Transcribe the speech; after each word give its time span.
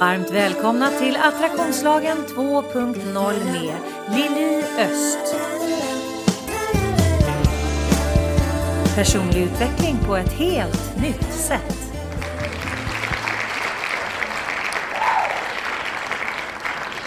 Varmt 0.00 0.30
välkomna 0.30 0.90
till 0.90 1.16
Attraktionslagen 1.16 2.16
2.0 2.16 3.44
med 3.52 3.76
Lili 4.16 4.64
Öst. 4.78 5.36
Personlig 8.94 9.42
utveckling 9.42 9.96
på 10.06 10.16
ett 10.16 10.32
helt 10.32 11.02
nytt 11.02 11.32
sätt. 11.32 11.92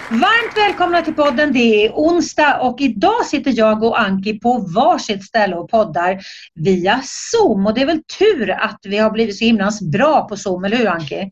Varmt 0.09 0.57
välkomna 0.57 1.01
till 1.01 1.15
podden. 1.15 1.53
Det 1.53 1.85
är 1.85 1.91
onsdag 1.91 2.59
och 2.61 2.81
idag 2.81 3.25
sitter 3.25 3.53
jag 3.55 3.83
och 3.83 3.99
Anki 3.99 4.39
på 4.39 4.57
varsitt 4.57 5.23
ställe 5.23 5.55
och 5.55 5.69
poddar 5.69 6.19
via 6.55 7.01
Zoom. 7.03 7.65
Och 7.65 7.73
det 7.73 7.81
är 7.81 7.85
väl 7.85 8.03
tur 8.19 8.51
att 8.51 8.79
vi 8.83 8.97
har 8.97 9.11
blivit 9.11 9.37
så 9.37 9.45
himla 9.45 9.71
bra 9.91 10.27
på 10.27 10.37
Zoom, 10.37 10.65
eller 10.65 10.77
hur 10.77 10.87
Anki? 10.87 11.31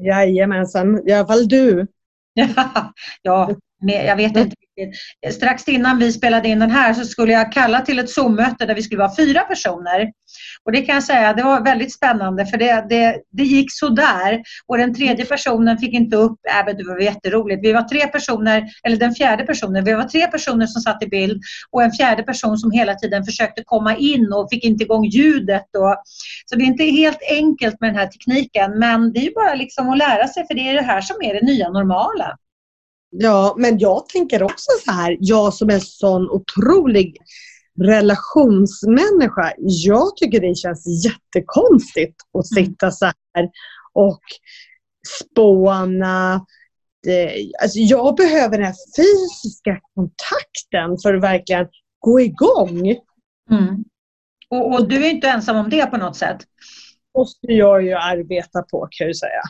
Jajamensan, 0.00 1.08
i 1.08 1.12
alla 1.12 1.26
fall 1.26 1.48
du. 1.48 1.86
ja, 3.22 3.50
jag 3.82 4.16
vet 4.16 4.36
inte 4.36 4.56
Eh, 5.26 5.32
strax 5.32 5.68
innan 5.68 5.98
vi 5.98 6.12
spelade 6.12 6.48
in 6.48 6.58
den 6.58 6.70
här 6.70 6.94
så 6.94 7.04
skulle 7.04 7.32
jag 7.32 7.52
kalla 7.52 7.80
till 7.80 7.98
ett 7.98 8.10
Zoom-möte 8.10 8.66
där 8.66 8.74
vi 8.74 8.82
skulle 8.82 8.98
vara 8.98 9.16
fyra 9.16 9.40
personer. 9.40 10.12
Och 10.64 10.72
det 10.72 10.82
kan 10.82 10.94
jag 10.94 11.04
säga, 11.04 11.32
det 11.32 11.42
var 11.42 11.64
väldigt 11.64 11.94
spännande 11.94 12.46
för 12.46 12.58
det, 12.58 12.86
det, 12.88 13.20
det 13.30 13.42
gick 13.42 13.66
sådär. 13.72 14.42
Och 14.66 14.78
den 14.78 14.94
tredje 14.94 15.24
personen 15.24 15.78
fick 15.78 15.94
inte 15.94 16.16
upp, 16.16 16.38
äh, 16.48 16.76
det 16.76 16.84
var 16.84 17.00
jätteroligt. 17.00 17.60
Vi 17.62 17.72
var 17.72 17.82
tre 17.82 18.06
personer, 18.06 18.68
eller 18.82 18.96
den 18.96 19.14
fjärde 19.14 19.44
personen, 19.44 19.84
vi 19.84 19.92
var 19.92 20.04
tre 20.04 20.26
personer 20.26 20.66
som 20.66 20.82
satt 20.82 21.02
i 21.02 21.06
bild 21.06 21.42
och 21.70 21.82
en 21.82 21.92
fjärde 21.92 22.22
person 22.22 22.58
som 22.58 22.70
hela 22.70 22.94
tiden 22.94 23.24
försökte 23.24 23.62
komma 23.64 23.96
in 23.96 24.32
och 24.32 24.48
fick 24.50 24.64
inte 24.64 24.84
igång 24.84 25.04
ljudet. 25.04 25.66
Och, 25.78 26.02
så 26.46 26.56
det 26.56 26.64
är 26.64 26.66
inte 26.66 26.84
helt 26.84 27.22
enkelt 27.30 27.80
med 27.80 27.90
den 27.90 27.98
här 27.98 28.06
tekniken 28.06 28.78
men 28.78 29.12
det 29.12 29.26
är 29.26 29.34
bara 29.34 29.54
liksom 29.54 29.90
att 29.90 29.98
lära 29.98 30.28
sig 30.28 30.46
för 30.46 30.54
det 30.54 30.68
är 30.68 30.74
det 30.74 30.82
här 30.82 31.00
som 31.00 31.16
är 31.22 31.34
det 31.34 31.46
nya 31.46 31.68
normala. 31.68 32.36
Ja, 33.10 33.54
men 33.58 33.78
jag 33.78 34.08
tänker 34.08 34.42
också 34.42 34.70
så 34.84 34.92
här, 34.92 35.16
jag 35.20 35.54
som 35.54 35.70
är 35.70 35.78
sån 35.78 36.30
otrolig 36.30 37.16
relationsmänniska. 37.80 39.52
Jag 39.58 40.16
tycker 40.16 40.40
det 40.40 40.54
känns 40.54 41.04
jättekonstigt 41.04 42.16
att 42.38 42.58
mm. 42.58 42.66
sitta 42.66 42.90
så 42.90 43.06
här 43.06 43.48
och 43.92 44.20
spåna. 45.20 46.46
Alltså 47.62 47.78
jag 47.78 48.16
behöver 48.16 48.58
den 48.58 48.66
här 48.66 48.74
fysiska 48.96 49.80
kontakten 49.94 50.98
för 51.02 51.14
att 51.14 51.22
verkligen 51.22 51.68
gå 51.98 52.20
igång. 52.20 52.88
Mm. 53.50 53.84
Och, 54.50 54.72
och, 54.72 54.88
du 54.88 55.06
är 55.06 55.10
inte 55.10 55.28
ensam 55.28 55.56
om 55.56 55.70
det 55.70 55.86
på 55.86 55.96
något 55.96 56.16
sätt? 56.16 56.38
Måste 57.18 57.46
jag 57.46 57.84
ju 57.84 57.92
arbeta 57.92 58.62
på 58.62 58.88
kan 58.90 59.06
jag 59.06 59.16
säga 59.16 59.42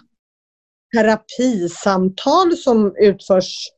terapisamtal 0.97 2.56
som 2.56 2.94
utförs 2.97 3.69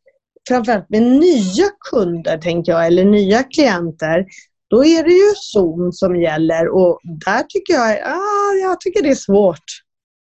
framförallt 0.49 0.91
med 0.91 1.03
nya 1.03 1.67
kunder, 1.91 2.39
tänker 2.39 2.73
jag, 2.73 2.87
eller 2.87 3.05
nya 3.05 3.43
klienter, 3.43 4.27
då 4.71 4.85
är 4.85 5.05
det 5.05 5.13
ju 5.13 5.33
Zoom 5.37 5.93
som 5.93 6.21
gäller 6.21 6.69
och 6.69 7.01
där 7.05 7.43
tycker 7.43 7.75
jag, 7.75 7.99
ah, 8.05 8.53
jag 8.63 8.81
tycker 8.81 9.03
det 9.03 9.11
är 9.11 9.15
svårt. 9.15 9.65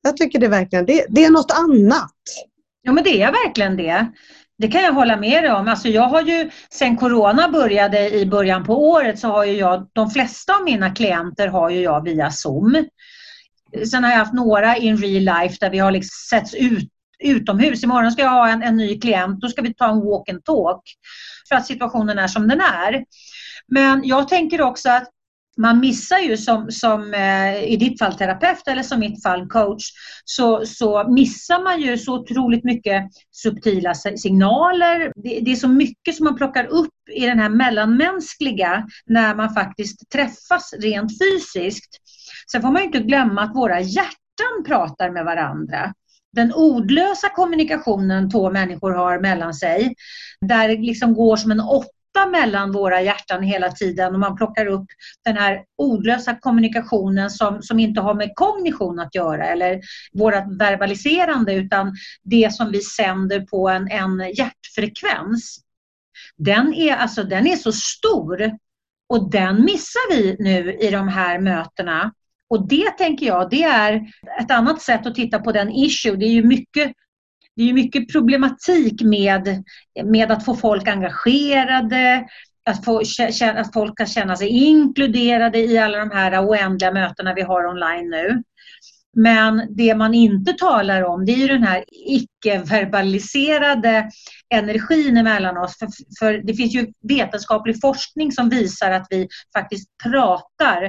Jag 0.03 0.17
tycker 0.17 0.39
det 0.39 0.48
verkligen, 0.48 0.87
det, 0.87 1.06
det 1.09 1.25
är 1.25 1.31
något 1.31 1.50
annat. 1.50 2.12
Ja 2.83 2.93
men 2.93 3.05
det 3.05 3.23
är 3.23 3.33
verkligen 3.33 3.77
det. 3.77 4.06
Det 4.59 4.69
kan 4.69 4.83
jag 4.83 4.93
hålla 4.93 5.17
med 5.17 5.43
dig 5.43 5.53
om. 5.53 5.69
Alltså 5.69 5.89
jag 5.89 6.03
har 6.09 6.23
ju, 6.23 6.50
sen 6.70 6.97
Corona 6.97 7.48
började 7.48 8.11
i 8.11 8.27
början 8.27 8.65
på 8.65 8.91
året 8.91 9.19
så 9.19 9.28
har 9.28 9.45
ju 9.45 9.53
jag, 9.53 9.89
de 9.93 10.11
flesta 10.11 10.56
av 10.56 10.65
mina 10.65 10.95
klienter 10.95 11.48
har 11.48 11.70
ju 11.70 11.81
jag 11.81 12.05
via 12.05 12.31
Zoom. 12.31 12.84
Sen 13.91 14.05
har 14.05 14.11
jag 14.11 14.19
haft 14.19 14.34
några 14.34 14.77
in 14.77 14.97
real 14.97 15.42
life 15.42 15.56
där 15.61 15.70
vi 15.70 15.78
har 15.78 15.91
liksom 15.91 16.39
setts 16.39 16.55
ut, 16.55 16.89
utomhus. 17.25 17.84
Imorgon 17.84 18.12
ska 18.12 18.23
jag 18.23 18.31
ha 18.31 18.48
en, 18.48 18.62
en 18.62 18.77
ny 18.77 19.01
klient. 19.01 19.41
Då 19.41 19.48
ska 19.48 19.62
vi 19.62 19.75
ta 19.75 19.91
en 19.91 20.01
walk 20.01 20.28
and 20.28 20.45
talk. 20.45 20.83
För 21.48 21.56
att 21.56 21.67
situationen 21.67 22.19
är 22.19 22.28
som 22.28 22.48
den 22.48 22.61
är. 22.61 23.05
Men 23.69 24.05
jag 24.05 24.28
tänker 24.28 24.62
också 24.62 24.91
att 24.91 25.09
man 25.56 25.81
missar 25.81 26.19
ju 26.19 26.37
som, 26.37 26.71
som 26.71 27.15
eh, 27.15 27.65
i 27.65 27.77
ditt 27.77 27.99
fall 27.99 28.15
terapeut 28.15 28.69
eller 28.69 28.83
som 28.83 29.00
mitt 29.00 29.22
fall 29.22 29.49
coach 29.49 29.84
så, 30.25 30.66
så 30.66 31.09
missar 31.09 31.62
man 31.62 31.81
ju 31.81 31.99
så 31.99 32.15
otroligt 32.15 32.65
mycket 32.65 33.04
subtila 33.31 33.94
signaler. 33.94 35.12
Det, 35.15 35.41
det, 35.41 35.53
är 35.53 35.56
så 35.56 35.69
mycket 35.69 36.15
som 36.15 36.25
man 36.25 36.37
plockar 36.37 36.65
upp 36.65 36.94
i 37.15 37.27
den 37.27 37.39
här 37.39 37.49
mellanmänskliga 37.49 38.87
när 39.06 39.34
man 39.34 39.54
faktiskt 39.54 40.10
träffas 40.10 40.75
rent 40.78 41.12
fysiskt. 41.19 41.99
Sen 42.50 42.62
får 42.62 42.70
man 42.70 42.82
inte 42.82 42.98
glömma 42.98 43.42
att 43.42 43.54
våra 43.56 43.80
hjärtan 43.80 44.64
pratar 44.66 45.10
med 45.10 45.25
varandra. 45.25 45.94
Den 46.32 46.53
ordlösa 46.53 47.28
kommunikationen 47.28 48.30
två 48.30 48.50
människor 48.50 48.91
har 48.91 49.20
mellan 49.20 49.54
sig, 49.54 49.94
där 50.41 50.69
det 50.69 50.76
liksom 50.76 51.14
går 51.14 51.36
som 51.36 51.50
en 51.50 51.60
åtta 51.60 52.26
mellan 52.30 52.72
våra 52.72 53.03
hjärtan 53.03 53.42
hela 53.42 53.70
tiden 53.70 54.14
och 54.14 54.20
man 54.20 54.36
plockar 54.36 54.66
upp 54.66 54.86
den 55.25 55.36
här 55.36 55.64
ordlösa 55.78 56.34
kommunikationen 56.34 57.30
som, 57.30 57.62
som 57.62 57.78
inte 57.78 58.00
har 58.00 58.14
med 58.14 58.32
kognition 58.34 58.98
att 58.98 59.14
göra 59.14 59.47
eller 59.47 59.80
vårt 60.12 60.60
verbaliserande 60.60 61.54
utan 61.54 61.94
det 62.22 62.54
som 62.54 62.72
vi 62.72 62.80
sänder 62.80 63.41
på 63.41 63.69
en, 63.69 63.88
en 63.91 64.32
hjärtfrekvens. 64.34 65.59
Den 66.36 66.74
är, 66.74 66.97
alltså, 66.97 67.22
den 67.22 67.47
är 67.47 67.56
så 67.56 67.72
stor 67.72 68.50
och 69.09 69.30
den 69.30 69.64
missar 69.64 70.10
vi 70.10 70.36
nu 70.38 70.72
i 70.72 70.91
de 70.91 71.09
här 71.09 71.38
mötena. 71.38 72.12
Och 72.53 72.69
det 72.69 72.91
tänker 72.91 73.27
jag, 73.27 73.51
det 73.51 73.63
är 73.63 73.95
ett 74.41 74.51
annat 74.51 74.83
sätt 74.83 75.07
att 75.07 75.15
titta 75.15 75.39
på 75.39 75.53
den 75.53 75.71
issue. 75.71 76.17
Det 76.17 76.25
är 76.25 76.33
ju 76.33 76.45
mycket, 76.45 76.93
det 77.57 77.63
är 77.63 77.73
mycket 77.73 78.13
problematik 78.13 79.03
med, 79.03 79.65
med 80.05 80.31
att 80.31 80.45
få 80.45 80.55
folk 80.55 80.89
engagerade, 80.89 82.27
att, 82.65 82.85
få, 82.85 83.03
att 83.55 83.73
folk 83.73 83.93
ska 83.93 84.07
känna 84.07 84.37
sig 84.37 84.49
inkluderade 84.49 85.59
i 85.59 85.79
alla 85.79 85.99
de 85.99 86.11
här 86.11 86.47
oändliga 86.49 86.93
mötena 86.93 87.35
vi 87.35 87.43
har 87.43 87.67
online 87.67 88.11
nu. 88.11 88.43
Men 89.17 89.75
det 89.77 89.95
man 89.95 90.15
inte 90.15 90.53
talar 90.53 91.05
om 91.05 91.25
det 91.25 91.33
är 91.33 91.37
ju 91.37 91.49
den 91.49 91.62
här 91.62 91.84
icke-verbaliserade 92.06 94.11
energin 94.55 95.17
emellan 95.17 95.56
oss. 95.56 95.78
För, 95.78 95.89
för, 96.19 96.47
det 96.47 96.55
finns 96.55 96.75
ju 96.75 96.93
vetenskaplig 97.09 97.81
forskning 97.81 98.33
som 98.33 98.49
visar 98.49 98.91
att 98.91 99.06
vi 99.11 99.28
faktiskt 99.56 99.89
pratar 100.05 100.84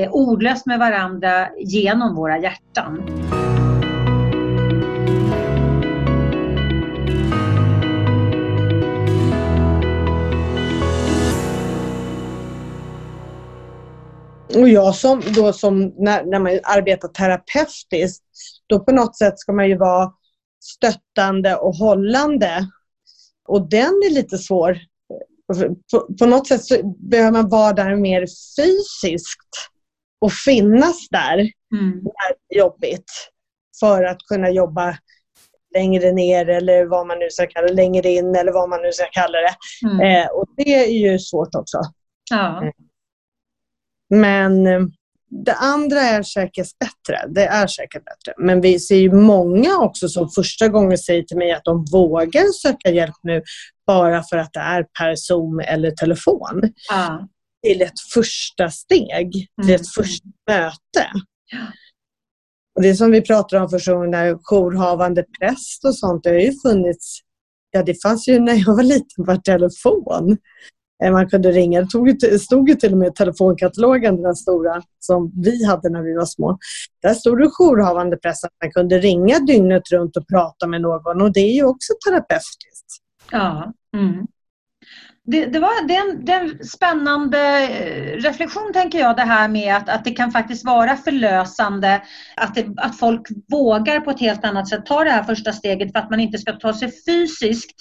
eh, 0.00 0.10
ordlöst 0.10 0.66
med 0.66 0.78
varandra 0.78 1.48
genom 1.58 2.14
våra 2.14 2.38
hjärtan. 2.38 3.00
Och 14.58 14.68
jag 14.68 14.94
som, 14.94 15.22
då 15.34 15.52
som 15.52 15.94
när, 15.96 16.24
när 16.24 16.38
man 16.38 16.60
arbetar 16.62 17.08
terapeutiskt, 17.08 18.24
då 18.66 18.80
på 18.80 18.92
något 18.92 19.16
sätt 19.16 19.38
ska 19.38 19.52
man 19.52 19.68
ju 19.68 19.76
vara 19.76 20.12
stöttande 20.64 21.56
och 21.56 21.74
hållande. 21.74 22.66
Och 23.48 23.68
den 23.68 23.88
är 23.88 24.14
lite 24.14 24.38
svår. 24.38 24.78
På, 25.92 26.16
på 26.18 26.26
något 26.26 26.46
sätt 26.46 26.64
så 26.64 26.94
behöver 26.98 27.30
man 27.30 27.48
vara 27.48 27.72
där 27.72 27.96
mer 27.96 28.20
fysiskt 28.56 29.70
och 30.20 30.32
finnas 30.32 31.08
där 31.10 31.38
mm. 31.74 31.90
när 31.90 32.28
det 32.48 32.54
är 32.54 32.58
jobbigt. 32.58 33.12
För 33.80 34.04
att 34.04 34.18
kunna 34.18 34.50
jobba 34.50 34.98
längre 35.74 36.12
ner 36.12 36.48
eller 36.48 36.84
vad 36.84 37.06
man 37.06 37.18
nu 37.18 37.30
ska 37.30 37.46
kalla 37.46 37.66
det, 37.66 37.74
längre 37.74 38.08
in 38.08 38.36
eller 38.36 38.52
vad 38.52 38.68
man 38.68 38.82
nu 38.82 38.92
ska 38.92 39.04
kalla 39.12 39.38
det. 39.38 39.54
Mm. 39.86 40.00
Eh, 40.00 40.28
och 40.28 40.46
det 40.56 40.74
är 40.74 41.10
ju 41.12 41.18
svårt 41.18 41.54
också. 41.54 41.80
Ja. 42.30 42.72
Men 44.10 44.66
eh, 44.66 44.80
det 45.30 45.54
andra 45.54 46.00
är 46.00 46.22
säkert 46.22 46.66
bättre. 46.78 47.28
Det 47.28 47.46
är 47.46 47.66
säkert 47.66 48.04
bättre. 48.04 48.34
Men 48.38 48.60
vi 48.60 48.78
ser 48.78 48.96
ju 48.96 49.12
många 49.12 49.78
också 49.78 50.08
som 50.08 50.30
första 50.30 50.68
gången 50.68 50.98
säger 50.98 51.22
till 51.22 51.36
mig 51.36 51.52
att 51.52 51.64
de 51.64 51.84
vågar 51.92 52.52
söka 52.62 52.90
hjälp 52.90 53.14
nu 53.22 53.42
bara 53.86 54.22
för 54.22 54.36
att 54.36 54.52
det 54.52 54.60
är 54.60 54.86
per 54.98 55.14
Zoom 55.16 55.60
eller 55.60 55.90
telefon. 55.90 56.62
Ja. 56.90 57.28
Till 57.66 57.82
ett 57.82 58.00
första 58.14 58.70
steg, 58.70 59.32
till 59.32 59.74
ett 59.74 59.80
mm. 59.80 59.84
första 59.96 60.28
möte. 60.50 61.10
Ja. 61.52 61.66
Och 62.76 62.82
det 62.82 62.94
som 62.94 63.10
vi 63.10 63.20
pratar 63.22 63.60
om 63.60 63.68
för 63.68 64.06
när 64.06 64.38
jourhavande 64.42 65.24
präst 65.40 65.84
och 65.84 65.98
sånt, 65.98 66.24
det 66.24 66.30
har 66.30 66.36
ju 66.36 66.52
funnits 66.62 67.20
Ja, 67.70 67.82
det 67.82 68.02
fanns 68.02 68.28
ju 68.28 68.40
när 68.40 68.54
jag 68.54 68.76
var 68.76 68.82
liten 68.82 69.26
per 69.26 69.36
telefon. 69.36 70.36
Eh, 71.04 71.12
man 71.12 71.28
kunde 71.28 71.52
ringa. 71.52 71.86
Det 72.20 72.38
stod 72.38 72.68
ju 72.68 72.74
till 72.74 72.92
och 72.92 72.98
med 72.98 73.08
i 73.08 73.12
telefonkatalogen, 73.12 74.22
den 74.22 74.34
stora 74.34 74.82
som 75.00 75.32
vi 75.44 75.64
hade 75.64 75.88
när 75.88 76.02
vi 76.02 76.14
var 76.14 76.26
små. 76.26 76.58
Där 77.02 77.14
stod 77.14 77.38
det 77.38 77.50
jourhavande 77.58 78.16
präst 78.16 78.44
att 78.44 78.52
man 78.64 78.72
kunde 78.72 78.98
ringa 78.98 79.38
dygnet 79.38 79.90
runt 79.92 80.16
och 80.16 80.28
prata 80.28 80.66
med 80.66 80.80
någon 80.80 81.22
och 81.22 81.32
det 81.32 81.40
är 81.40 81.54
ju 81.54 81.64
också 81.64 81.92
terapeutiskt. 82.08 82.96
Ja. 83.30 83.72
Mm. 83.96 84.26
det, 85.24 85.46
det, 85.46 85.58
var, 85.58 85.88
det, 85.88 85.96
är 85.96 86.10
en, 86.10 86.24
det 86.24 86.32
är 86.32 86.40
en 86.40 86.64
spännande 86.64 87.38
eh, 87.62 88.16
reflektion 88.16 88.72
tänker 88.72 88.98
jag 88.98 89.16
det 89.16 89.22
här 89.22 89.48
med 89.48 89.76
att, 89.76 89.88
att 89.88 90.04
det 90.04 90.10
kan 90.10 90.30
faktiskt 90.30 90.64
vara 90.64 90.96
förlösande 90.96 92.02
att, 92.36 92.54
det, 92.54 92.66
att 92.76 92.98
folk 92.98 93.22
vågar 93.50 94.00
på 94.00 94.10
ett 94.10 94.20
helt 94.20 94.44
annat 94.44 94.68
sätt 94.68 94.86
ta 94.86 95.04
det 95.04 95.10
här 95.10 95.22
första 95.22 95.52
steget 95.52 95.92
för 95.92 95.98
att 95.98 96.10
man 96.10 96.20
inte 96.20 96.38
ska 96.38 96.52
ta 96.52 96.74
sig 96.74 96.92
fysiskt 97.06 97.76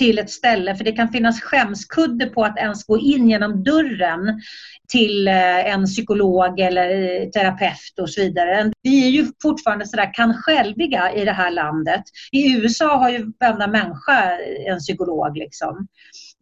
till 0.00 0.18
ett 0.18 0.30
ställe 0.30 0.76
för 0.76 0.84
det 0.84 0.92
kan 0.92 1.08
finnas 1.08 1.40
skämskudde 1.40 2.26
på 2.26 2.44
att 2.44 2.58
ens 2.58 2.84
gå 2.84 2.98
in 2.98 3.28
genom 3.28 3.64
dörren 3.64 4.40
till 4.88 5.28
eh, 5.28 5.72
en 5.72 5.86
psykolog 5.86 6.60
eller 6.60 6.90
eh, 6.90 7.28
terapeut 7.28 7.98
och 8.00 8.10
så 8.10 8.20
vidare. 8.20 8.72
Vi 8.82 9.06
är 9.06 9.10
ju 9.10 9.26
fortfarande 9.42 9.86
sådär 9.86 10.14
kan 10.14 10.34
själviga 10.34 11.12
i 11.12 11.24
det 11.24 11.32
här 11.32 11.50
landet. 11.50 12.02
I 12.32 12.56
USA 12.56 12.96
har 12.96 13.10
ju 13.10 13.32
varenda 13.40 13.66
människa 13.66 14.38
en 14.66 14.78
psykolog 14.78 15.36
liksom. 15.36 15.86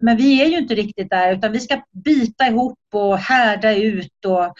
Men 0.00 0.16
vi 0.16 0.42
är 0.42 0.46
ju 0.46 0.58
inte 0.58 0.74
riktigt 0.74 1.10
där 1.10 1.32
utan 1.32 1.52
vi 1.52 1.60
ska 1.60 1.82
bita 2.04 2.46
ihop 2.46 2.78
och 2.92 3.18
härda 3.18 3.74
ut 3.74 4.24
och 4.26 4.54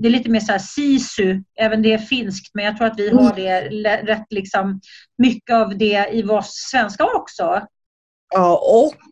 det 0.00 0.08
är 0.08 0.10
lite 0.10 0.30
mer 0.30 0.40
så 0.40 0.52
här 0.52 0.58
sisu, 0.58 1.42
även 1.58 1.82
det 1.82 1.92
är 1.92 1.98
finskt 1.98 2.54
men 2.54 2.64
jag 2.64 2.76
tror 2.76 2.86
att 2.86 2.98
vi 2.98 3.10
har 3.10 3.34
det 3.34 3.60
rätt 3.96 4.26
liksom 4.30 4.80
mycket 5.18 5.54
av 5.54 5.78
det 5.78 6.08
i 6.12 6.22
vår 6.22 6.42
svenska 6.44 7.04
också. 7.04 7.62
Ja, 8.34 8.56
och 8.56 9.10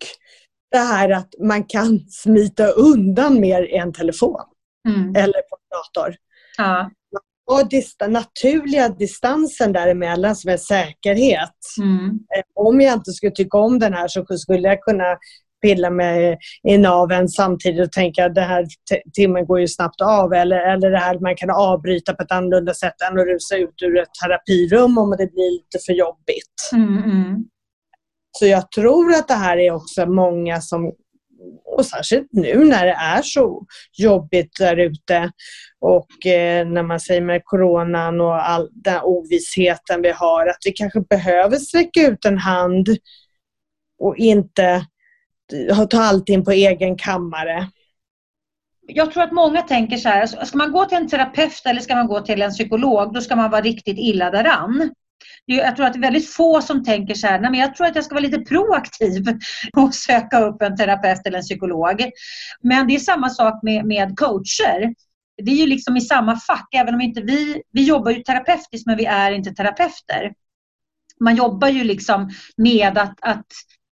det 0.71 0.79
här 0.79 1.11
att 1.11 1.35
man 1.39 1.65
kan 1.65 2.01
smita 2.09 2.67
undan 2.67 3.41
mer 3.41 3.63
i 3.63 3.77
en 3.77 3.93
telefon 3.93 4.41
mm. 4.89 5.17
eller 5.17 5.43
på 5.43 5.57
en 5.57 5.79
dator. 5.79 6.17
Ja. 6.57 6.91
Och 7.51 7.69
dista 7.69 8.07
naturliga 8.07 8.89
distansen 8.89 9.73
däremellan 9.73 10.37
som 10.37 10.51
är 10.51 10.57
säkerhet. 10.57 11.59
Mm. 11.81 12.07
Eh, 12.07 12.43
om 12.55 12.81
jag 12.81 12.95
inte 12.95 13.13
skulle 13.13 13.33
tycka 13.33 13.59
om 13.59 13.79
den 13.79 13.95
här 13.95 14.09
så 14.09 14.39
skulle 14.39 14.69
jag 14.69 14.81
kunna 14.81 15.19
pilla 15.63 15.91
mig 15.91 16.39
i 16.69 16.79
naven 16.79 17.29
samtidigt 17.29 17.87
och 17.87 17.93
tänka 17.93 18.27
att 18.27 18.35
den 18.35 18.49
här 18.49 18.67
timmen 19.13 19.47
går 19.47 19.61
ju 19.61 19.69
snabbt 19.69 20.01
av 20.01 20.33
eller, 20.33 20.59
eller 20.59 20.91
det 20.91 20.99
här 20.99 21.19
man 21.19 21.37
kan 21.37 21.51
avbryta 21.51 22.15
på 22.15 22.23
ett 22.23 22.33
annorlunda 22.33 22.75
sätt 22.75 23.03
än 23.11 23.19
att 23.19 23.27
rusa 23.27 23.57
ut 23.57 23.83
ur 23.83 23.99
ett 23.99 24.15
terapirum 24.23 24.99
om 24.99 25.11
det 25.11 25.33
blir 25.33 25.53
lite 25.53 25.79
för 25.87 25.93
jobbigt. 25.93 26.55
Mm, 26.73 27.05
mm. 27.05 27.45
Så 28.39 28.47
jag 28.47 28.71
tror 28.71 29.15
att 29.15 29.29
det 29.29 29.35
här 29.35 29.57
är 29.57 29.71
också 29.71 30.07
många 30.07 30.61
som 30.61 30.93
och 31.65 31.87
särskilt 31.87 32.29
nu 32.33 32.65
när 32.65 32.87
det 32.87 32.93
är 32.93 33.23
så 33.23 33.67
jobbigt 33.93 34.57
där 34.59 34.77
ute 34.77 35.31
och 35.81 36.27
eh, 36.27 36.69
när 36.69 36.83
man 36.83 37.01
säger 37.01 37.21
med 37.21 37.43
coronan 37.45 38.21
och 38.21 38.49
all 38.49 38.69
den 38.73 39.01
ovissheten 39.03 40.03
vi 40.03 40.11
har, 40.11 40.47
att 40.47 40.59
vi 40.65 40.73
kanske 40.73 41.01
behöver 41.01 41.57
sträcka 41.57 42.09
ut 42.09 42.25
en 42.25 42.39
hand 42.39 42.89
och 43.99 44.17
inte 44.17 44.87
ta 45.91 46.03
allting 46.03 46.45
på 46.45 46.51
egen 46.51 46.97
kammare. 46.97 47.69
Jag 48.87 49.13
tror 49.13 49.23
att 49.23 49.33
många 49.33 49.63
tänker 49.63 49.97
så 49.97 50.09
här, 50.09 50.27
ska 50.27 50.59
man 50.59 50.73
gå 50.73 50.85
till 50.85 50.99
en 50.99 51.09
terapeut 51.09 51.63
eller 51.67 51.81
ska 51.81 51.95
man 51.95 52.07
gå 52.07 52.21
till 52.21 52.43
en 52.43 52.51
psykolog, 52.51 53.15
då 53.15 53.21
ska 53.21 53.37
man 53.37 53.51
vara 53.51 53.63
riktigt 53.63 53.99
illa 53.99 54.31
däran 54.31 54.91
jag 55.45 55.77
tror 55.77 55.87
att 55.87 55.93
det 55.93 55.99
är 55.99 56.01
väldigt 56.01 56.33
få 56.33 56.63
som 56.63 56.85
tänker 56.85 57.15
så 57.15 57.27
här, 57.27 57.41
nej 57.41 57.51
men 57.51 57.61
jag 57.61 57.75
tror 57.75 57.87
att 57.87 57.95
jag 57.95 58.05
ska 58.05 58.15
vara 58.15 58.25
lite 58.25 58.39
proaktiv 58.41 59.25
och 59.77 59.95
söka 59.95 60.41
upp 60.41 60.63
en 60.63 60.77
terapeut 60.77 61.27
eller 61.27 61.39
en 61.39 61.45
psykolog. 61.45 62.11
Men 62.63 62.87
det 62.87 62.95
är 62.95 62.99
samma 62.99 63.31
sak 63.31 63.63
med, 63.63 63.85
med 63.85 64.19
coacher. 64.19 64.95
Det 65.43 65.51
är 65.51 65.57
ju 65.57 65.67
liksom 65.67 65.97
i 65.97 66.01
samma 66.01 66.37
fack, 66.41 66.69
även 66.75 66.95
om 66.95 67.01
inte 67.01 67.21
vi, 67.21 67.63
vi 67.73 67.85
jobbar 67.85 68.11
ju 68.11 68.23
terapeutiskt 68.23 68.87
men 68.87 68.97
vi 68.97 69.05
är 69.05 69.33
inte 69.33 69.51
terapeuter. 69.51 70.33
Man 71.21 71.37
jobbar 71.37 71.69
ju 71.69 71.85
liksom 71.85 72.31
med 72.57 72.99
att, 72.99 73.19
att 73.21 73.47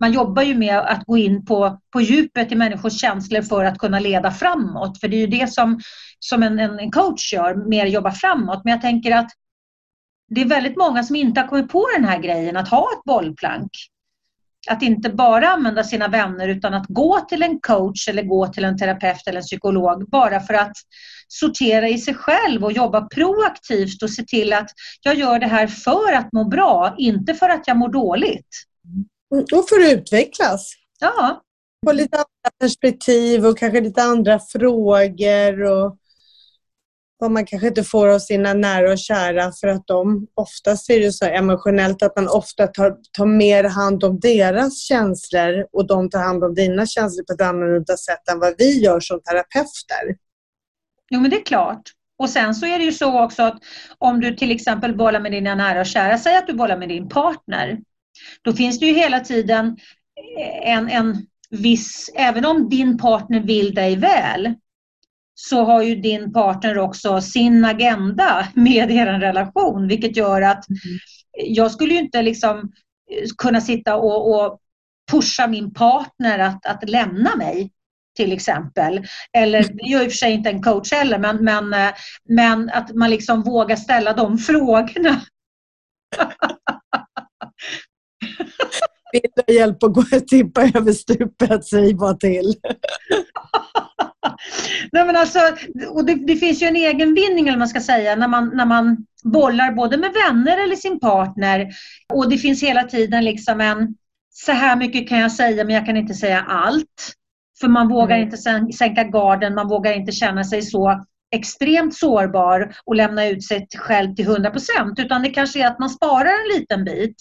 man 0.00 0.12
jobbar 0.12 0.42
ju 0.42 0.54
med 0.54 0.78
att 0.78 1.04
gå 1.04 1.18
in 1.18 1.44
på, 1.44 1.80
på 1.92 2.00
djupet 2.00 2.52
i 2.52 2.54
människors 2.54 3.00
känslor 3.00 3.42
för 3.42 3.64
att 3.64 3.78
kunna 3.78 4.00
leda 4.00 4.30
framåt. 4.30 5.00
För 5.00 5.08
det 5.08 5.16
är 5.16 5.20
ju 5.20 5.26
det 5.26 5.52
som, 5.52 5.80
som 6.18 6.42
en, 6.42 6.58
en 6.58 6.90
coach 6.90 7.32
gör, 7.32 7.68
mer 7.68 7.86
jobba 7.86 8.10
framåt. 8.12 8.60
Men 8.64 8.70
jag 8.70 8.80
tänker 8.80 9.16
att 9.16 9.30
det 10.34 10.40
är 10.40 10.48
väldigt 10.48 10.76
många 10.76 11.02
som 11.02 11.16
inte 11.16 11.40
har 11.40 11.48
kommit 11.48 11.68
på 11.68 11.88
den 11.96 12.04
här 12.04 12.18
grejen 12.18 12.56
att 12.56 12.68
ha 12.68 12.88
ett 12.92 13.04
bollplank. 13.04 13.70
Att 14.68 14.82
inte 14.82 15.10
bara 15.10 15.48
använda 15.48 15.84
sina 15.84 16.08
vänner 16.08 16.48
utan 16.48 16.74
att 16.74 16.86
gå 16.88 17.20
till 17.20 17.42
en 17.42 17.60
coach 17.60 18.08
eller 18.08 18.22
gå 18.22 18.46
till 18.46 18.64
en 18.64 18.78
terapeut 18.78 19.26
eller 19.26 19.38
en 19.38 19.44
psykolog 19.44 20.10
bara 20.10 20.40
för 20.40 20.54
att 20.54 20.76
sortera 21.28 21.88
i 21.88 21.98
sig 21.98 22.14
själv 22.14 22.64
och 22.64 22.72
jobba 22.72 23.00
proaktivt 23.00 24.02
och 24.02 24.10
se 24.10 24.22
till 24.22 24.52
att 24.52 24.70
jag 25.02 25.14
gör 25.14 25.38
det 25.38 25.46
här 25.46 25.66
för 25.66 26.12
att 26.12 26.32
må 26.32 26.44
bra, 26.44 26.94
inte 26.98 27.34
för 27.34 27.48
att 27.48 27.68
jag 27.68 27.76
mår 27.76 27.88
dåligt. 27.88 28.48
Och 29.30 29.68
för 29.68 29.80
att 29.80 29.92
utvecklas. 29.92 30.72
Ja. 31.00 31.42
På 31.86 31.92
lite 31.92 32.16
andra 32.16 32.56
perspektiv 32.60 33.46
och 33.46 33.58
kanske 33.58 33.80
lite 33.80 34.02
andra 34.02 34.38
frågor. 34.38 35.62
Och 35.62 35.96
vad 37.22 37.30
man 37.30 37.46
kanske 37.46 37.68
inte 37.68 37.84
får 37.84 38.08
av 38.08 38.18
sina 38.18 38.54
nära 38.54 38.92
och 38.92 38.98
kära 38.98 39.52
för 39.60 39.68
att 39.68 39.86
de 39.86 40.26
oftast 40.34 40.90
är 40.90 41.00
det 41.00 41.12
så 41.12 41.24
emotionellt 41.24 42.02
att 42.02 42.16
man 42.16 42.28
ofta 42.28 42.66
tar, 42.66 42.96
tar 43.12 43.26
mer 43.26 43.64
hand 43.64 44.04
om 44.04 44.20
deras 44.20 44.78
känslor 44.78 45.66
och 45.72 45.86
de 45.86 46.10
tar 46.10 46.18
hand 46.18 46.44
om 46.44 46.54
dina 46.54 46.86
känslor 46.86 47.24
på 47.24 47.32
ett 47.32 47.48
annorlunda 47.48 47.96
sätt 47.96 48.28
än 48.32 48.38
vad 48.38 48.54
vi 48.58 48.80
gör 48.80 49.00
som 49.00 49.20
terapeuter. 49.20 50.16
Jo 51.10 51.20
men 51.20 51.30
det 51.30 51.36
är 51.36 51.44
klart. 51.44 51.82
Och 52.18 52.30
sen 52.30 52.54
så 52.54 52.66
är 52.66 52.78
det 52.78 52.84
ju 52.84 52.92
så 52.92 53.24
också 53.24 53.42
att 53.42 53.58
om 53.98 54.20
du 54.20 54.36
till 54.36 54.50
exempel 54.50 54.96
bollar 54.96 55.20
med 55.20 55.32
dina 55.32 55.54
nära 55.54 55.80
och 55.80 55.86
kära, 55.86 56.18
säg 56.18 56.36
att 56.36 56.46
du 56.46 56.54
bollar 56.54 56.76
med 56.76 56.88
din 56.88 57.08
partner. 57.08 57.78
Då 58.42 58.52
finns 58.52 58.80
det 58.80 58.86
ju 58.86 58.92
hela 58.92 59.20
tiden 59.20 59.76
en, 60.62 60.88
en 60.88 61.26
viss, 61.50 62.10
även 62.14 62.44
om 62.44 62.68
din 62.68 62.98
partner 62.98 63.40
vill 63.40 63.74
dig 63.74 63.96
väl, 63.96 64.54
så 65.34 65.64
har 65.64 65.82
ju 65.82 65.94
din 65.94 66.32
partner 66.32 66.78
också 66.78 67.20
sin 67.20 67.64
agenda 67.64 68.48
med 68.54 68.90
er 68.90 69.06
relation 69.06 69.88
vilket 69.88 70.16
gör 70.16 70.42
att 70.42 70.64
jag 71.38 71.70
skulle 71.70 71.94
ju 71.94 72.00
inte 72.00 72.22
liksom 72.22 72.58
eh, 72.58 73.28
kunna 73.38 73.60
sitta 73.60 73.96
och, 73.96 74.34
och 74.34 74.58
pusha 75.10 75.46
min 75.46 75.74
partner 75.74 76.38
att, 76.38 76.66
att 76.66 76.90
lämna 76.90 77.36
mig 77.36 77.70
till 78.16 78.32
exempel. 78.32 79.06
Eller 79.32 79.62
det 79.62 79.90
gör 79.90 80.02
i 80.02 80.06
och 80.06 80.10
för 80.10 80.16
sig 80.16 80.32
inte 80.32 80.50
en 80.50 80.62
coach 80.62 80.92
heller 80.92 81.18
men, 81.18 81.44
men, 81.44 81.74
eh, 81.74 81.92
men 82.28 82.70
att 82.70 82.94
man 82.94 83.10
liksom 83.10 83.42
vågar 83.42 83.76
ställa 83.76 84.12
de 84.12 84.38
frågorna. 84.48 85.20
Vill 89.12 89.22
ha 89.46 89.54
hjälp 89.54 89.82
att 89.82 89.92
gå 89.92 90.00
och 90.00 90.28
tippa 90.28 90.62
över 90.62 90.92
stupet, 90.92 91.64
säg 91.64 91.94
bara 91.94 92.14
till. 92.14 92.54
Nej, 94.92 95.06
men 95.06 95.16
alltså, 95.16 95.38
och 95.88 96.04
det, 96.04 96.14
det, 96.14 96.36
finns 96.36 96.62
ju 96.62 96.66
en 96.66 96.76
egenvinning 96.76 97.48
eller 97.48 97.58
man 97.58 97.68
ska 97.68 97.80
säga 97.80 98.16
när 98.16 98.28
man, 98.28 98.50
när 98.54 98.66
man 98.66 99.06
bollar 99.24 99.72
både 99.72 99.96
med 99.96 100.12
vänner 100.12 100.64
eller 100.64 100.76
sin 100.76 101.00
partner 101.00 101.68
och 102.12 102.30
det 102.30 102.38
finns 102.38 102.62
hela 102.62 102.82
tiden 102.82 103.24
liksom 103.24 103.60
en 103.60 103.94
så 104.30 104.52
här 104.52 104.76
mycket 104.76 105.08
kan 105.08 105.18
jag 105.18 105.32
säga 105.32 105.64
men 105.64 105.74
jag 105.74 105.86
kan 105.86 105.96
inte 105.96 106.14
säga 106.14 106.44
allt. 106.48 107.12
För 107.60 107.68
man 107.68 107.88
vågar 107.88 108.16
mm. 108.16 108.28
inte 108.28 108.36
sänka 108.76 109.04
garden, 109.04 109.54
man 109.54 109.68
vågar 109.68 109.92
inte 109.92 110.12
känna 110.12 110.44
sig 110.44 110.62
så 110.62 111.04
extremt 111.34 111.94
sårbar 111.94 112.74
och 112.84 112.96
lämna 112.96 113.26
ut 113.26 113.44
sig 113.44 113.66
själv 113.76 114.14
till 114.14 114.28
100% 114.28 115.00
utan 115.00 115.22
det 115.22 115.30
kanske 115.30 115.62
är 115.62 115.66
att 115.66 115.78
man 115.78 115.90
sparar 115.90 116.30
en 116.30 116.58
liten 116.58 116.84
bit. 116.84 117.16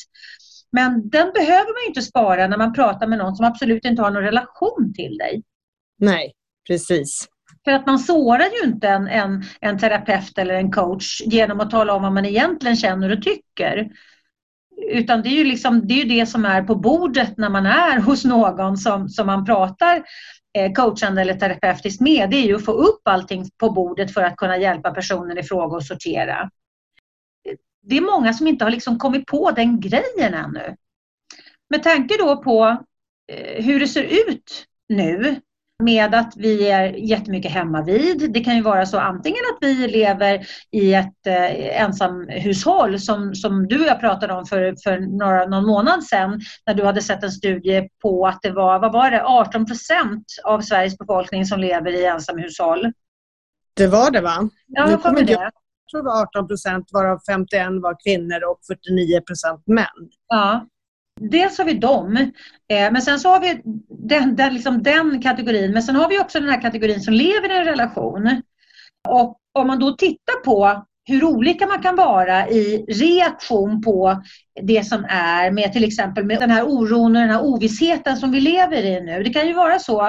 Men 0.71 1.09
den 1.09 1.31
behöver 1.33 1.83
man 1.83 1.87
inte 1.87 2.01
spara 2.01 2.47
när 2.47 2.57
man 2.57 2.73
pratar 2.73 3.07
med 3.07 3.17
någon 3.17 3.35
som 3.35 3.45
absolut 3.45 3.85
inte 3.85 4.01
har 4.01 4.11
någon 4.11 4.23
relation 4.23 4.93
till 4.95 5.17
dig. 5.17 5.43
Nej, 5.97 6.33
precis. 6.67 7.27
För 7.63 7.71
att 7.71 7.85
man 7.85 7.99
sårar 7.99 8.45
ju 8.45 8.69
inte 8.69 8.87
en, 8.87 9.07
en, 9.07 9.43
en 9.61 9.79
terapeut 9.79 10.37
eller 10.37 10.53
en 10.53 10.71
coach 10.71 11.21
genom 11.25 11.59
att 11.59 11.71
tala 11.71 11.93
om 11.93 12.01
vad 12.01 12.13
man 12.13 12.25
egentligen 12.25 12.75
känner 12.75 13.11
och 13.11 13.23
tycker. 13.23 13.91
Utan 14.91 15.21
det 15.21 15.29
är 15.29 15.37
ju 15.37 15.43
liksom, 15.43 15.87
det, 15.87 16.01
är 16.01 16.05
det 16.05 16.25
som 16.25 16.45
är 16.45 16.63
på 16.63 16.75
bordet 16.75 17.37
när 17.37 17.49
man 17.49 17.65
är 17.65 17.99
hos 18.01 18.25
någon 18.25 18.77
som, 18.77 19.09
som 19.09 19.27
man 19.27 19.45
pratar 19.45 20.03
eh, 20.57 20.71
coachande 20.71 21.21
eller 21.21 21.33
terapeutiskt 21.33 22.01
med. 22.01 22.29
Det 22.29 22.37
är 22.37 22.47
ju 22.47 22.55
att 22.55 22.65
få 22.65 22.71
upp 22.71 23.01
allting 23.03 23.49
på 23.57 23.69
bordet 23.69 24.13
för 24.13 24.21
att 24.21 24.35
kunna 24.35 24.57
hjälpa 24.57 24.91
personen 24.91 25.37
i 25.37 25.43
fråga 25.43 25.77
att 25.77 25.85
sortera. 25.85 26.49
Det 27.81 27.97
är 27.97 28.01
många 28.01 28.33
som 28.33 28.47
inte 28.47 28.65
har 28.65 28.71
liksom 28.71 28.97
kommit 28.99 29.25
på 29.25 29.51
den 29.51 29.79
grejen 29.79 30.33
ännu. 30.33 30.75
Med 31.69 31.83
tanke 31.83 32.17
då 32.19 32.43
på 32.43 32.77
eh, 33.31 33.63
hur 33.63 33.79
det 33.79 33.87
ser 33.87 34.03
ut 34.03 34.65
nu 34.89 35.41
med 35.81 36.15
att 36.15 36.33
vi 36.35 36.69
är 36.69 36.83
jättemycket 36.83 37.51
hemma 37.51 37.81
vid. 37.81 38.31
Det 38.33 38.39
kan 38.39 38.55
ju 38.55 38.61
vara 38.61 38.85
så 38.85 38.99
antingen 38.99 39.41
att 39.53 39.67
vi 39.67 39.87
lever 39.87 40.45
i 40.71 40.93
ett 40.93 41.27
eh, 41.27 41.81
ensamhushåll 41.81 42.99
som, 42.99 43.35
som 43.35 43.67
du 43.67 43.79
och 43.81 43.87
jag 43.87 43.99
pratade 43.99 44.33
om 44.33 44.45
för, 44.45 44.75
för 44.83 44.99
några, 44.99 45.45
någon 45.45 45.65
månad 45.65 46.03
sedan 46.03 46.41
när 46.65 46.73
du 46.73 46.85
hade 46.85 47.01
sett 47.01 47.23
en 47.23 47.31
studie 47.31 47.89
på 48.01 48.27
att 48.27 48.39
det 48.41 48.51
var, 48.51 48.79
vad 48.79 48.93
var 48.93 49.11
det, 49.11 49.23
18 49.23 49.65
procent 49.65 50.25
av 50.43 50.61
Sveriges 50.61 50.97
befolkning 50.97 51.45
som 51.45 51.59
lever 51.59 51.91
i 51.91 52.05
ensamhushåll. 52.05 52.91
Det 53.73 53.87
var 53.87 54.11
det 54.11 54.21
va? 54.21 54.49
Ja, 54.67 54.85
nu 54.85 54.97
kommer 54.97 55.23
det. 55.23 55.51
Tror 55.91 56.01
det 56.01 56.09
var 56.09 56.21
18 56.21 56.47
procent 56.47 56.89
varav 56.91 57.19
51 57.29 57.67
var 57.81 57.97
kvinnor 58.03 58.43
och 58.49 58.59
49 58.67 59.21
procent 59.21 59.67
män. 59.67 59.85
Ja. 60.27 60.67
dels 61.19 61.57
har 61.57 61.65
vi 61.65 61.73
dem, 61.73 62.17
eh, 62.71 62.91
men 62.91 63.01
sen 63.01 63.19
så 63.19 63.29
har 63.29 63.39
vi 63.39 63.61
den, 63.89 64.35
den, 64.35 64.53
liksom 64.53 64.83
den 64.83 65.21
kategorin, 65.21 65.71
men 65.71 65.83
sen 65.83 65.95
har 65.95 66.09
vi 66.09 66.19
också 66.19 66.39
den 66.39 66.49
här 66.49 66.61
kategorin 66.61 67.01
som 67.01 67.13
lever 67.13 67.51
i 67.51 67.57
en 67.57 67.65
relation. 67.65 68.41
Och 69.09 69.37
om 69.59 69.67
man 69.67 69.79
då 69.79 69.91
tittar 69.91 70.43
på 70.43 70.85
hur 71.05 71.23
olika 71.23 71.67
man 71.67 71.81
kan 71.81 71.95
vara 71.95 72.49
i 72.49 72.85
reaktion 72.87 73.81
på 73.81 74.23
det 74.61 74.87
som 74.87 75.05
är 75.09 75.51
med 75.51 75.73
till 75.73 75.83
exempel 75.83 76.25
med 76.25 76.39
den 76.39 76.49
här 76.49 76.63
oron 76.63 77.15
och 77.15 77.21
den 77.21 77.31
här 77.31 77.43
ovissheten 77.43 78.17
som 78.17 78.31
vi 78.31 78.39
lever 78.39 78.83
i 78.83 79.01
nu. 79.01 79.23
Det 79.23 79.29
kan 79.29 79.47
ju 79.47 79.53
vara 79.53 79.79
så 79.79 80.01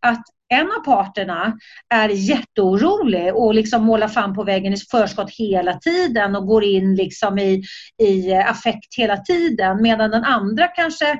att 0.00 0.22
en 0.50 0.66
av 0.66 0.84
parterna 0.84 1.58
är 1.94 2.08
jätteorolig 2.08 3.34
och 3.34 3.54
liksom 3.54 3.82
målar 3.84 4.08
fan 4.08 4.34
på 4.34 4.44
väggen 4.44 4.72
i 4.72 4.76
förskott 4.76 5.30
hela 5.30 5.74
tiden 5.78 6.36
och 6.36 6.46
går 6.46 6.64
in 6.64 6.94
liksom 6.94 7.38
i, 7.38 7.62
i 8.02 8.34
affekt 8.34 8.94
hela 8.96 9.16
tiden 9.16 9.82
medan 9.82 10.10
den 10.10 10.24
andra 10.24 10.68
kanske 10.68 11.18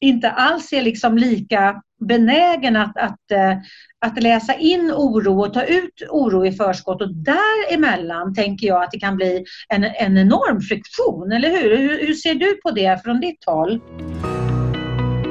inte 0.00 0.30
alls 0.30 0.72
är 0.72 0.82
liksom 0.82 1.18
lika 1.18 1.82
benägen 2.00 2.76
att, 2.76 2.96
att, 2.96 3.30
eh, 3.30 3.58
att 3.98 4.22
läsa 4.22 4.54
in 4.54 4.92
oro 4.92 5.40
och 5.40 5.54
ta 5.54 5.62
ut 5.62 6.02
oro 6.10 6.46
i 6.46 6.52
förskott 6.52 7.02
och 7.02 7.14
däremellan 7.14 8.34
tänker 8.34 8.66
jag 8.66 8.82
att 8.82 8.90
det 8.90 9.00
kan 9.00 9.16
bli 9.16 9.44
en, 9.68 9.84
en 9.84 10.18
enorm 10.18 10.60
friktion, 10.60 11.32
eller 11.32 11.48
hur? 11.48 11.76
hur? 11.76 12.06
Hur 12.06 12.14
ser 12.14 12.34
du 12.34 12.54
på 12.54 12.70
det 12.70 13.02
från 13.04 13.20
ditt 13.20 13.44
håll? 13.46 13.80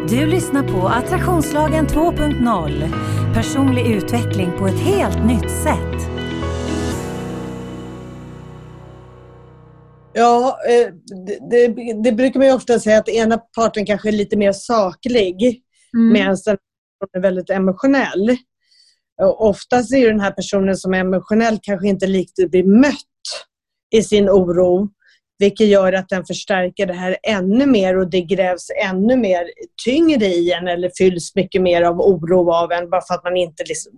Du 0.10 0.26
lyssnar 0.26 0.64
på 0.64 0.88
Attraktionslagen 0.88 1.88
2.0. 1.88 3.34
Personlig 3.34 3.96
utveckling 3.96 4.52
på 4.58 4.68
ett 4.68 4.80
helt 4.80 5.26
nytt 5.26 5.52
sätt. 5.52 6.10
Ja, 10.14 10.60
eh, 10.70 10.94
det, 11.50 11.68
det, 12.04 12.12
brukar 12.12 12.40
man 12.40 12.52
ofta 12.52 12.80
säga 12.80 12.98
att 12.98 13.10
ena 13.10 13.38
parten 13.38 13.86
kanske 13.86 14.10
är 14.10 14.12
lite 14.12 14.38
mer 14.38 14.52
saklig 14.52 15.62
mm. 15.98 16.14
medan 16.14 16.38
den 16.46 16.58
är 17.14 17.22
väldigt 17.22 17.50
emotionell. 17.50 18.38
Och 19.22 19.48
oftast 19.48 19.94
är 19.94 20.08
den 20.08 20.20
här 20.20 20.32
personen 20.32 20.76
som 20.76 20.94
är 20.94 21.00
emotionell 21.00 21.60
kanske 21.62 21.88
inte 21.88 22.06
riktigt 22.06 22.52
blir 22.52 22.64
mött 22.64 22.94
i 23.96 24.02
sin 24.04 24.30
oro 24.30 24.90
vilket 25.40 25.68
gör 25.68 25.94
att 25.94 26.10
den 26.10 26.26
förstärker 26.26 26.86
det 26.86 26.94
här 26.94 27.18
ännu 27.24 27.66
mer 27.66 27.98
och 27.98 28.10
det 28.10 28.22
grävs 28.22 28.68
ännu 28.84 29.16
mer 29.16 29.44
tyngre 29.86 30.26
i 30.26 30.52
en 30.52 30.68
eller 30.68 30.92
fylls 30.98 31.36
mycket 31.36 31.62
mer 31.62 31.82
av 31.82 32.02
oro 32.02 32.52
av 32.52 32.72
en 32.72 32.90
bara 32.90 33.02
för 33.02 33.14
att 33.14 33.24
man 33.24 33.38
inte 33.38 33.64
liksom 33.64 33.92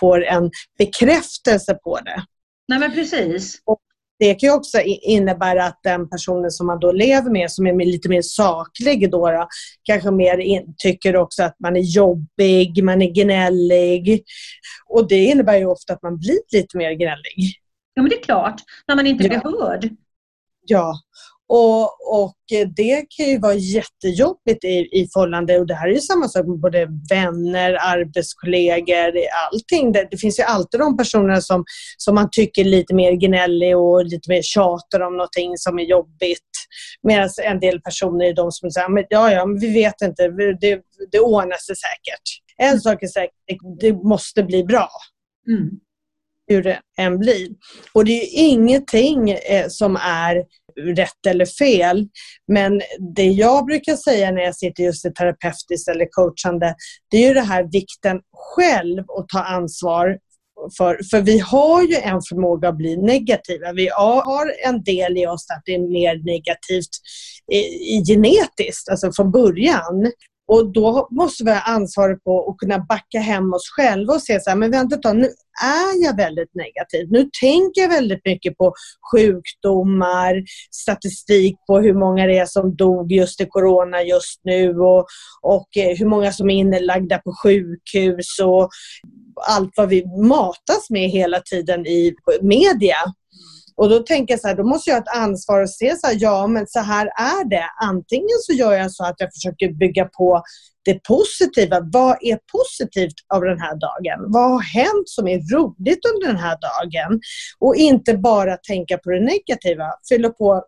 får 0.00 0.24
en 0.24 0.50
bekräftelse 0.78 1.74
på 1.74 1.98
det. 2.04 2.24
Nej 2.68 2.78
men 2.78 2.94
precis. 2.94 3.62
Och 3.64 3.80
det 4.18 4.34
kan 4.34 4.48
ju 4.48 4.54
också 4.54 4.80
innebära 4.84 5.64
att 5.64 5.80
den 5.82 6.08
personen 6.08 6.50
som 6.50 6.66
man 6.66 6.80
då 6.80 6.92
lever 6.92 7.30
med, 7.30 7.50
som 7.50 7.66
är 7.66 7.84
lite 7.84 8.08
mer 8.08 8.22
saklig, 8.22 9.10
då, 9.10 9.30
då 9.30 9.48
kanske 9.82 10.10
mer 10.10 10.38
in, 10.38 10.74
tycker 10.78 11.16
också 11.16 11.42
att 11.42 11.56
man 11.60 11.76
är 11.76 11.80
jobbig, 11.80 12.84
man 12.84 13.02
är 13.02 13.10
gnällig. 13.10 14.24
Och 14.86 15.08
det 15.08 15.24
innebär 15.24 15.56
ju 15.56 15.66
ofta 15.66 15.92
att 15.92 16.02
man 16.02 16.18
blir 16.18 16.38
lite 16.52 16.76
mer 16.76 16.92
gnällig. 16.92 17.60
Ja, 17.94 18.02
men 18.02 18.10
det 18.10 18.16
är 18.16 18.22
klart. 18.22 18.60
När 18.88 18.96
man 18.96 19.06
inte 19.06 19.28
blir 19.28 19.40
ja. 19.44 19.50
hörd. 19.60 19.88
Ja, 20.66 20.94
och, 21.48 21.82
och 22.22 22.34
det 22.76 23.06
kan 23.08 23.26
ju 23.26 23.38
vara 23.38 23.54
jättejobbigt 23.54 24.64
i, 24.64 24.88
i 24.92 25.08
förhållande 25.12 25.58
och 25.58 25.66
det 25.66 25.74
här 25.74 25.88
är 25.88 25.92
ju 25.92 26.00
samma 26.00 26.28
sak 26.28 26.46
med 26.46 26.60
både 26.60 26.88
vänner, 27.10 27.76
arbetskollegor, 27.80 29.12
allting. 29.52 29.92
Det, 29.92 30.08
det 30.10 30.16
finns 30.16 30.38
ju 30.38 30.42
alltid 30.42 30.80
de 30.80 30.96
personer 30.96 31.40
som, 31.40 31.64
som 31.96 32.14
man 32.14 32.28
tycker 32.32 32.62
är 32.62 32.68
lite 32.68 32.94
mer 32.94 33.12
gnällig 33.12 33.76
och 33.76 34.04
lite 34.04 34.30
mer 34.30 34.42
tjatar 34.42 35.00
om 35.00 35.16
någonting 35.16 35.56
som 35.56 35.78
är 35.78 35.84
jobbigt. 35.84 36.50
Medan 37.02 37.28
en 37.44 37.60
del 37.60 37.80
personer 37.80 38.24
är 38.24 38.34
de 38.34 38.52
som 38.52 38.70
säger 38.70 39.06
ja, 39.08 39.32
ja, 39.32 39.46
men 39.46 39.60
vi 39.60 39.72
vet 39.72 40.02
inte, 40.02 40.28
det, 40.60 40.80
det 41.12 41.20
ordnar 41.20 41.56
sig 41.56 41.76
säkert. 41.76 42.22
En 42.56 42.68
mm. 42.68 42.80
sak 42.80 43.02
är 43.02 43.06
säker, 43.06 43.34
det 43.80 43.92
måste 43.92 44.42
bli 44.42 44.64
bra. 44.64 44.88
Mm 45.48 45.70
hur 46.46 46.62
det 46.62 46.80
än 46.98 47.18
blir. 47.18 47.48
Och 47.92 48.04
det 48.04 48.12
är 48.12 48.28
ingenting 48.34 49.30
eh, 49.30 49.68
som 49.68 49.96
är 49.96 50.44
rätt 50.96 51.26
eller 51.26 51.46
fel. 51.46 52.08
Men 52.52 52.82
det 53.14 53.26
jag 53.26 53.66
brukar 53.66 53.96
säga 53.96 54.30
när 54.30 54.42
jag 54.42 54.56
sitter 54.56 54.82
just 54.82 55.06
i 55.06 55.12
terapeutiskt 55.12 55.88
eller 55.88 56.06
coachande, 56.10 56.74
det 57.10 57.16
är 57.16 57.28
ju 57.28 57.34
det 57.34 57.40
här 57.40 57.64
vikten 57.72 58.20
själv 58.32 59.04
att 59.18 59.28
ta 59.28 59.42
ansvar 59.42 60.18
för, 60.78 61.00
för 61.10 61.20
vi 61.20 61.38
har 61.38 61.82
ju 61.82 61.94
en 61.94 62.20
förmåga 62.28 62.68
att 62.68 62.76
bli 62.76 62.96
negativa. 62.96 63.72
Vi 63.72 63.88
har 63.88 64.52
en 64.66 64.82
del 64.82 65.18
i 65.18 65.26
oss 65.26 65.46
att 65.50 65.62
det 65.64 65.74
är 65.74 65.92
mer 65.92 66.24
negativt 66.24 66.90
i, 67.52 67.58
i 67.96 68.04
genetiskt, 68.06 68.88
alltså 68.90 69.12
från 69.12 69.30
början. 69.30 70.12
Och 70.46 70.72
då 70.72 71.08
måste 71.10 71.44
vi 71.44 71.50
ha 71.50 71.60
ansvaret 71.60 72.24
på 72.24 72.50
att 72.50 72.58
kunna 72.58 72.78
backa 72.78 73.18
hem 73.18 73.54
oss 73.54 73.70
själva 73.76 74.14
och 74.14 74.22
se 74.22 74.40
så 74.40 74.50
här, 74.50 74.56
men 74.56 74.70
vänta 74.70 74.96
ett 74.96 75.16
nu 75.16 75.28
är 75.62 76.04
jag 76.04 76.16
väldigt 76.16 76.54
negativ. 76.54 77.06
Nu 77.10 77.30
tänker 77.40 77.80
jag 77.80 77.88
väldigt 77.88 78.24
mycket 78.24 78.58
på 78.58 78.74
sjukdomar, 79.12 80.42
statistik 80.70 81.56
på 81.66 81.78
hur 81.78 81.94
många 81.94 82.26
det 82.26 82.38
är 82.38 82.46
som 82.46 82.76
dog 82.76 83.12
just 83.12 83.40
i 83.40 83.46
Corona 83.46 84.02
just 84.02 84.40
nu 84.44 84.78
och, 84.78 85.06
och 85.42 85.76
eh, 85.76 85.96
hur 85.98 86.06
många 86.06 86.32
som 86.32 86.50
är 86.50 86.54
inlagda 86.54 87.18
på 87.18 87.34
sjukhus 87.42 88.38
och 88.42 88.68
allt 89.48 89.72
vad 89.76 89.88
vi 89.88 90.04
matas 90.28 90.90
med 90.90 91.10
hela 91.10 91.40
tiden 91.40 91.86
i 91.86 92.14
media. 92.42 92.96
Och 93.76 93.88
då 93.88 93.98
tänker 93.98 94.34
jag 94.34 94.40
så 94.40 94.48
här, 94.48 94.54
då 94.54 94.64
måste 94.64 94.90
jag 94.90 94.96
ha 94.96 95.02
ett 95.02 95.16
ansvar 95.16 95.62
och 95.62 95.70
se 95.70 95.96
så 95.96 96.06
här, 96.06 96.16
ja 96.18 96.46
men 96.46 96.66
så 96.66 96.80
här 96.80 97.06
är 97.06 97.48
det. 97.48 97.66
Antingen 97.82 98.38
så 98.40 98.52
gör 98.52 98.72
jag 98.72 98.92
så 98.92 99.04
att 99.04 99.14
jag 99.18 99.30
försöker 99.34 99.72
bygga 99.72 100.04
på 100.04 100.42
det 100.84 101.04
positiva. 101.04 101.80
Vad 101.92 102.16
är 102.20 102.38
positivt 102.52 103.14
av 103.34 103.42
den 103.42 103.60
här 103.60 103.74
dagen? 103.74 104.32
Vad 104.32 104.50
har 104.50 104.60
hänt 104.60 105.08
som 105.08 105.28
är 105.28 105.38
roligt 105.54 106.00
under 106.14 106.26
den 106.26 106.36
här 106.36 106.58
dagen? 106.60 107.20
Och 107.58 107.76
inte 107.76 108.14
bara 108.16 108.56
tänka 108.56 108.98
på 108.98 109.10
det 109.10 109.20
negativa. 109.20 109.84
Fylla 110.08 110.30
på 110.30 110.64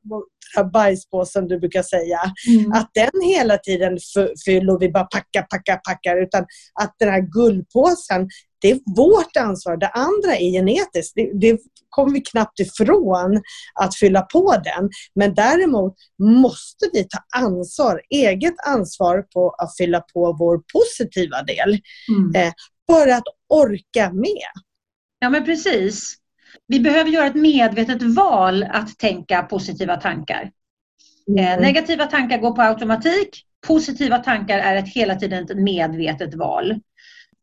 den 0.56 0.70
bajspåsen 0.70 1.48
du 1.48 1.58
brukar 1.58 1.82
säga. 1.82 2.20
Mm. 2.48 2.72
Att 2.72 2.90
den 2.94 3.22
hela 3.24 3.58
tiden 3.58 3.98
fyller 4.44 4.74
och 4.74 4.82
vi 4.82 4.88
bara 4.88 5.04
packar, 5.04 5.42
packar, 5.42 5.76
packar. 5.76 6.22
Utan 6.22 6.46
att 6.80 6.94
den 6.98 7.08
här 7.08 7.20
guldpåsen, 7.20 8.28
det 8.60 8.70
är 8.70 8.80
vårt 8.96 9.36
ansvar. 9.36 9.76
Det 9.76 9.88
andra 9.88 10.36
är 10.36 10.50
genetiskt. 10.50 11.12
Det, 11.14 11.30
det 11.34 11.58
kommer 11.96 12.12
vi 12.12 12.20
knappt 12.20 12.60
ifrån 12.60 13.42
att 13.74 13.96
fylla 13.96 14.22
på 14.22 14.54
den. 14.64 14.90
Men 15.14 15.34
däremot 15.34 15.94
måste 16.42 16.86
vi 16.92 17.04
ta 17.04 17.18
ansvar, 17.40 18.02
eget 18.10 18.54
ansvar 18.66 19.22
på 19.34 19.50
att 19.50 19.76
fylla 19.76 20.00
på 20.00 20.36
vår 20.38 20.62
positiva 20.72 21.42
del. 21.42 21.80
Mm. 22.16 22.46
Eh, 22.46 22.52
för 22.90 23.08
att 23.08 23.24
orka 23.48 24.12
med. 24.12 24.50
Ja 25.18 25.30
men 25.30 25.44
precis. 25.44 26.14
Vi 26.68 26.80
behöver 26.80 27.10
göra 27.10 27.26
ett 27.26 27.34
medvetet 27.34 28.02
val 28.02 28.62
att 28.62 28.98
tänka 28.98 29.42
positiva 29.42 29.96
tankar. 29.96 30.50
Eh, 31.38 31.52
mm. 31.52 31.62
negativa 31.62 32.06
tankar 32.06 32.38
går 32.38 32.52
på 32.52 32.62
automatik. 32.62 33.42
Positiva 33.66 34.18
tankar 34.18 34.58
är 34.58 34.76
ett 34.76 34.88
hela 34.88 35.14
tiden 35.14 35.44
ett 35.44 35.56
medvetet 35.56 36.34
val. 36.34 36.80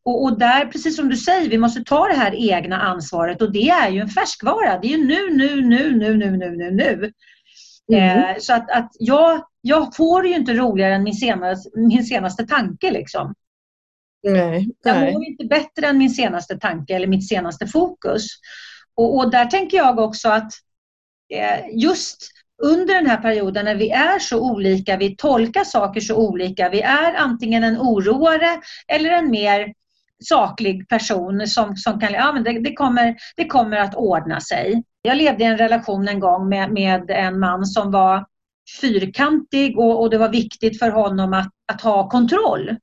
Och, 0.05 0.24
och, 0.24 0.39
där, 0.39 0.65
precis 0.65 0.95
som 0.95 1.10
du 1.10 1.17
säger, 1.17 1.50
vi 1.50 1.57
måste 1.57 1.83
ta 1.83 2.07
det 2.07 2.13
här 2.13 2.51
egna 2.51 2.81
ansvaret 2.81 3.41
och 3.41 3.51
det 3.51 3.69
är 3.69 3.89
ju 3.89 4.00
en 4.00 4.10
färskvara. 4.10 4.79
Det 4.79 4.88
är 4.88 4.98
ju 4.98 5.05
nu, 5.05 5.29
nu, 5.29 5.62
nu, 5.62 5.95
nu, 5.98 6.17
nu, 6.17 6.38
nu, 6.38 6.55
nu, 6.55 6.72
nu. 6.72 7.12
Mm. 7.93 8.19
Eh, 8.19 8.36
så 8.39 8.53
att, 8.53 8.72
att 8.72 8.91
jag, 9.00 9.45
jag 9.62 9.95
får 9.95 10.27
ju 10.27 10.36
inte 10.36 10.53
roligare 10.53 10.95
än 10.95 11.03
min 11.03 11.13
senaste, 11.13 11.69
min 11.75 12.03
senaste 12.03 12.45
tanke 12.45 12.91
liksom. 12.91 13.33
Nej, 14.24 14.69
Jag 14.83 15.13
mår 15.13 15.24
inte 15.24 15.45
bättre 15.45 15.88
än 15.88 15.98
min 15.98 16.10
senaste 16.10 16.57
tanke 16.57 16.95
eller 16.95 17.07
mitt 17.07 17.27
senaste 17.27 17.67
fokus. 17.67 18.27
Och, 18.95 19.17
och 19.17 19.31
där 19.31 19.45
tänker 19.45 19.77
jag 19.77 20.00
också 20.00 20.29
att 20.29 20.51
eh, 21.33 21.60
just 21.74 22.31
under 22.63 22.95
den 22.95 23.07
här 23.07 23.17
perioden 23.17 23.65
när 23.65 23.75
vi 23.75 23.89
är 23.89 24.19
så 24.19 24.51
olika, 24.51 24.98
vi 24.98 25.15
tolkar 25.15 25.63
saker 25.63 26.01
så 26.01 26.15
olika, 26.15 26.69
vi 26.69 26.81
är 26.81 27.13
antingen 27.13 27.63
en 27.63 27.77
oroare 27.77 28.62
eller 28.88 29.12
en 29.12 29.31
mer 29.31 29.74
saklig 30.29 30.89
person 30.89 31.48
som, 31.48 31.75
som 31.75 32.00
kan, 32.00 32.13
ja 32.13 32.32
men 32.32 32.43
det, 32.43 32.60
det, 32.60 32.74
kommer, 32.74 33.15
det 33.36 33.46
kommer 33.46 33.77
att 33.77 33.96
ordna 33.96 34.41
sig. 34.41 34.84
Jag 35.01 35.17
levde 35.17 35.43
i 35.43 35.48
en 35.48 35.58
relation 35.58 36.08
en 36.08 36.20
gång 36.20 36.50
med, 36.50 36.72
med 36.72 37.12
en 37.12 37.39
man 37.39 37.65
som 37.65 37.91
var 37.91 38.25
fyrkantig 38.82 39.79
och, 39.79 40.01
och 40.01 40.10
det 40.10 40.17
var 40.17 40.29
viktigt 40.29 40.79
för 40.79 40.89
honom 40.89 41.34
att, 41.34 41.50
att 41.74 41.82
ha 41.82 42.10
kontroll. 42.10 42.75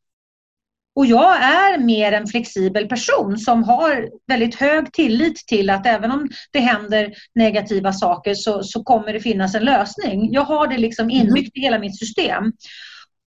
Och 0.94 1.06
jag 1.06 1.42
är 1.42 1.78
mer 1.78 2.12
en 2.12 2.26
flexibel 2.26 2.88
person 2.88 3.38
som 3.38 3.62
har 3.62 4.08
väldigt 4.26 4.54
hög 4.54 4.92
tillit 4.92 5.36
till 5.36 5.70
att 5.70 5.86
även 5.86 6.10
om 6.10 6.28
det 6.52 6.60
händer 6.60 7.12
negativa 7.34 7.92
saker 7.92 8.34
så, 8.34 8.62
så 8.62 8.82
kommer 8.82 9.12
det 9.12 9.20
finnas 9.20 9.54
en 9.54 9.64
lösning. 9.64 10.32
Jag 10.32 10.42
har 10.42 10.66
det 10.66 10.78
liksom 10.78 11.04
mm. 11.04 11.16
inbyggt 11.16 11.56
i 11.56 11.60
hela 11.60 11.78
mitt 11.78 11.98
system. 11.98 12.52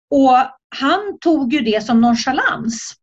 Och 0.09 0.37
han 0.79 1.19
tog 1.21 1.53
ju 1.53 1.59
det 1.59 1.83
som 1.83 2.01
nonchalans. 2.01 2.93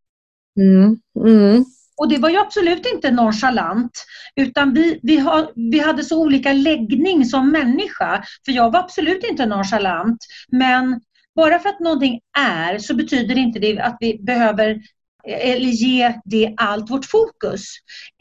Mm. 0.57 0.99
Mm. 1.27 1.65
Och 1.97 2.09
det 2.09 2.19
var 2.19 2.31
ju 2.31 2.37
absolut 2.37 2.87
inte 2.87 3.11
nonchalant 3.11 4.05
utan 4.37 4.75
vi, 4.75 5.01
vi, 5.03 5.17
har, 5.17 5.53
vi 5.71 5.79
hade 5.79 6.05
så 6.05 6.21
olika 6.21 6.53
läggning 6.53 7.25
som 7.25 7.53
människa. 7.53 8.25
För 8.45 8.53
jag 8.53 8.71
var 8.71 8.81
absolut 8.81 9.25
inte 9.25 9.47
nonchalant 9.47 10.19
men 10.49 11.01
bara 11.37 11.59
för 11.59 11.69
att 11.69 11.81
någonting 11.81 12.21
är 12.39 12.79
så 12.79 12.95
betyder 12.95 13.35
det 13.35 13.41
inte 13.41 13.83
att 13.83 13.97
vi 14.01 14.19
behöver 14.23 14.81
eller 15.25 15.69
ge 15.69 16.15
det 16.25 16.55
allt 16.57 16.91
vårt 16.91 17.05
fokus. 17.05 17.65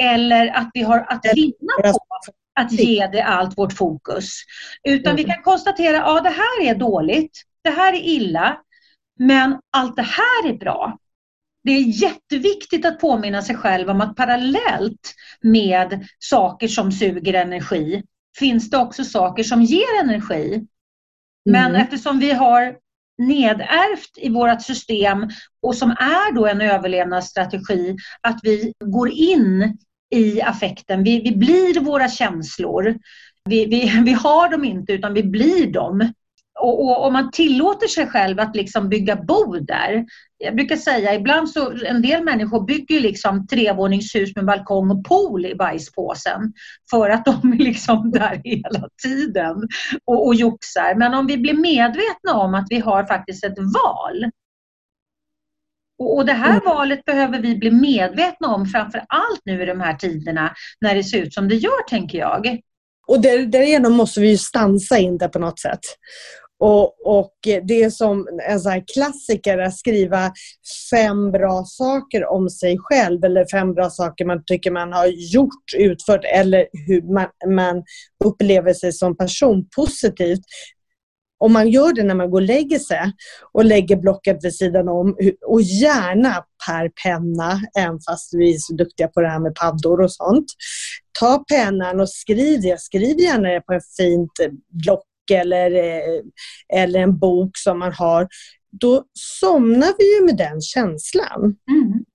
Eller 0.04 0.48
att 0.48 0.70
vi 0.74 0.82
har 0.82 1.06
att 1.10 1.26
vinna 1.36 1.92
på 1.92 2.00
att 2.60 2.72
ge 2.72 3.08
det 3.08 3.22
allt 3.22 3.58
vårt 3.58 3.74
fokus. 3.74 4.30
Utan 4.84 5.16
vi 5.16 5.24
mm. 5.24 5.36
kan 5.36 5.44
konstatera, 5.44 5.98
ja 5.98 6.22
det 6.22 6.30
här 6.30 6.62
är 6.64 6.76
dåligt, 6.76 7.42
det 7.64 7.70
här 7.70 7.94
är 7.94 8.04
illa, 8.04 8.58
men 9.20 9.60
allt 9.72 9.96
det 9.96 10.02
här 10.02 10.50
är 10.50 10.58
bra. 10.58 10.98
Det 11.64 11.72
är 11.72 11.82
jätteviktigt 11.82 12.86
att 12.86 13.00
påminna 13.00 13.42
sig 13.42 13.56
själv 13.56 13.90
om 13.90 14.02
att 14.02 14.16
parallellt 14.16 15.14
med 15.42 16.08
saker 16.20 16.68
som 16.68 16.92
suger 16.92 17.34
energi 17.34 18.04
finns 18.40 18.70
det 18.70 18.78
också 18.78 19.04
saker 19.04 19.44
som 19.44 19.62
ger 19.62 20.00
energi. 20.04 20.68
Men 21.46 21.70
mm. 21.70 21.82
eftersom 21.82 22.20
vi 22.20 22.32
har 22.32 22.76
nedärvt 23.18 24.18
i 24.18 24.30
vårt 24.30 24.62
system 24.62 25.30
och 25.62 25.76
som 25.76 25.90
är 25.92 26.36
då 26.36 26.48
en 26.48 26.62
överlevnadsstrategi 26.62 27.98
att 28.22 28.40
vi 28.44 28.74
går 28.86 29.10
in 29.10 29.78
i 30.16 30.42
affekten. 30.42 31.04
Vi, 31.04 31.22
vi 31.22 31.36
blir 31.36 31.80
våra 31.80 32.10
känslor. 32.10 32.98
Vi, 33.46 33.66
vi, 33.66 34.02
vi 34.06 34.14
har 34.14 34.50
dem 34.50 34.64
inte 34.64 34.94
utan 34.94 35.14
vi 35.14 35.24
blir 35.24 35.72
dem. 35.72 36.14
Och, 36.60 36.84
och 36.84 37.06
om 37.06 37.14
man 37.14 37.32
tillåter 37.32 37.88
sig 37.88 38.08
själv 38.08 38.40
att 38.40 38.56
liksom 38.56 38.90
bygga 38.90 39.16
bo 39.16 39.60
där. 39.60 40.06
Jag 40.38 40.56
brukar 40.56 40.76
säga 40.76 41.16
ibland 41.16 41.50
så 41.50 41.86
en 41.86 42.02
del 42.02 42.24
människor 42.24 42.66
bygger 42.66 43.00
liksom 43.00 43.48
trevåningshus 43.48 44.36
med 44.36 44.46
balkong 44.46 44.92
och 44.92 45.06
pool 45.06 45.46
i 45.46 45.56
bajspåsen. 45.56 46.54
För 46.92 47.10
att 47.10 47.26
de 47.26 47.54
är 47.54 47.58
liksom 47.58 48.12
där 48.12 48.42
hela 48.44 48.88
tiden 49.04 49.56
och, 50.06 50.28
och 50.28 50.36
joxar. 50.36 50.96
Men 50.96 51.14
om 51.14 51.28
vi 51.28 51.38
blir 51.38 51.54
medvetna 51.54 52.34
om 52.34 52.54
att 52.54 52.68
vi 52.70 52.80
har 52.80 53.04
faktiskt 53.04 53.44
ett 53.44 53.58
val. 53.58 54.32
Och, 56.00 56.18
och 56.18 56.26
det 56.26 56.34
här 56.34 56.52
mm. 56.52 56.66
valet 56.66 57.06
behöver 57.06 57.40
vi 57.40 57.56
bli 57.56 57.72
medvetna 57.72 58.48
om 58.48 58.66
framför 58.66 59.00
allt 59.10 59.42
nu 59.46 59.64
i 59.64 59.66
de 59.66 59.82
här 59.82 59.94
tiderna 59.94 60.54
när 60.82 60.96
det 60.96 61.04
ser 61.04 61.22
ut 61.22 61.34
som 61.34 61.48
det 61.48 61.56
gör, 61.56 61.88
tänker 61.90 62.18
jag. 62.18 62.60
Och 63.08 63.22
där, 63.22 63.46
därigenom 63.46 63.94
måste 63.94 64.20
vi 64.20 64.38
stansa 64.38 64.98
in 64.98 65.18
det 65.18 65.28
på 65.28 65.40
något 65.40 65.60
sätt. 65.60 65.80
Och, 66.60 67.08
och 67.08 67.34
det 67.44 67.84
är 67.84 67.90
som 67.90 68.28
en 68.50 68.60
sån 68.60 68.84
klassiker 68.94 69.58
att 69.58 69.78
skriva 69.78 70.34
fem 70.92 71.32
bra 71.32 71.64
saker 71.66 72.26
om 72.26 72.50
sig 72.50 72.78
själv 72.80 73.24
eller 73.24 73.46
fem 73.52 73.74
bra 73.74 73.90
saker 73.90 74.26
man 74.26 74.44
tycker 74.46 74.72
man 74.72 74.94
har 74.94 75.08
gjort, 75.08 75.74
utfört 75.78 76.26
eller 76.34 76.68
hur 76.88 77.14
man, 77.14 77.28
man 77.56 77.84
upplever 78.26 78.74
sig 78.74 78.94
som 78.94 79.18
person 79.18 79.68
positivt 79.76 80.42
om 81.40 81.54
man 81.54 81.70
gör 81.70 81.94
det 81.94 82.04
när 82.04 82.16
man 82.16 82.32
går 82.32 82.42
och 82.42 82.48
lägger 82.48 82.80
sig 82.80 83.12
och 83.52 83.66
lägger 83.66 83.96
blocket 83.96 84.44
vid 84.44 84.56
sidan 84.56 84.90
om 84.90 85.16
och 85.48 85.62
gärna 85.62 86.44
per 86.68 86.92
penna, 87.04 87.62
även 87.78 88.00
fast 88.10 88.34
vi 88.34 88.54
är 88.54 88.58
så 88.58 88.74
duktiga 88.74 89.08
på 89.08 89.22
det 89.22 89.30
här 89.30 89.40
med 89.40 89.56
paddor 89.56 90.02
och 90.02 90.12
sånt. 90.12 90.46
Ta 91.20 91.44
pennan 91.48 92.00
och 92.00 92.10
skriv 92.10 92.62
det. 92.62 92.82
Skriv 92.82 93.20
gärna 93.20 93.50
det 93.50 93.62
på 93.62 93.74
ett 93.74 93.96
fint 93.98 94.32
block 94.86 95.04
eller, 95.32 95.72
eh, 95.72 96.22
eller 96.74 97.00
en 97.00 97.20
bok 97.20 97.58
som 97.58 97.80
man 97.80 97.94
har, 97.94 98.28
då 98.72 99.04
somnar 99.14 99.94
vi 99.98 100.16
ju 100.16 100.26
med 100.26 100.38
den 100.38 100.62
känslan. 100.62 101.56
Mm 101.72 102.06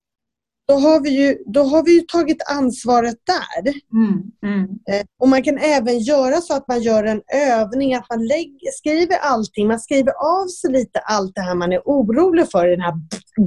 då 0.67 0.73
har 0.73 0.99
vi 0.99 1.09
ju, 1.09 1.37
då 1.45 1.63
har 1.63 1.83
vi 1.83 2.01
tagit 2.01 2.43
ansvaret 2.49 3.15
där. 3.25 3.73
Mm, 3.93 4.21
mm. 4.45 4.69
Eh, 4.91 5.05
och 5.19 5.29
man 5.29 5.43
kan 5.43 5.57
även 5.57 5.99
göra 5.99 6.41
så 6.41 6.53
att 6.53 6.67
man 6.67 6.81
gör 6.81 7.03
en 7.03 7.21
övning, 7.33 7.95
att 7.95 8.05
man 8.09 8.27
lägger, 8.27 8.71
skriver 8.71 9.17
allting, 9.17 9.67
man 9.67 9.79
skriver 9.79 10.11
av 10.11 10.47
sig 10.47 10.71
lite 10.71 10.99
allt 10.99 11.35
det 11.35 11.41
här 11.41 11.55
man 11.55 11.73
är 11.73 11.81
orolig 11.85 12.51
för 12.51 12.67
i 12.67 12.71
den 12.71 12.81
här 12.81 12.93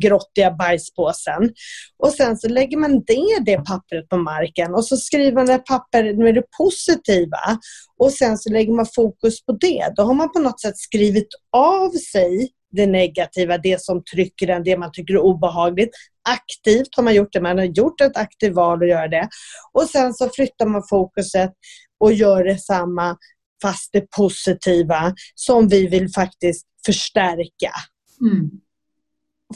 grottiga 0.01 0.51
bajspåsen. 0.51 1.53
Och 1.99 2.13
sen 2.13 2.37
så 2.37 2.49
lägger 2.49 2.77
man 2.77 2.93
ner 2.93 3.45
det 3.45 3.57
pappret 3.57 4.09
på 4.09 4.17
marken 4.17 4.75
och 4.75 4.85
så 4.85 4.97
skriver 4.97 5.33
man 5.33 5.47
det 5.47 5.59
papper 5.59 6.15
med 6.25 6.35
det 6.35 6.45
positiva. 6.59 7.59
Och 7.99 8.13
sen 8.13 8.39
så 8.39 8.51
lägger 8.51 8.73
man 8.73 8.87
fokus 8.95 9.45
på 9.45 9.53
det. 9.53 9.93
Då 9.97 10.03
har 10.03 10.15
man 10.15 10.33
på 10.33 10.39
något 10.39 10.61
sätt 10.61 10.79
skrivit 10.79 11.29
av 11.53 11.91
sig 11.91 12.53
det 12.71 12.87
negativa, 12.87 13.59
det 13.59 13.83
som 13.83 14.05
trycker 14.05 14.49
en, 14.49 14.65
det 14.65 14.77
man 14.77 14.93
tycker 14.93 15.15
är 15.15 15.19
obehagligt. 15.19 15.91
Aktivt 16.29 16.97
har 16.97 17.03
man 17.03 17.15
gjort 17.15 17.33
det, 17.33 17.41
man 17.41 17.59
har 17.59 17.65
gjort 17.65 18.01
ett 18.01 18.17
aktivt 18.17 18.55
val 18.55 18.83
att 18.83 18.89
göra 18.89 19.09
det. 19.09 19.29
Och 19.73 19.83
sen 19.83 20.15
så 20.15 20.29
flyttar 20.29 20.67
man 20.67 20.83
fokuset 20.91 21.53
och 22.01 22.13
gör 22.13 22.45
detsamma 22.45 23.17
fast 23.63 23.93
det 23.93 24.11
positiva 24.11 25.15
som 25.35 25.69
vi 25.69 25.87
vill 25.87 26.09
faktiskt 26.13 26.67
förstärka. 26.87 27.73
Mm. 28.21 28.51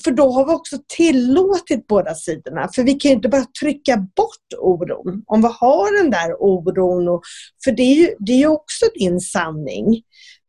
För 0.04 0.10
då 0.10 0.30
har 0.30 0.46
vi 0.46 0.52
också 0.52 0.78
tillåtit 0.96 1.86
båda 1.86 2.14
sidorna. 2.14 2.68
För 2.74 2.82
vi 2.82 2.94
kan 2.94 3.10
inte 3.10 3.28
bara 3.28 3.44
trycka 3.60 3.96
bort 3.96 4.58
oron. 4.58 5.22
Om 5.26 5.40
vi 5.42 5.48
har 5.60 6.02
den 6.02 6.10
där 6.10 6.42
oron, 6.42 7.08
och, 7.08 7.22
för 7.64 7.72
det 7.72 7.82
är 7.82 7.94
ju 7.94 8.14
det 8.18 8.42
är 8.42 8.46
också 8.46 8.86
din 8.94 9.20
sanning. 9.20 10.02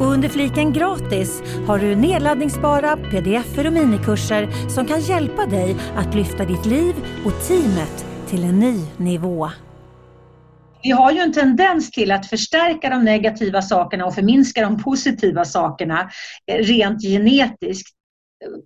Och 0.00 0.06
under 0.06 0.28
fliken 0.28 0.72
gratis 0.72 1.42
har 1.66 1.78
du 1.78 1.96
nedladdningsbara 1.96 2.96
pdf 2.96 3.58
och 3.58 3.72
minikurser 3.72 4.68
som 4.68 4.86
kan 4.86 5.00
hjälpa 5.00 5.46
dig 5.46 5.76
att 5.96 6.14
lyfta 6.14 6.44
ditt 6.44 6.66
liv 6.66 6.94
och 7.24 7.48
teamet 7.48 8.06
till 8.28 8.44
en 8.44 8.58
ny 8.60 8.80
nivå. 8.96 9.50
Vi 10.82 10.90
har 10.90 11.12
ju 11.12 11.18
en 11.18 11.32
tendens 11.32 11.90
till 11.90 12.12
att 12.12 12.26
förstärka 12.26 12.90
de 12.90 13.04
negativa 13.04 13.62
sakerna 13.62 14.06
och 14.06 14.14
förminska 14.14 14.62
de 14.62 14.82
positiva 14.82 15.44
sakerna 15.44 16.10
eh, 16.46 16.58
rent 16.58 17.02
genetiskt 17.02 17.96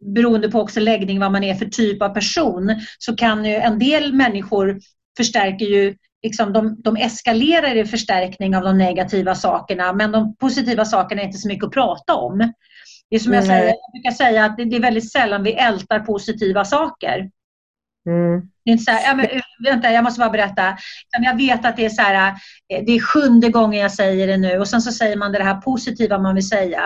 beroende 0.00 0.50
på 0.50 0.60
också 0.60 0.80
läggning, 0.80 1.20
vad 1.20 1.32
man 1.32 1.44
är 1.44 1.54
för 1.54 1.66
typ 1.66 2.02
av 2.02 2.08
person, 2.08 2.74
så 2.98 3.16
kan 3.16 3.44
ju 3.44 3.54
en 3.54 3.78
del 3.78 4.12
människor 4.12 4.80
förstärker 5.16 5.66
ju 5.66 5.96
liksom 6.22 6.52
de, 6.52 6.82
de 6.82 6.96
eskalerar 6.96 7.76
i 7.76 7.84
förstärkning 7.84 8.56
av 8.56 8.62
de 8.62 8.78
negativa 8.78 9.34
sakerna 9.34 9.92
men 9.92 10.12
de 10.12 10.36
positiva 10.36 10.84
sakerna 10.84 11.22
är 11.22 11.26
inte 11.26 11.38
så 11.38 11.48
mycket 11.48 11.66
att 11.66 11.72
prata 11.72 12.14
om. 12.14 12.52
Det 13.10 13.16
är 13.16 13.20
som 13.20 13.32
jag, 13.32 13.44
säger, 13.44 13.64
jag 13.64 13.92
brukar 13.92 14.10
säga 14.10 14.44
att 14.44 14.56
det, 14.56 14.64
det 14.64 14.76
är 14.76 14.80
väldigt 14.80 15.12
sällan 15.12 15.42
vi 15.42 15.52
ältar 15.52 16.00
positiva 16.00 16.64
saker. 16.64 17.30
Mm. 18.06 18.40
Det 18.64 18.70
är 18.70 18.72
inte 18.72 18.84
så 18.84 18.90
här, 18.90 19.04
ja, 19.04 19.14
men, 19.14 19.26
vänta, 19.64 19.92
jag 19.92 20.04
måste 20.04 20.20
bara 20.20 20.30
berätta. 20.30 20.76
Jag 21.10 21.36
vet 21.36 21.64
att 21.64 21.76
det 21.76 21.84
är 21.84 21.90
så 21.90 22.02
här, 22.02 22.34
eh, 22.72 22.84
det 22.86 22.92
är 22.92 23.00
sjunde 23.00 23.48
gången 23.48 23.80
jag 23.80 23.92
säger 23.92 24.26
det 24.26 24.36
nu 24.36 24.58
och 24.58 24.68
sen 24.68 24.82
så 24.82 24.92
säger 24.92 25.16
man 25.16 25.32
det 25.32 25.42
här 25.42 25.60
positiva 25.60 26.18
man 26.18 26.34
vill 26.34 26.48
säga. 26.48 26.82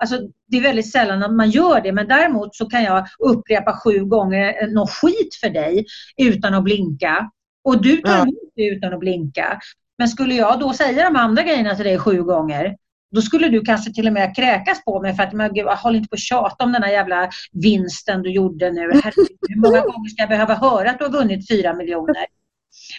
Alltså, 0.00 0.18
det 0.48 0.56
är 0.56 0.62
väldigt 0.62 0.92
sällan 0.92 1.22
att 1.22 1.34
man 1.34 1.50
gör 1.50 1.80
det 1.80 1.92
men 1.92 2.08
däremot 2.08 2.56
så 2.56 2.66
kan 2.66 2.82
jag 2.82 3.06
upprepa 3.18 3.80
sju 3.84 4.04
gånger 4.04 4.66
något 4.66 4.90
skit 4.90 5.34
för 5.40 5.50
dig 5.50 5.84
utan 6.16 6.54
att 6.54 6.64
blinka. 6.64 7.30
Och 7.64 7.82
du 7.82 7.96
tar 7.96 8.22
emot 8.22 8.52
det 8.54 8.66
utan 8.66 8.94
att 8.94 9.00
blinka. 9.00 9.60
Men 9.98 10.08
skulle 10.08 10.34
jag 10.34 10.60
då 10.60 10.72
säga 10.72 11.04
de 11.04 11.16
andra 11.16 11.42
grejerna 11.42 11.74
till 11.74 11.84
dig 11.84 11.98
sju 11.98 12.22
gånger, 12.22 12.76
då 13.14 13.22
skulle 13.22 13.48
du 13.48 13.60
kanske 13.60 13.92
till 13.92 14.06
och 14.06 14.12
med 14.12 14.36
kräkas 14.36 14.84
på 14.84 15.00
mig 15.00 15.14
för 15.14 15.22
att 15.22 15.32
men 15.32 15.54
gud, 15.54 15.66
håll 15.66 15.96
inte 15.96 16.08
på 16.08 16.14
att 16.14 16.20
tjata 16.20 16.64
om 16.64 16.72
den 16.72 16.82
här 16.82 16.92
jävla 16.92 17.30
vinsten 17.52 18.22
du 18.22 18.30
gjorde 18.30 18.70
nu. 18.70 18.80
Herregud, 18.80 19.38
hur 19.48 19.60
många 19.60 19.80
gånger 19.92 20.08
ska 20.08 20.22
jag 20.22 20.28
behöva 20.28 20.54
höra 20.54 20.90
att 20.90 20.98
du 20.98 21.04
har 21.04 21.12
vunnit 21.12 21.48
fyra 21.48 21.74
miljoner? 21.74 22.26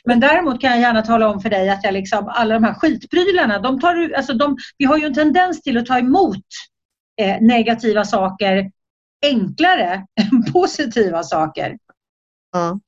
Men 0.04 0.20
däremot 0.20 0.62
kan 0.62 0.72
jag 0.72 0.80
gärna 0.80 1.02
tala 1.02 1.30
om 1.30 1.42
för 1.42 1.50
dig 1.50 1.70
att 1.70 1.84
jag 1.84 1.94
liksom, 1.94 2.28
alla 2.28 2.54
de 2.54 2.64
här 2.64 2.74
skitprylarna, 2.74 3.60
de 3.60 3.80
tar, 3.80 4.14
alltså 4.18 4.34
de, 4.34 4.58
vi 4.78 4.86
har 4.86 4.98
ju 4.98 5.06
en 5.06 5.14
tendens 5.14 5.62
till 5.62 5.78
att 5.78 5.86
ta 5.86 5.98
emot 5.98 6.46
eh, 7.22 7.42
negativa 7.42 8.06
saker 8.06 8.72
enklare 9.22 10.06
än 10.22 10.54
positiva 10.54 11.24
saker. 11.24 11.78
Ja. 12.52 12.80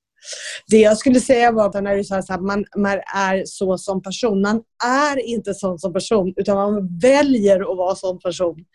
Det 0.67 0.77
jag 0.77 0.97
skulle 0.97 1.19
säga 1.19 1.51
var 1.51 1.65
att 1.65 1.83
när 1.83 1.95
du 1.95 2.03
sa 2.03 2.17
att 2.17 2.41
man, 2.41 2.65
man 2.77 3.01
är 3.15 3.43
så 3.45 3.77
som 3.77 4.01
person. 4.01 4.41
Man 4.41 4.63
är 4.85 5.19
inte 5.19 5.53
sån 5.53 5.79
som 5.79 5.93
person 5.93 6.33
utan 6.37 6.55
man 6.57 6.97
väljer 6.99 7.71
att 7.71 7.77
vara 7.77 7.95
sån 7.95 8.19
person. 8.19 8.65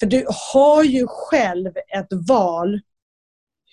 För 0.00 0.06
du 0.06 0.26
har 0.54 0.84
ju 0.84 1.06
själv 1.08 1.72
ett 1.96 2.28
val 2.28 2.80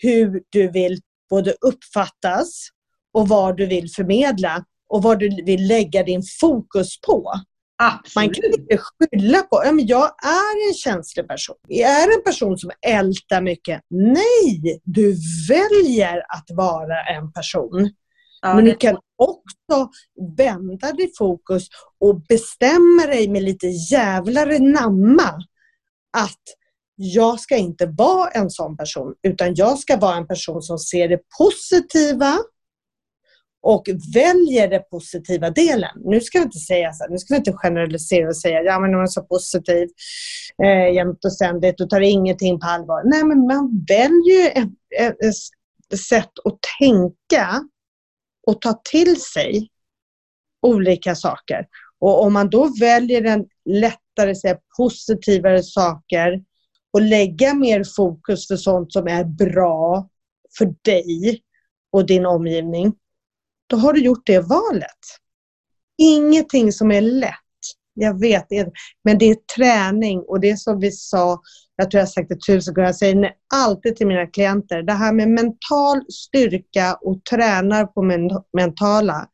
hur 0.02 0.44
du 0.50 0.72
vill 0.72 1.00
både 1.30 1.56
uppfattas 1.62 2.68
och 3.14 3.28
vad 3.28 3.58
du 3.58 3.66
vill 3.66 3.90
förmedla 3.92 4.66
och 4.90 5.04
vad 5.04 5.20
du 5.20 5.44
vill 5.44 5.68
lägga 5.68 6.04
din 6.04 6.24
fokus 6.42 7.02
på. 7.02 7.34
Absolut. 7.78 8.16
Man 8.16 8.34
kan 8.34 8.62
inte 8.62 8.78
skylla 8.78 9.42
på, 9.42 9.62
ja, 9.66 9.72
men 9.72 9.88
jag 9.88 10.06
är 10.24 10.68
en 10.70 10.74
känslig 10.74 11.28
person. 11.28 11.56
Jag 11.68 11.92
är 11.92 12.18
en 12.18 12.24
person 12.24 12.58
som 12.58 12.72
ältar 12.82 13.42
mycket. 13.42 13.82
Nej, 13.90 14.82
du 14.84 15.16
väljer 15.50 16.18
att 16.18 16.46
vara 16.50 17.04
en 17.04 17.32
person. 17.32 17.90
Ja, 18.42 18.56
men 18.56 18.66
du 18.66 18.76
kan 18.76 18.98
också 19.16 19.90
vända 20.38 20.92
ditt 20.92 21.18
fokus 21.18 21.68
och 22.00 22.22
bestämma 22.22 23.06
dig 23.08 23.30
med 23.30 23.44
lite 23.44 23.68
jävlar 23.68 24.60
namma 24.60 25.34
att 26.18 26.44
jag 26.96 27.40
ska 27.40 27.58
inte 27.58 27.86
vara 27.86 28.30
en 28.30 28.50
sån 28.50 28.78
person 28.78 29.14
utan 29.24 29.56
jag 29.56 29.80
ska 29.80 29.98
vara 29.98 30.18
en 30.18 30.28
person 30.28 30.62
som 30.62 30.80
ser 30.80 31.08
det 31.08 31.20
positiva 31.38 32.38
och 33.68 33.88
väljer 34.14 34.68
den 34.68 34.82
positiva 34.92 35.50
delen. 35.50 35.92
Nu 35.96 36.22
ska 36.22 36.40
vi 36.40 36.44
inte 36.44 36.60
säga 36.60 36.94
så 36.94 37.04
här, 37.04 37.12
nu 37.12 37.18
ska 37.18 37.34
vi 37.34 37.38
inte 37.38 37.54
generalisera 37.54 38.28
och 38.28 38.38
säga 38.38 38.62
ja 38.62 38.80
men 38.80 38.94
hon 38.94 39.04
är 39.04 39.08
så 39.08 39.22
positiv 39.22 39.90
eh, 40.64 40.94
jämt 40.94 41.26
och 41.26 41.34
ständigt 41.34 41.82
och 41.82 41.90
tar 41.90 42.02
ingenting 42.02 42.60
på 42.60 42.68
allvar. 42.68 43.02
Nej 43.06 43.24
men 43.24 43.48
man 43.48 43.86
väljer 43.88 44.44
ju 44.44 44.48
ett, 44.48 44.70
ett, 45.00 45.16
ett 45.94 46.00
sätt 46.00 46.32
att 46.44 46.58
tänka 46.80 47.64
och 48.48 48.62
ta 48.62 48.82
till 48.92 49.22
sig 49.22 49.70
olika 50.62 51.16
saker. 51.16 51.66
Och 52.00 52.22
om 52.24 52.34
man 52.34 52.50
då 52.50 52.74
väljer 52.80 53.24
en 53.24 53.46
lättare, 53.66 54.36
säga, 54.36 54.58
positivare 54.78 55.64
saker 55.64 56.42
och 56.94 57.02
lägga 57.02 57.54
mer 57.54 57.84
fokus 57.96 58.48
för 58.48 58.56
sånt 58.56 58.94
som 58.94 59.08
är 59.08 59.24
bra 59.24 60.10
för 60.58 60.76
dig 60.84 61.42
och 61.92 62.06
din 62.06 62.26
omgivning, 62.26 62.94
då 63.68 63.78
har 63.78 63.94
du 63.94 64.02
gjort 64.02 64.26
det 64.26 64.40
valet. 64.40 65.04
Ingenting 65.98 66.72
som 66.72 66.92
är 66.92 67.02
lätt. 67.02 67.34
Jag 68.00 68.20
vet, 68.20 68.46
men 69.04 69.18
det 69.18 69.26
är 69.26 69.38
träning 69.56 70.20
och 70.20 70.40
det 70.40 70.50
är 70.50 70.56
som 70.56 70.80
vi 70.80 70.92
sa, 70.92 71.42
jag 71.76 71.92
tror 71.92 72.00
jag 72.00 72.06
har 72.06 72.12
sagt 72.12 72.30
det 72.30 72.42
tusen 72.48 72.74
gånger, 72.74 72.88
jag 72.88 72.96
säger 72.96 73.32
alltid 73.54 73.96
till 73.96 74.08
mina 74.08 74.28
klienter, 74.28 74.84
det 74.84 74.94
här 74.94 75.14
med 75.14 75.30
mental 75.30 76.02
styrka 76.12 76.98
och 77.02 77.24
tränar 77.24 77.86
på 77.86 78.02
men, 78.02 78.30
mentala, 78.58 79.28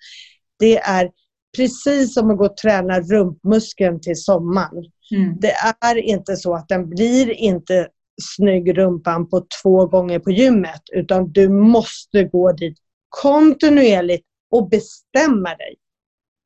det 0.60 0.78
är 0.78 1.10
precis 1.58 2.14
som 2.14 2.32
att 2.32 2.38
gå 2.38 2.46
och 2.46 2.58
träna 2.58 3.00
rumpmuskeln 3.00 4.02
till 4.02 4.24
sommaren. 4.24 4.86
Mm. 5.16 5.38
Det 5.40 5.54
är 5.82 5.96
inte 5.96 6.36
så 6.36 6.56
att 6.56 6.68
den 6.68 6.90
blir 6.90 7.30
inte 7.32 7.88
snygg 8.22 8.78
rumpan 8.78 9.30
på 9.30 9.46
två 9.62 9.86
gånger 9.86 10.20
på 10.20 10.32
gymmet 10.32 10.82
utan 10.94 11.32
du 11.32 11.50
måste 11.50 12.24
gå 12.24 12.52
dit 12.52 12.78
kontinuerligt 13.22 14.26
och 14.52 14.70
bestämma 14.70 15.50
dig. 15.50 15.76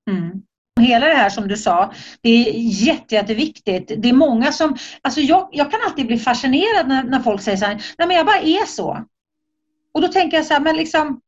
Mm. 0.10 0.32
Hela 0.80 1.08
det 1.08 1.14
här 1.14 1.30
som 1.30 1.48
du 1.48 1.58
sa, 1.58 1.94
det 2.22 2.30
är 2.30 2.52
jätte, 2.88 3.16
jätteviktigt. 3.16 3.92
Det 3.98 4.10
är 4.10 4.14
många 4.14 4.52
som, 4.52 4.78
alltså 5.02 5.22
jag, 5.22 5.50
jag 5.52 5.72
kan 5.72 5.80
alltid 5.86 6.08
bli 6.08 6.18
fascinerad 6.20 6.88
när, 6.88 7.04
när 7.04 7.20
folk 7.20 7.42
säger 7.42 7.58
så 7.58 7.66
här, 7.66 7.84
nej 7.98 8.08
men 8.08 8.18
jag 8.18 8.26
bara 8.26 8.40
är 8.40 8.66
så. 8.66 9.06
Och 9.94 10.02
då 10.02 10.08
tänker 10.08 10.38
jag 10.38 10.46
så 10.46 10.54
här, 10.54 10.62
men 10.62 10.76
liksom, 10.76 11.22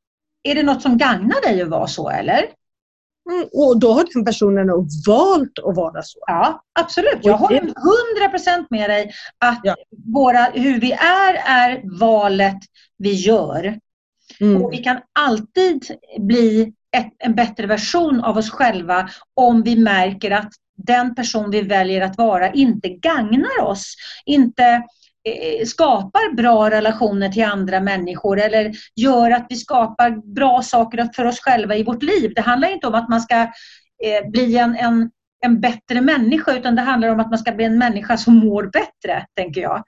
är 0.44 0.56
det 0.56 0.64
något 0.64 0.82
som 0.82 0.98
gagnar 0.98 1.42
dig 1.42 1.62
att 1.62 1.70
vara 1.70 1.88
så 1.88 2.10
eller? 2.10 2.46
Mm, 3.32 3.48
och 3.54 3.80
då 3.80 3.94
har 3.94 4.06
den 4.14 4.26
personen 4.26 4.68
nog 4.68 4.88
valt 5.08 5.60
att 5.60 5.76
vara 5.76 6.02
så. 6.04 6.20
Ja, 6.28 6.64
absolut. 6.80 7.20
Jag 7.22 7.38
håller 7.38 7.62
100% 7.62 8.66
med 8.70 8.90
dig 8.90 9.12
att 9.38 9.60
Ja. 9.64 9.76
våra, 10.14 10.44
hur 10.44 10.80
vi 10.80 10.92
är, 10.92 11.34
är 11.46 12.00
valet 12.00 12.58
vi 12.98 13.14
gör. 13.14 13.80
Mm. 14.42 14.62
Och 14.62 14.74
vi 14.74 14.78
kan 14.78 15.00
alltid 15.20 15.86
bli 16.20 16.74
ett, 16.98 17.14
en 17.20 17.36
bättre 17.36 17.68
version 17.68 18.24
av 18.24 18.38
oss 18.38 18.50
själva 18.50 19.10
om 19.34 19.64
vi 19.64 19.76
märker 19.76 20.32
att 20.32 20.52
den 20.78 21.16
person 21.16 21.52
vi 21.52 21.62
väljer 21.62 22.02
att 22.02 22.18
vara 22.18 22.52
inte 22.52 22.90
gagnar 22.90 23.62
oss, 23.62 23.96
inte 24.26 24.64
eh, 25.28 25.66
skapar 25.66 26.36
bra 26.36 26.70
relationer 26.70 27.30
till 27.30 27.44
andra 27.44 27.80
människor 27.80 28.40
eller 28.40 28.72
gör 28.96 29.32
att 29.32 29.46
vi 29.50 29.56
skapar 29.56 30.34
bra 30.36 30.62
saker 30.62 31.10
för 31.16 31.26
oss 31.26 31.40
själva 31.40 31.76
i 31.76 31.84
vårt 31.84 32.04
liv. 32.04 32.32
Det 32.36 32.42
handlar 32.42 32.72
inte 32.72 32.88
om 32.88 32.96
att 32.96 33.10
man 33.10 33.22
ska 33.22 33.42
eh, 34.04 34.30
bli 34.32 34.58
en, 34.58 34.76
en, 34.76 35.10
en 35.46 35.62
bättre 35.62 36.02
människa 36.02 36.58
utan 36.58 36.76
det 36.76 36.82
handlar 36.82 37.10
om 37.10 37.20
att 37.20 37.30
man 37.30 37.40
ska 37.40 37.52
bli 37.52 37.66
en 37.66 37.78
människa 37.78 38.18
som 38.18 38.36
mår 38.36 38.64
bättre, 38.64 39.26
tänker 39.36 39.62
jag. 39.62 39.84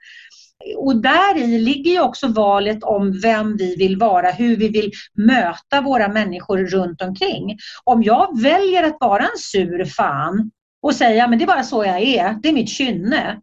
Och 0.76 0.96
där 0.96 1.38
i 1.38 1.58
ligger 1.58 1.90
ju 1.90 2.00
också 2.00 2.28
valet 2.28 2.82
om 2.82 3.20
vem 3.20 3.56
vi 3.56 3.76
vill 3.76 3.96
vara, 3.96 4.30
hur 4.30 4.56
vi 4.56 4.68
vill 4.68 4.90
möta 5.14 5.80
våra 5.80 6.08
människor 6.08 6.58
runt 6.58 7.02
omkring. 7.02 7.58
Om 7.84 8.02
jag 8.02 8.42
väljer 8.42 8.82
att 8.82 8.96
vara 9.00 9.22
en 9.22 9.38
sur 9.38 9.84
fan 9.84 10.50
och 10.82 10.94
säga 10.94 11.28
men 11.28 11.38
det 11.38 11.44
är 11.44 11.46
bara 11.46 11.62
så 11.62 11.84
jag 11.84 12.00
är, 12.00 12.38
det 12.42 12.48
är 12.48 12.52
mitt 12.52 12.68
kynne. 12.68 13.40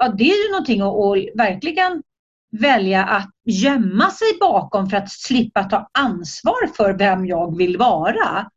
Ja, 0.00 0.08
det 0.08 0.30
är 0.30 0.46
ju 0.46 0.50
någonting 0.52 0.80
att, 0.80 0.88
att 0.88 1.48
verkligen 1.48 2.02
välja 2.52 3.04
att 3.04 3.30
gömma 3.44 4.10
sig 4.10 4.28
bakom 4.40 4.90
för 4.90 4.96
att 4.96 5.10
slippa 5.10 5.64
ta 5.64 5.88
ansvar 5.98 6.76
för 6.76 6.92
vem 6.92 7.26
jag 7.26 7.56
vill 7.56 7.76
vara. 7.76 8.50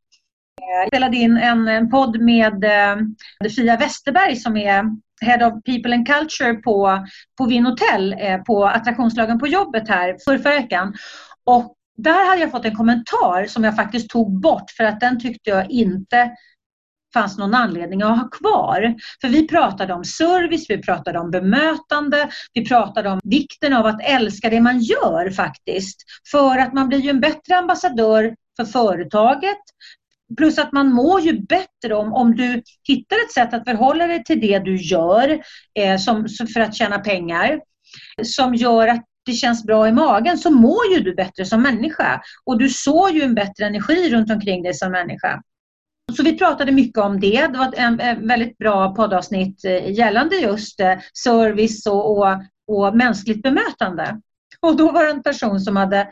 Jag 0.61 0.87
spelade 0.87 1.17
in 1.17 1.37
en, 1.37 1.67
en 1.67 1.89
podd 1.89 2.21
med 2.21 2.63
eh, 2.63 3.49
Fia 3.55 3.77
Westerberg 3.77 4.35
som 4.35 4.57
är 4.57 4.83
Head 5.23 5.47
of 5.47 5.63
People 5.63 5.93
and 5.93 6.07
Culture 6.07 6.53
på, 6.53 7.05
på 7.37 7.45
Vinhotell 7.45 8.15
eh, 8.19 8.37
på 8.37 8.65
attraktionslagen 8.65 9.39
på 9.39 9.47
jobbet 9.47 9.89
här 9.89 10.17
för 10.25 10.37
förra 10.37 10.55
veckan. 10.55 10.93
Och 11.45 11.75
där 11.97 12.29
hade 12.29 12.41
jag 12.41 12.51
fått 12.51 12.65
en 12.65 12.75
kommentar 12.75 13.45
som 13.45 13.63
jag 13.63 13.75
faktiskt 13.75 14.09
tog 14.09 14.41
bort 14.41 14.71
för 14.77 14.83
att 14.83 14.99
den 14.99 15.19
tyckte 15.19 15.49
jag 15.49 15.71
inte 15.71 16.31
fanns 17.13 17.37
någon 17.37 17.55
anledning 17.55 18.01
att 18.01 18.17
ha 18.19 18.29
kvar. 18.29 18.95
För 19.21 19.27
vi 19.27 19.47
pratade 19.47 19.93
om 19.93 20.03
service, 20.03 20.65
vi 20.69 20.81
pratade 20.81 21.19
om 21.19 21.31
bemötande, 21.31 22.29
vi 22.53 22.65
pratade 22.65 23.09
om 23.09 23.19
vikten 23.23 23.73
av 23.73 23.85
att 23.85 24.01
älska 24.03 24.49
det 24.49 24.61
man 24.61 24.79
gör 24.79 25.29
faktiskt. 25.29 26.03
För 26.31 26.57
att 26.57 26.73
man 26.73 26.87
blir 26.87 26.99
ju 26.99 27.09
en 27.09 27.19
bättre 27.19 27.57
ambassadör 27.57 28.35
för 28.57 28.65
företaget. 28.65 29.61
Plus 30.37 30.59
att 30.59 30.71
man 30.71 30.91
mår 30.91 31.21
ju 31.21 31.41
bättre 31.41 31.95
om, 31.95 32.13
om 32.13 32.35
du 32.35 32.61
hittar 32.87 33.15
ett 33.15 33.31
sätt 33.31 33.53
att 33.53 33.69
förhålla 33.69 34.07
dig 34.07 34.23
till 34.23 34.41
det 34.41 34.59
du 34.59 34.75
gör 34.75 35.43
eh, 35.79 35.97
som, 35.97 36.27
för 36.53 36.59
att 36.59 36.75
tjäna 36.75 36.99
pengar. 36.99 37.59
Som 38.23 38.55
gör 38.55 38.87
att 38.87 39.05
det 39.25 39.33
känns 39.33 39.63
bra 39.63 39.87
i 39.87 39.91
magen 39.91 40.37
så 40.37 40.51
mår 40.51 40.93
ju 40.93 40.99
du 40.99 41.15
bättre 41.15 41.45
som 41.45 41.61
människa. 41.61 42.21
Och 42.45 42.57
du 42.57 42.69
sår 42.69 43.11
ju 43.11 43.21
en 43.21 43.35
bättre 43.35 43.65
energi 43.65 44.09
runt 44.09 44.31
omkring 44.31 44.63
dig 44.63 44.73
som 44.73 44.91
människa. 44.91 45.41
Så 46.11 46.23
vi 46.23 46.37
pratade 46.37 46.71
mycket 46.71 46.97
om 46.97 47.19
det. 47.19 47.47
Det 47.47 47.57
var 47.57 47.67
ett 47.67 47.77
en, 47.77 47.99
en 47.99 48.27
väldigt 48.27 48.57
bra 48.57 48.95
poddavsnitt 48.95 49.65
eh, 49.65 49.91
gällande 49.91 50.35
just 50.35 50.79
eh, 50.79 50.93
service 51.23 51.85
och, 51.85 52.17
och, 52.17 52.27
och 52.67 52.95
mänskligt 52.95 53.43
bemötande. 53.43 54.19
Och 54.59 54.77
då 54.77 54.91
var 54.91 55.03
det 55.03 55.11
en 55.11 55.23
person 55.23 55.59
som 55.59 55.75
hade 55.75 56.07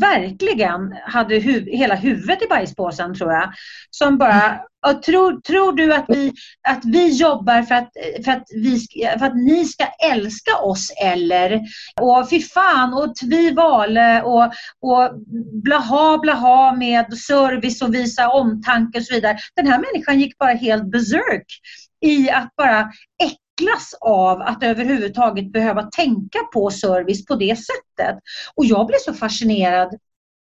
verkligen 0.00 0.94
hade 1.04 1.38
huv 1.38 1.66
hela 1.66 1.94
huvudet 1.94 2.42
i 2.42 2.46
bajspåsen 2.48 3.14
tror 3.14 3.32
jag. 3.32 3.52
Som 3.90 4.18
bara, 4.18 4.60
tror, 5.06 5.40
tror 5.40 5.72
du 5.72 5.94
att 5.94 6.04
vi, 6.08 6.32
att 6.68 6.84
vi 6.84 7.12
jobbar 7.16 7.62
för 7.62 7.74
att, 7.74 7.92
för, 8.24 8.32
att 8.32 8.46
vi, 8.54 8.80
för 9.18 9.26
att 9.26 9.36
ni 9.36 9.64
ska 9.64 9.84
älska 10.12 10.56
oss 10.56 10.92
eller? 11.04 11.60
Och 12.00 12.30
fy 12.30 12.42
fan 12.42 12.94
och 12.94 13.16
tvivale 13.16 14.22
och, 14.22 14.44
och 14.80 15.10
blaha 15.62 16.18
blaha 16.18 16.72
med 16.72 17.18
service 17.18 17.82
och 17.82 17.94
visa 17.94 18.28
omtanke 18.28 18.98
och 18.98 19.04
så 19.04 19.14
vidare. 19.14 19.38
Den 19.56 19.66
här 19.66 19.78
människan 19.78 20.20
gick 20.20 20.38
bara 20.38 20.52
helt 20.52 20.90
berserk 20.90 21.46
i 22.00 22.30
att 22.30 22.56
bara 22.56 22.92
äcklas 23.58 23.94
av 24.00 24.42
att 24.42 24.62
överhuvudtaget 24.62 25.52
behöva 25.52 25.82
tänka 25.82 26.38
på 26.52 26.70
service 26.70 27.26
på 27.26 27.34
det 27.34 27.56
sättet. 27.56 28.18
Och 28.54 28.64
jag 28.64 28.86
blev 28.86 28.98
så 28.98 29.14
fascinerad 29.14 29.98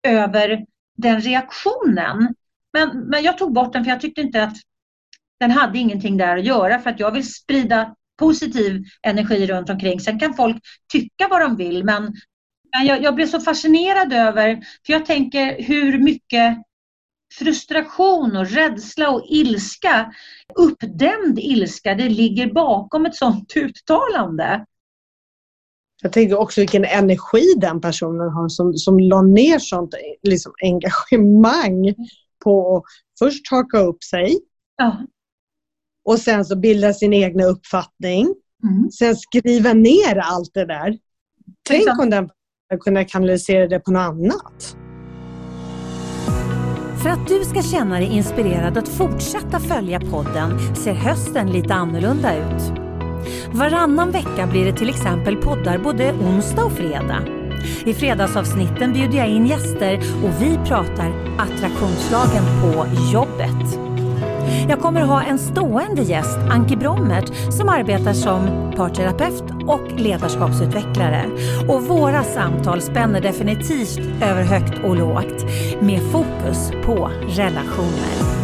över 0.06 0.64
den 0.96 1.20
reaktionen. 1.20 2.34
Men, 2.72 2.98
men 2.98 3.22
jag 3.22 3.38
tog 3.38 3.52
bort 3.52 3.72
den 3.72 3.84
för 3.84 3.90
jag 3.90 4.00
tyckte 4.00 4.20
inte 4.20 4.42
att 4.42 4.56
den 5.40 5.50
hade 5.50 5.78
ingenting 5.78 6.16
där 6.16 6.36
att 6.36 6.44
göra 6.44 6.78
för 6.78 6.90
att 6.90 7.00
jag 7.00 7.10
vill 7.10 7.32
sprida 7.32 7.94
positiv 8.18 8.84
energi 9.02 9.46
runt 9.46 9.70
omkring. 9.70 10.00
Sen 10.00 10.18
kan 10.18 10.34
folk 10.34 10.56
tycka 10.92 11.28
vad 11.30 11.40
de 11.40 11.56
vill 11.56 11.84
men, 11.84 12.02
men 12.72 12.86
jag, 12.86 13.02
jag 13.02 13.14
blev 13.14 13.26
så 13.26 13.40
fascinerad 13.40 14.12
över, 14.12 14.54
för 14.86 14.92
jag 14.92 15.06
tänker 15.06 15.62
hur 15.62 15.98
mycket 15.98 16.58
frustration 17.32 18.36
och 18.36 18.46
rädsla 18.50 19.10
och 19.10 19.26
ilska, 19.28 20.12
uppdämd 20.54 21.38
ilska, 21.38 21.94
det 21.94 22.08
ligger 22.08 22.52
bakom 22.52 23.06
ett 23.06 23.14
sådant 23.16 23.52
uttalande. 23.56 24.66
Jag 26.02 26.12
tänker 26.12 26.38
också 26.38 26.60
vilken 26.60 26.84
energi 26.84 27.54
den 27.56 27.80
personen 27.80 28.28
har 28.28 28.48
som, 28.48 28.74
som 28.74 28.98
la 28.98 29.22
ner 29.22 29.58
sånt 29.58 29.94
liksom, 30.22 30.52
engagemang 30.62 31.94
på 32.44 32.76
att 32.76 32.82
först 33.18 33.50
haka 33.50 33.78
upp 33.78 34.04
sig 34.04 34.38
Ja. 34.76 35.06
och 36.04 36.18
sen 36.18 36.44
så 36.44 36.56
bilda 36.56 36.92
sin 36.92 37.12
egna 37.12 37.44
uppfattning. 37.44 38.34
Mm. 38.64 38.90
Sen 38.90 39.16
skriva 39.16 39.72
ner 39.72 40.16
allt 40.16 40.54
det 40.54 40.66
där. 40.66 40.98
Tänk 41.68 42.00
om 42.00 42.10
den 42.10 42.30
kunde 42.80 43.04
kanalisera 43.04 43.68
det 43.68 43.80
på 43.80 43.90
något 43.90 44.00
annat. 44.00 44.76
För 47.04 47.10
att 47.10 47.28
du 47.28 47.44
ska 47.44 47.62
känna 47.62 47.98
dig 47.98 48.08
inspirerad 48.08 48.78
att 48.78 48.88
fortsätta 48.88 49.60
följa 49.60 50.00
podden 50.00 50.76
ser 50.76 50.94
hösten 50.94 51.50
lite 51.52 51.74
annorlunda 51.74 52.36
ut. 52.36 52.62
Varannan 53.52 54.10
vecka 54.10 54.46
blir 54.50 54.64
det 54.64 54.72
till 54.72 54.88
exempel 54.88 55.36
poddar 55.36 55.78
både 55.78 56.12
onsdag 56.12 56.64
och 56.64 56.72
fredag. 56.72 57.22
I 57.84 57.94
fredagsavsnitten 57.94 58.92
bjuder 58.92 59.18
jag 59.18 59.28
in 59.28 59.46
gäster 59.46 59.98
och 60.24 60.42
vi 60.42 60.58
pratar 60.68 61.36
attraktionslagen 61.38 62.44
på 62.62 62.86
jobbet. 63.12 63.93
Jag 64.68 64.80
kommer 64.80 65.00
ha 65.00 65.22
en 65.22 65.38
stående 65.38 66.02
gäst, 66.02 66.38
Anki 66.50 66.76
Brommert, 66.76 67.52
som 67.52 67.68
arbetar 67.68 68.12
som 68.12 68.72
parterapeut 68.76 69.44
och 69.66 70.00
ledarskapsutvecklare. 70.00 71.24
Och 71.68 71.82
våra 71.82 72.22
samtal 72.22 72.80
spänner 72.80 73.20
definitivt 73.20 74.22
över 74.22 74.42
högt 74.42 74.84
och 74.84 74.96
lågt 74.96 75.44
med 75.80 76.00
fokus 76.12 76.70
på 76.86 77.10
relationer. 77.28 78.43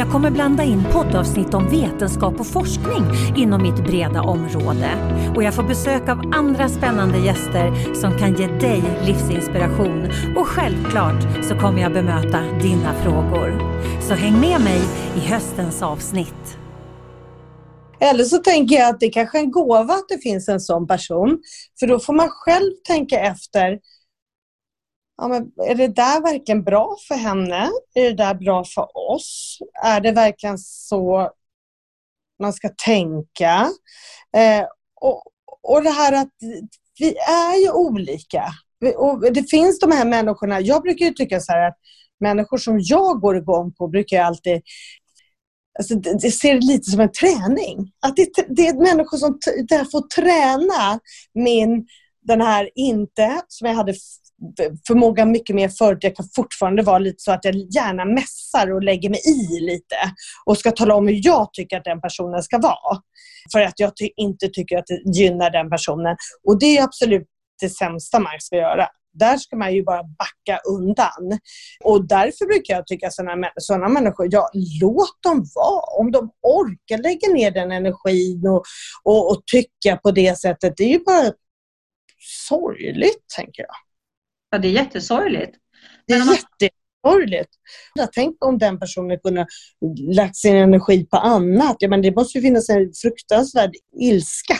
Jag 0.00 0.10
kommer 0.10 0.30
blanda 0.30 0.62
in 0.62 0.84
poddavsnitt 0.92 1.54
om 1.54 1.70
vetenskap 1.70 2.40
och 2.40 2.46
forskning 2.46 3.04
inom 3.36 3.62
mitt 3.62 3.84
breda 3.84 4.22
område. 4.22 4.90
Och 5.36 5.42
jag 5.42 5.54
får 5.54 5.62
besök 5.62 6.08
av 6.08 6.32
andra 6.34 6.68
spännande 6.68 7.18
gäster 7.18 7.94
som 7.94 8.18
kan 8.18 8.34
ge 8.34 8.46
dig 8.46 8.82
livsinspiration. 9.06 10.10
Och 10.36 10.46
självklart 10.46 11.44
så 11.48 11.54
kommer 11.54 11.82
jag 11.82 11.92
bemöta 11.92 12.40
dina 12.62 12.94
frågor. 12.94 13.80
Så 14.00 14.14
häng 14.14 14.40
med 14.40 14.60
mig 14.60 14.80
i 15.16 15.20
höstens 15.20 15.82
avsnitt. 15.82 16.58
Eller 18.00 18.24
så 18.24 18.38
tänker 18.38 18.76
jag 18.76 18.88
att 18.88 19.00
det 19.00 19.10
kanske 19.10 19.38
är 19.38 19.42
en 19.42 19.50
gåva 19.50 19.94
att 19.94 20.08
det 20.08 20.18
finns 20.18 20.48
en 20.48 20.60
sån 20.60 20.86
person. 20.86 21.38
För 21.80 21.86
då 21.86 21.98
får 21.98 22.12
man 22.12 22.28
själv 22.28 22.70
tänka 22.86 23.20
efter 23.20 23.78
ja, 25.20 25.28
men 25.28 25.52
är 25.68 25.74
det 25.74 25.88
där 25.88 26.20
verkligen 26.22 26.64
bra 26.64 26.96
för 27.08 27.14
henne? 27.14 27.70
Är 27.94 28.02
det 28.02 28.14
där 28.14 28.34
bra 28.34 28.64
för 28.64 29.10
oss? 29.10 29.58
Är 29.84 30.00
det 30.00 30.12
verkligen 30.12 30.58
så 30.58 31.30
man 32.42 32.52
ska 32.52 32.68
tänka? 32.84 33.68
Eh, 34.36 34.64
och, 35.00 35.22
och 35.62 35.82
det 35.82 35.90
här 35.90 36.12
att 36.12 36.28
vi 36.98 37.16
är 37.18 37.62
ju 37.62 37.72
olika. 37.72 38.44
Och 38.96 39.32
det 39.32 39.50
finns 39.50 39.80
de 39.80 39.92
här 39.92 40.04
människorna, 40.04 40.60
jag 40.60 40.82
brukar 40.82 41.06
ju 41.06 41.12
tycka 41.12 41.40
så 41.40 41.52
här 41.52 41.68
att 41.68 41.76
människor 42.20 42.58
som 42.58 42.80
jag 42.80 43.20
går 43.20 43.36
igång 43.36 43.72
på 43.72 43.88
brukar 43.88 44.16
jag 44.16 44.26
alltid 44.26 44.62
Alltså, 45.78 45.94
det 45.94 46.30
ser 46.30 46.60
lite 46.60 46.90
som 46.90 47.00
en 47.00 47.12
träning. 47.12 47.92
Att 48.00 48.16
det, 48.16 48.28
det 48.48 48.66
är 48.66 48.74
människor 48.74 49.16
som 49.16 49.38
där 49.68 49.84
får 49.84 50.00
träna 50.00 51.00
min, 51.34 51.86
den 52.22 52.40
här 52.40 52.70
inte, 52.74 53.42
som 53.48 53.66
jag 53.68 53.74
hade 53.74 53.94
förmåga 54.86 55.24
mycket 55.24 55.56
mer 55.56 55.68
förut. 55.68 55.98
Jag 56.00 56.16
kan 56.16 56.26
fortfarande 56.36 56.82
vara 56.82 56.98
lite 56.98 57.22
så 57.22 57.32
att 57.32 57.44
jag 57.44 57.54
gärna 57.54 58.04
mässar 58.04 58.72
och 58.72 58.82
lägger 58.82 59.10
mig 59.10 59.20
i 59.26 59.60
lite 59.60 59.96
och 60.46 60.58
ska 60.58 60.70
tala 60.70 60.94
om 60.94 61.08
hur 61.08 61.20
jag 61.22 61.52
tycker 61.52 61.76
att 61.76 61.84
den 61.84 62.00
personen 62.00 62.42
ska 62.42 62.58
vara. 62.58 63.00
För 63.52 63.60
att 63.60 63.80
jag 63.80 63.96
ty 63.96 64.08
inte 64.16 64.48
tycker 64.48 64.78
att 64.78 64.86
det 64.86 65.18
gynnar 65.18 65.50
den 65.50 65.70
personen. 65.70 66.16
Och 66.46 66.58
det 66.58 66.78
är 66.78 66.84
absolut 66.84 67.26
det 67.60 67.70
sämsta 67.70 68.18
man 68.18 68.32
ska 68.38 68.56
göra. 68.56 68.88
Där 69.12 69.36
ska 69.36 69.56
man 69.56 69.74
ju 69.74 69.84
bara 69.84 70.02
backa 70.02 70.60
undan. 70.68 71.38
Och 71.84 72.08
därför 72.08 72.46
brukar 72.46 72.74
jag 72.74 72.86
tycka 72.86 73.10
sådana, 73.10 73.50
sådana 73.56 73.88
människor, 73.88 74.28
ja 74.30 74.50
låt 74.80 75.22
dem 75.22 75.44
vara. 75.54 76.00
Om 76.00 76.12
de 76.12 76.30
orkar 76.42 76.98
lägga 76.98 77.28
ner 77.28 77.50
den 77.50 77.72
energin 77.72 78.46
och, 78.46 78.62
och, 79.02 79.30
och 79.30 79.42
tycka 79.52 79.96
på 79.96 80.10
det 80.10 80.38
sättet, 80.38 80.74
det 80.76 80.84
är 80.84 80.88
ju 80.88 81.04
bara 81.04 81.32
sorgligt, 82.48 83.24
tänker 83.36 83.62
jag. 83.62 83.89
Ja, 84.50 84.58
det 84.58 84.68
är 84.68 84.72
jättesorgligt. 84.72 85.56
Det 86.06 86.14
är 86.14 86.18
jättesorgligt. 86.18 87.50
Tänk 88.12 88.44
om 88.44 88.58
den 88.58 88.78
personen 88.78 89.18
kunde 89.18 89.46
lagt 90.14 90.36
sin 90.36 90.56
energi 90.56 91.06
på 91.06 91.16
annat. 91.16 91.76
Ja, 91.78 91.88
men 91.88 92.02
det 92.02 92.16
måste 92.16 92.38
ju 92.38 92.42
finnas 92.42 92.68
en 92.68 92.92
fruktansvärd 93.02 93.70
ilska 94.00 94.56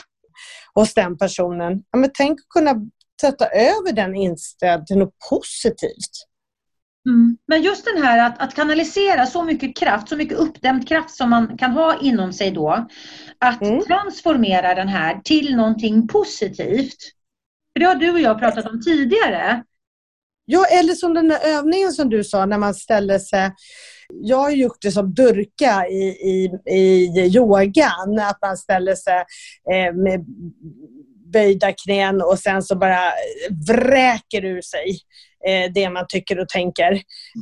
hos 0.75 0.95
den 0.95 1.19
personen. 1.19 1.83
Ja, 1.91 1.99
men 1.99 2.11
tänk 2.15 2.41
att 2.41 2.49
kunna 2.49 2.75
sätta 3.21 3.47
över 3.47 3.93
den 3.93 4.17
inställningen 4.17 4.87
till 4.87 4.99
något 4.99 5.15
positivt. 5.31 6.31
Mm. 7.07 7.37
Men 7.47 7.63
just 7.63 7.85
den 7.85 8.03
här 8.03 8.27
att, 8.27 8.43
att, 8.43 8.55
kanalisera 8.55 9.27
så 9.27 9.45
mycket 9.45 9.77
kraft, 9.77 10.09
så 10.09 10.17
mycket 10.17 10.39
uppdämd 10.39 10.89
kraft 10.89 11.11
som 11.11 11.31
man 11.31 11.59
kan 11.59 11.71
ha 11.71 12.01
inom 12.01 12.33
sig 12.33 12.51
då. 12.51 12.89
Att 13.39 13.63
mm. 13.63 13.85
transformera 13.85 14.75
den 14.75 14.89
här 14.89 15.21
till 15.25 15.57
någonting 15.57 16.09
positivt. 16.09 16.97
För 17.73 17.81
det 17.81 17.87
har 17.87 17.95
du 17.95 18.11
och 18.11 18.21
jag 18.21 18.39
pratat 18.39 18.67
om 18.67 18.81
tidigare. 18.83 19.65
Ja, 20.53 20.65
eller 20.65 20.95
som 20.95 21.15
den 21.15 21.29
där 21.29 21.41
övningen 21.45 21.93
som 21.93 22.11
du 22.11 22.25
sa 22.25 22.47
när 22.47 22.59
man 22.59 22.75
ställer 22.75 23.19
sig 23.19 23.53
jag 24.13 24.37
har 24.37 24.51
gjort 24.51 24.77
det 24.81 24.93
som 24.93 25.15
durka 25.15 25.87
i, 25.87 26.03
i, 26.09 26.51
i 26.71 27.31
yogan, 27.37 28.19
att 28.19 28.39
man 28.43 28.57
ställer 28.57 28.95
sig 28.95 29.25
eh, 29.73 29.95
med 29.95 30.25
böjda 31.33 31.73
knän 31.73 32.23
och 32.23 32.39
sen 32.39 32.63
så 32.63 32.77
bara 32.77 33.13
vräker 33.69 34.45
ur 34.45 34.61
sig 34.61 34.99
eh, 35.47 35.73
det 35.73 35.91
man 35.91 36.05
tycker 36.09 36.39
och 36.39 36.49
tänker. 36.49 36.93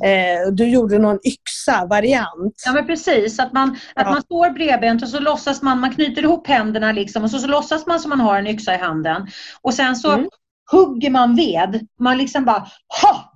Eh, 0.04 0.52
du 0.52 0.68
gjorde 0.68 0.98
någon 0.98 1.18
yxa-variant. 1.24 2.62
Ja 2.66 2.72
men 2.72 2.86
precis, 2.86 3.38
att 3.38 3.52
man, 3.52 3.78
ja. 3.94 4.02
att 4.02 4.10
man 4.10 4.22
står 4.22 4.50
bredbent 4.50 5.02
och 5.02 5.08
så 5.08 5.20
låtsas 5.20 5.62
man, 5.62 5.80
man 5.80 5.94
knyter 5.94 6.22
ihop 6.22 6.46
händerna 6.46 6.92
liksom 6.92 7.24
och 7.24 7.30
så, 7.30 7.38
så 7.38 7.46
låtsas 7.46 7.86
man 7.86 8.00
som 8.00 8.08
man 8.08 8.20
har 8.20 8.38
en 8.38 8.46
yxa 8.46 8.74
i 8.74 8.78
handen. 8.78 9.26
Och 9.62 9.74
sen 9.74 9.96
så 9.96 10.12
mm 10.12 10.28
hugger 10.70 11.10
man 11.10 11.36
ved, 11.36 11.86
man 11.98 12.18
liksom 12.18 12.44
bara 12.44 12.66
ha! 13.02 13.32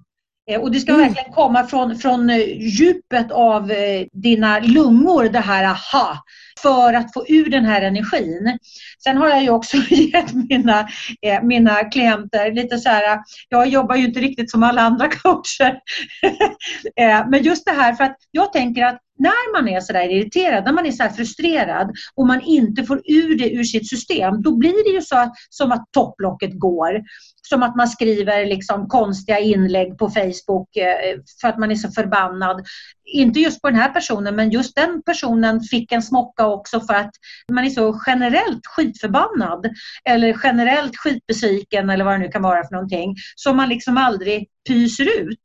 Eh, 0.50 0.60
och 0.60 0.72
det 0.72 0.80
ska 0.80 0.92
mm. 0.92 1.06
verkligen 1.06 1.32
komma 1.32 1.66
från, 1.66 1.98
från 1.98 2.30
eh, 2.30 2.38
djupet 2.58 3.30
av 3.30 3.70
eh, 3.70 4.06
dina 4.12 4.58
lungor, 4.58 5.24
det 5.24 5.40
här 5.40 5.64
aha, 5.64 6.18
för 6.62 6.94
att 6.94 7.12
få 7.12 7.24
ur 7.28 7.50
den 7.50 7.64
här 7.64 7.82
energin. 7.82 8.58
Sen 9.04 9.16
har 9.16 9.28
jag 9.28 9.42
ju 9.42 9.50
också 9.50 9.76
gett 9.90 10.34
mina, 10.34 10.88
eh, 11.22 11.42
mina 11.42 11.84
klienter 11.84 12.52
lite 12.52 12.78
så 12.78 12.88
här, 12.88 13.18
jag 13.48 13.68
jobbar 13.68 13.96
ju 13.96 14.04
inte 14.04 14.20
riktigt 14.20 14.50
som 14.50 14.62
alla 14.62 14.82
andra 14.82 15.08
coacher. 15.22 15.78
Eh, 16.96 17.28
men 17.28 17.42
just 17.42 17.64
det 17.64 17.72
här 17.72 17.94
för 17.94 18.04
att 18.04 18.16
jag 18.30 18.52
tänker 18.52 18.84
att 18.84 18.98
när 19.22 19.52
man 19.52 19.68
är 19.68 19.80
sådär 19.80 20.08
irriterad, 20.08 20.64
när 20.64 20.72
man 20.72 20.86
är 20.86 20.92
så 20.92 21.08
frustrerad 21.16 21.90
och 22.14 22.26
man 22.26 22.40
inte 22.40 22.84
får 22.84 23.02
ur 23.04 23.38
det 23.38 23.50
ur 23.50 23.64
sitt 23.64 23.88
system, 23.88 24.42
då 24.42 24.56
blir 24.56 24.84
det 24.84 24.94
ju 24.94 25.02
så 25.02 25.32
som 25.50 25.72
att 25.72 25.92
topplocket 25.92 26.50
går. 26.58 27.02
Som 27.48 27.62
att 27.62 27.76
man 27.76 27.88
skriver 27.88 28.46
liksom 28.46 28.88
konstiga 28.88 29.38
inlägg 29.38 29.98
på 29.98 30.10
Facebook 30.10 30.76
eh, 30.76 31.18
för 31.40 31.48
att 31.48 31.58
man 31.58 31.70
är 31.70 31.74
så 31.74 31.90
förbannad. 31.90 32.66
Inte 33.04 33.40
just 33.40 33.62
på 33.62 33.70
den 33.70 33.78
här 33.78 33.88
personen, 33.88 34.36
men 34.36 34.50
just 34.50 34.76
den 34.76 35.02
personen 35.02 35.60
fick 35.60 35.92
en 35.92 36.02
smocka 36.02 36.41
också 36.46 36.80
för 36.80 36.94
att 36.94 37.10
man 37.52 37.64
är 37.64 37.70
så 37.70 38.00
generellt 38.06 38.66
skitförbannad. 38.66 39.66
Eller 40.04 40.40
generellt 40.42 40.96
skitbesviken 40.96 41.90
eller 41.90 42.04
vad 42.04 42.14
det 42.14 42.18
nu 42.18 42.28
kan 42.28 42.42
vara 42.42 42.64
för 42.64 42.74
någonting. 42.74 43.16
Som 43.36 43.56
man 43.56 43.68
liksom 43.68 43.98
aldrig 43.98 44.48
pyser 44.68 45.20
ut. 45.20 45.40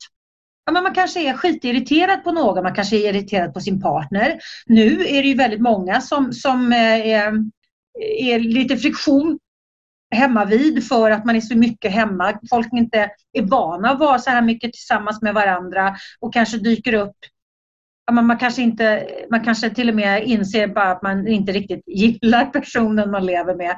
Ja, 0.65 0.71
men 0.71 0.83
man 0.83 0.93
kanske 0.93 1.29
är 1.29 1.33
skitirriterad 1.33 2.23
på 2.23 2.31
någon, 2.31 2.63
man 2.63 2.75
kanske 2.75 2.95
är 2.95 3.09
irriterad 3.09 3.53
på 3.53 3.59
sin 3.59 3.81
partner. 3.81 4.39
Nu 4.65 5.05
är 5.07 5.21
det 5.21 5.27
ju 5.27 5.35
väldigt 5.35 5.61
många 5.61 6.01
som, 6.01 6.33
som 6.33 6.73
eh, 6.73 7.07
är, 7.07 7.33
är 8.19 8.39
lite 8.39 8.77
friktion 8.77 9.39
hemma 10.15 10.45
vid 10.45 10.87
för 10.87 11.11
att 11.11 11.25
man 11.25 11.35
är 11.35 11.41
så 11.41 11.57
mycket 11.57 11.91
hemma. 11.91 12.39
Folk 12.49 12.67
inte 12.73 13.09
är 13.33 13.41
vana 13.41 13.89
att 13.89 13.99
vara 13.99 14.19
så 14.19 14.29
här 14.29 14.41
mycket 14.41 14.73
tillsammans 14.73 15.21
med 15.21 15.33
varandra 15.33 15.95
och 16.19 16.33
kanske 16.33 16.57
dyker 16.57 16.93
upp 16.93 17.15
man, 18.11 18.37
kanske 18.37 18.61
inte, 18.61 19.07
man 19.31 19.43
kanske 19.43 19.69
till 19.69 19.89
och 19.89 19.95
med 19.95 20.23
inser 20.23 20.67
bara 20.67 20.91
att 20.91 21.01
man 21.01 21.27
inte 21.27 21.51
riktigt 21.51 21.83
gillar 21.87 22.45
personen 22.45 23.11
man 23.11 23.25
lever 23.25 23.55
med. 23.55 23.77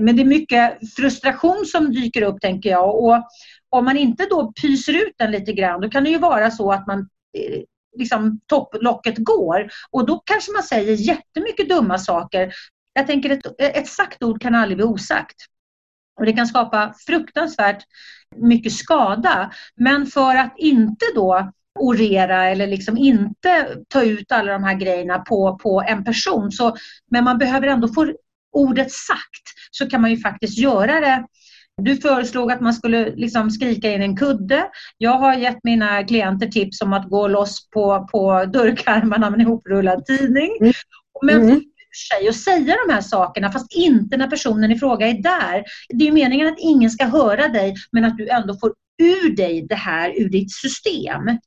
Men 0.00 0.16
det 0.16 0.22
är 0.22 0.26
mycket 0.26 0.94
frustration 0.96 1.66
som 1.66 1.92
dyker 1.92 2.22
upp 2.22 2.40
tänker 2.40 2.70
jag. 2.70 3.04
Och 3.04 3.28
om 3.70 3.84
man 3.84 3.96
inte 3.96 4.26
då 4.30 4.52
pyser 4.52 4.92
ut 4.92 5.14
den 5.18 5.30
lite 5.30 5.52
grann 5.52 5.80
då 5.80 5.90
kan 5.90 6.04
det 6.04 6.10
ju 6.10 6.18
vara 6.18 6.50
så 6.50 6.72
att 6.72 6.86
man 6.86 6.98
eh, 7.38 7.62
liksom 7.98 8.40
topplocket 8.46 9.14
går 9.18 9.68
och 9.90 10.06
då 10.06 10.18
kanske 10.18 10.52
man 10.52 10.62
säger 10.62 10.92
jättemycket 10.92 11.68
dumma 11.68 11.98
saker. 11.98 12.52
Jag 12.92 13.06
tänker 13.06 13.30
ett, 13.30 13.60
ett 13.60 13.88
sagt 13.88 14.22
ord 14.22 14.42
kan 14.42 14.54
aldrig 14.54 14.76
bli 14.76 14.84
osagt. 14.84 15.36
Och 16.20 16.26
det 16.26 16.32
kan 16.32 16.46
skapa 16.46 16.94
fruktansvärt 17.06 17.84
mycket 18.36 18.72
skada. 18.72 19.50
Men 19.74 20.06
för 20.06 20.36
att 20.36 20.54
inte 20.56 21.06
då 21.14 21.52
orera 21.78 22.44
eller 22.44 22.66
liksom 22.66 22.96
inte 22.96 23.66
ta 23.88 24.02
ut 24.02 24.32
alla 24.32 24.52
de 24.52 24.64
här 24.64 24.74
grejerna 24.74 25.18
på, 25.18 25.58
på 25.62 25.84
en 25.88 26.04
person. 26.04 26.52
Så, 26.52 26.76
men 27.10 27.24
man 27.24 27.38
behöver 27.38 27.66
ändå 27.66 27.88
få 27.88 28.12
ordet 28.52 28.92
sagt 28.92 29.42
så 29.70 29.88
kan 29.88 30.00
man 30.00 30.10
ju 30.10 30.16
faktiskt 30.16 30.58
göra 30.58 31.00
det 31.00 31.24
du 31.82 31.96
föreslog 31.96 32.52
att 32.52 32.60
man 32.60 32.74
skulle 32.74 33.16
liksom 33.16 33.50
skrika 33.50 33.92
in 33.92 34.02
en 34.02 34.16
kudde. 34.16 34.70
Jag 34.98 35.18
har 35.18 35.34
gett 35.34 35.58
mina 35.62 36.04
klienter 36.04 36.46
tips 36.46 36.80
om 36.82 36.92
att 36.92 37.10
gå 37.10 37.28
loss 37.28 37.70
på, 37.70 38.08
på 38.12 38.44
dörrkarmarna 38.44 39.30
med 39.30 39.40
en 39.40 39.46
ihoprullad 39.46 40.06
tidning. 40.06 40.50
Mm. 40.60 40.72
Men 41.22 41.42
mm. 41.42 41.62
sig 42.10 42.28
och 42.28 42.34
säga 42.34 42.76
de 42.86 42.92
här 42.92 43.00
sakerna 43.00 43.52
fast 43.52 43.72
inte 43.74 44.16
när 44.16 44.30
personen 44.30 44.70
i 44.70 44.78
fråga 44.78 45.08
är 45.08 45.22
där. 45.22 45.64
Det 45.88 46.08
är 46.08 46.12
meningen 46.12 46.48
att 46.48 46.58
ingen 46.58 46.90
ska 46.90 47.04
höra 47.04 47.48
dig 47.48 47.74
men 47.92 48.04
att 48.04 48.16
du 48.16 48.28
ändå 48.28 48.54
får 48.54 48.72
ur 49.02 49.36
dig 49.36 49.66
det 49.68 49.74
här 49.74 50.20
ur 50.20 50.28
ditt 50.28 50.52
system. 50.52 51.38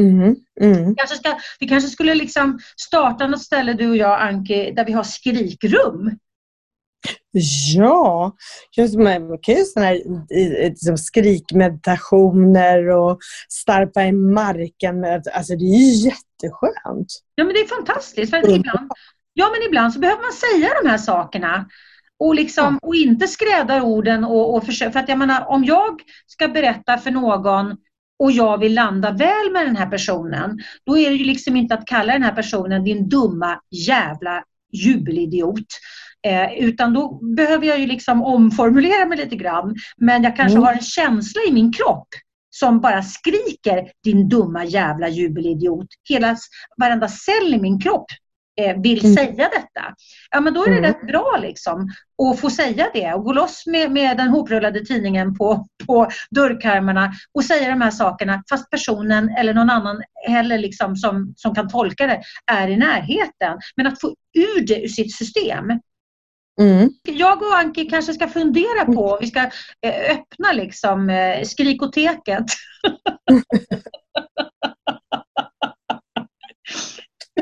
Mm, 0.00 0.36
mm. 0.60 0.88
Vi, 0.88 0.94
kanske 0.94 1.16
ska, 1.16 1.38
vi 1.60 1.68
kanske 1.68 1.90
skulle 1.90 2.14
liksom 2.14 2.58
starta 2.76 3.26
något 3.26 3.42
ställe 3.42 3.72
du 3.72 3.90
och 3.90 3.96
jag 3.96 4.20
Anki 4.20 4.70
där 4.70 4.84
vi 4.84 4.92
har 4.92 5.02
skrikrum. 5.02 6.18
Ja, 7.74 8.32
just 8.76 8.94
man 8.94 9.38
kan 9.42 9.54
ju 9.54 9.64
sådana 9.64 9.88
här 9.88 10.68
liksom 10.68 10.98
skrikmeditationer 10.98 12.88
och 12.88 13.18
starpa 13.48 14.04
i 14.04 14.12
marken. 14.12 15.00
Med, 15.00 15.28
alltså 15.32 15.56
det 15.56 15.64
är 15.64 15.78
ju 15.78 16.08
jätteskönt. 16.08 17.08
Ja 17.34 17.44
men 17.44 17.54
det 17.54 17.60
är 17.60 17.76
fantastiskt. 17.76 18.30
För 18.30 18.38
ibland, 18.38 18.90
ja 19.32 19.50
men 19.52 19.68
ibland 19.68 19.92
så 19.92 20.00
behöver 20.00 20.22
man 20.22 20.32
säga 20.32 20.70
de 20.82 20.88
här 20.88 20.98
sakerna. 20.98 21.68
Och, 22.18 22.34
liksom, 22.34 22.78
och 22.82 22.94
inte 22.94 23.28
skräda 23.28 23.82
orden 23.82 24.24
och, 24.24 24.54
och 24.54 24.66
försöka. 24.66 24.92
För 24.92 25.00
att 25.00 25.08
jag 25.08 25.18
menar 25.18 25.46
om 25.46 25.64
jag 25.64 26.00
ska 26.26 26.48
berätta 26.48 26.98
för 26.98 27.10
någon 27.10 27.76
och 28.24 28.32
jag 28.32 28.58
vill 28.58 28.74
landa 28.74 29.10
väl 29.10 29.52
med 29.52 29.66
den 29.66 29.76
här 29.76 29.86
personen. 29.86 30.58
Då 30.86 30.98
är 30.98 31.10
det 31.10 31.16
ju 31.16 31.24
liksom 31.24 31.56
inte 31.56 31.74
att 31.74 31.86
kalla 31.86 32.12
den 32.12 32.22
här 32.22 32.32
personen 32.32 32.84
din 32.84 33.08
dumma 33.08 33.60
jävla 33.70 34.42
jubelidiot. 34.72 35.66
Eh, 36.26 36.52
utan 36.58 36.94
då 36.94 37.20
behöver 37.36 37.66
jag 37.66 37.78
ju 37.78 37.86
liksom 37.86 38.22
omformulera 38.22 39.06
mig 39.06 39.18
lite 39.18 39.36
grann. 39.36 39.74
Men 39.96 40.22
jag 40.22 40.36
kanske 40.36 40.56
mm. 40.56 40.64
har 40.64 40.72
en 40.72 40.80
känsla 40.80 41.40
i 41.48 41.52
min 41.52 41.72
kropp 41.72 42.08
som 42.50 42.80
bara 42.80 43.02
skriker 43.02 43.90
din 44.04 44.28
dumma 44.28 44.64
jävla 44.64 45.08
jubelidiot. 45.08 45.86
Hela, 46.08 46.36
varenda 46.76 47.08
cell 47.08 47.54
i 47.54 47.60
min 47.60 47.80
kropp 47.80 48.06
vill 48.82 49.04
mm. 49.04 49.16
säga 49.16 49.48
detta. 49.48 49.94
Ja 50.30 50.40
men 50.40 50.54
då 50.54 50.64
är 50.64 50.70
det 50.70 50.78
mm. 50.78 50.92
rätt 50.92 51.06
bra 51.06 51.38
liksom 51.42 51.88
att 52.22 52.40
få 52.40 52.50
säga 52.50 52.90
det 52.94 53.12
och 53.12 53.24
gå 53.24 53.32
loss 53.32 53.66
med, 53.66 53.90
med 53.90 54.16
den 54.16 54.28
hoprullade 54.28 54.84
tidningen 54.84 55.34
på, 55.34 55.66
på 55.86 56.08
dörrkarmarna 56.30 57.12
och 57.34 57.44
säga 57.44 57.70
de 57.70 57.80
här 57.80 57.90
sakerna 57.90 58.42
fast 58.50 58.70
personen 58.70 59.28
eller 59.38 59.54
någon 59.54 59.70
annan 59.70 60.02
heller 60.28 60.58
liksom 60.58 60.96
som, 60.96 61.34
som 61.36 61.54
kan 61.54 61.68
tolka 61.68 62.06
det 62.06 62.20
är 62.52 62.68
i 62.68 62.76
närheten. 62.76 63.58
Men 63.76 63.86
att 63.86 64.00
få 64.00 64.14
ur 64.38 64.66
det 64.66 64.82
ur 64.82 64.88
sitt 64.88 65.16
system. 65.16 65.80
Mm. 66.60 66.90
Jag 67.02 67.42
och 67.42 67.56
Anki 67.56 67.84
kanske 67.84 68.14
ska 68.14 68.28
fundera 68.28 68.84
på, 68.84 69.18
vi 69.20 69.26
ska 69.26 69.40
eh, 69.86 70.10
öppna 70.10 70.52
liksom 70.52 71.10
eh, 71.10 71.44
skrikoteket. 71.44 72.44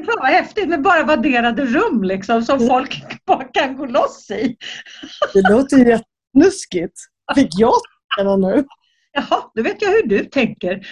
Fan 0.04 0.18
vad 0.20 0.30
häftigt 0.30 0.68
med 0.68 0.82
bara 0.82 1.04
värderade 1.04 1.64
rum 1.64 2.02
liksom 2.04 2.42
som 2.42 2.66
folk 2.68 3.02
bara 3.26 3.44
kan 3.44 3.76
gå 3.76 3.86
loss 3.86 4.30
i. 4.30 4.56
Det 5.34 5.50
låter 5.50 5.76
ju 5.76 5.88
jättesnuskigt. 5.88 6.98
Fick 7.34 7.48
jag 7.58 7.74
tänka 8.16 8.36
nu? 8.36 8.64
Jaha, 9.12 9.50
då 9.54 9.62
vet 9.62 9.82
jag 9.82 9.90
hur 9.90 10.02
du 10.02 10.24
tänker. 10.24 10.74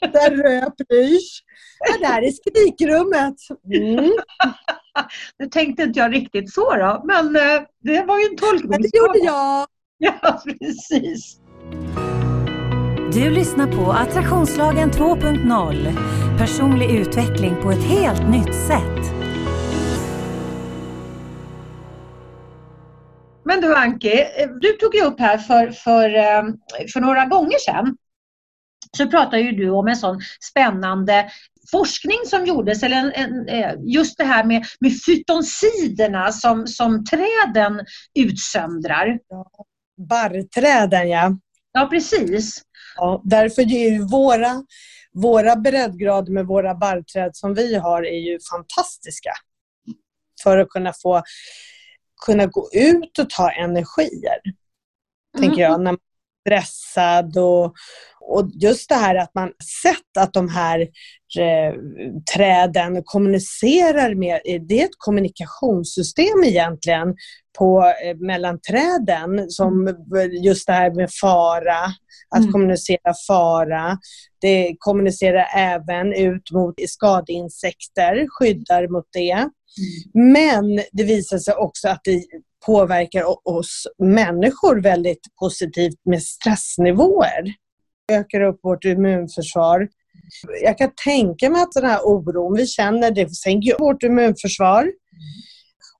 Där 0.00 0.30
röp 0.30 0.74
Rys. 0.92 1.40
Ja, 1.78 2.08
där 2.08 2.22
är 2.22 2.30
skrikrummet. 2.30 3.36
Mm. 3.74 4.12
Nu 5.38 5.46
tänkte 5.46 5.82
inte 5.82 5.98
jag 5.98 6.14
riktigt 6.14 6.54
så 6.54 6.76
då, 6.76 7.02
men 7.04 7.36
eh, 7.36 7.62
det 7.80 8.04
var 8.04 8.18
ju 8.18 8.24
en 8.24 8.36
tolkning. 8.36 8.70
Men 8.70 8.82
det 8.82 8.96
gjorde 8.98 9.18
jag. 9.18 9.66
Ja, 9.98 10.42
precis. 10.44 11.40
Du 13.14 13.30
lyssnar 13.30 13.66
på 13.66 13.92
Attraktionslagen 13.92 14.90
2.0. 14.90 16.38
Personlig 16.38 16.90
utveckling 16.90 17.56
på 17.62 17.70
ett 17.70 17.84
helt 17.84 18.30
nytt 18.30 18.54
sätt. 18.54 19.12
Men 23.44 23.60
du 23.60 23.76
Anki, 23.76 24.24
du 24.60 24.72
tog 24.72 24.94
ju 24.94 25.02
upp 25.02 25.20
här 25.20 25.38
för, 25.38 25.70
för, 25.70 26.14
eh, 26.14 26.42
för 26.92 27.00
några 27.00 27.26
gånger 27.26 27.58
sedan 27.58 27.96
så 28.96 29.10
pratar 29.10 29.38
ju 29.38 29.52
du 29.52 29.70
om 29.70 29.88
en 29.88 29.96
sån 29.96 30.20
spännande 30.50 31.30
forskning 31.70 32.18
som 32.26 32.44
gjordes, 32.44 32.82
eller 32.82 32.96
en, 32.96 33.12
en, 33.12 33.48
eh, 33.48 33.74
just 33.84 34.18
det 34.18 34.24
här 34.24 34.44
med, 34.44 34.64
med 34.80 34.92
fytonsiderna 35.06 36.32
som, 36.32 36.66
som 36.66 37.04
träden 37.04 37.80
utsöndrar. 38.14 39.18
Ja, 39.28 39.50
barrträden 40.08 41.08
ja. 41.08 41.36
Ja, 41.72 41.86
precis. 41.90 42.62
Ja, 42.96 43.22
därför 43.24 43.62
är 43.62 43.90
ju 43.90 44.06
våra, 44.06 44.64
våra 45.12 45.56
breddgrader 45.56 46.32
med 46.32 46.46
våra 46.46 46.74
barrträd 46.74 47.36
som 47.36 47.54
vi 47.54 47.74
har 47.74 48.02
är 48.02 48.18
ju 48.18 48.38
fantastiska. 48.50 49.30
För 50.42 50.58
att 50.58 50.68
kunna 50.68 50.92
få 51.02 51.22
kunna 52.26 52.46
gå 52.46 52.68
ut 52.72 53.18
och 53.18 53.30
ta 53.30 53.50
energier. 53.50 54.40
Mm. 54.44 55.48
Tänker 55.48 55.62
jag, 55.62 55.80
när 55.80 55.92
man 55.92 55.98
stressad 56.44 57.36
och, 57.36 57.64
och 58.20 58.50
just 58.54 58.88
det 58.88 58.94
här 58.94 59.14
att 59.14 59.34
man 59.34 59.48
sett 59.82 60.22
att 60.22 60.32
de 60.32 60.48
här 60.48 60.80
eh, 61.38 61.74
träden 62.34 63.02
kommunicerar 63.04 64.14
med, 64.14 64.40
det 64.68 64.80
är 64.80 64.84
ett 64.84 64.98
kommunikationssystem 64.98 66.44
egentligen 66.44 67.14
på, 67.58 67.92
eh, 68.04 68.16
mellan 68.16 68.60
träden 68.60 69.50
som 69.50 69.96
just 70.44 70.66
det 70.66 70.72
här 70.72 70.94
med 70.94 71.08
fara, 71.20 71.84
att 72.30 72.40
mm. 72.40 72.52
kommunicera 72.52 73.14
fara. 73.26 73.98
Det 74.40 74.76
kommunicerar 74.78 75.46
även 75.56 76.12
ut 76.12 76.50
mot 76.52 76.74
skadeinsekter, 76.88 78.26
skyddar 78.28 78.88
mot 78.88 79.06
det. 79.12 79.48
Men 80.14 80.80
det 80.92 81.04
visar 81.04 81.38
sig 81.38 81.54
också 81.54 81.88
att 81.88 82.00
det 82.04 82.24
påverkar 82.66 83.48
oss 83.48 83.86
människor 83.98 84.82
väldigt 84.82 85.26
positivt 85.40 86.00
med 86.04 86.22
stressnivåer. 86.22 87.54
Det 88.08 88.14
ökar 88.14 88.40
upp 88.40 88.60
vårt 88.62 88.84
immunförsvar. 88.84 89.88
Jag 90.62 90.78
kan 90.78 90.90
tänka 91.04 91.50
mig 91.50 91.62
att 91.62 91.72
den 91.72 91.84
här 91.84 92.00
oron 92.06 92.56
vi 92.56 92.66
känner, 92.66 93.10
det 93.10 93.34
sänker 93.34 93.78
vårt 93.78 94.02
immunförsvar. 94.02 94.92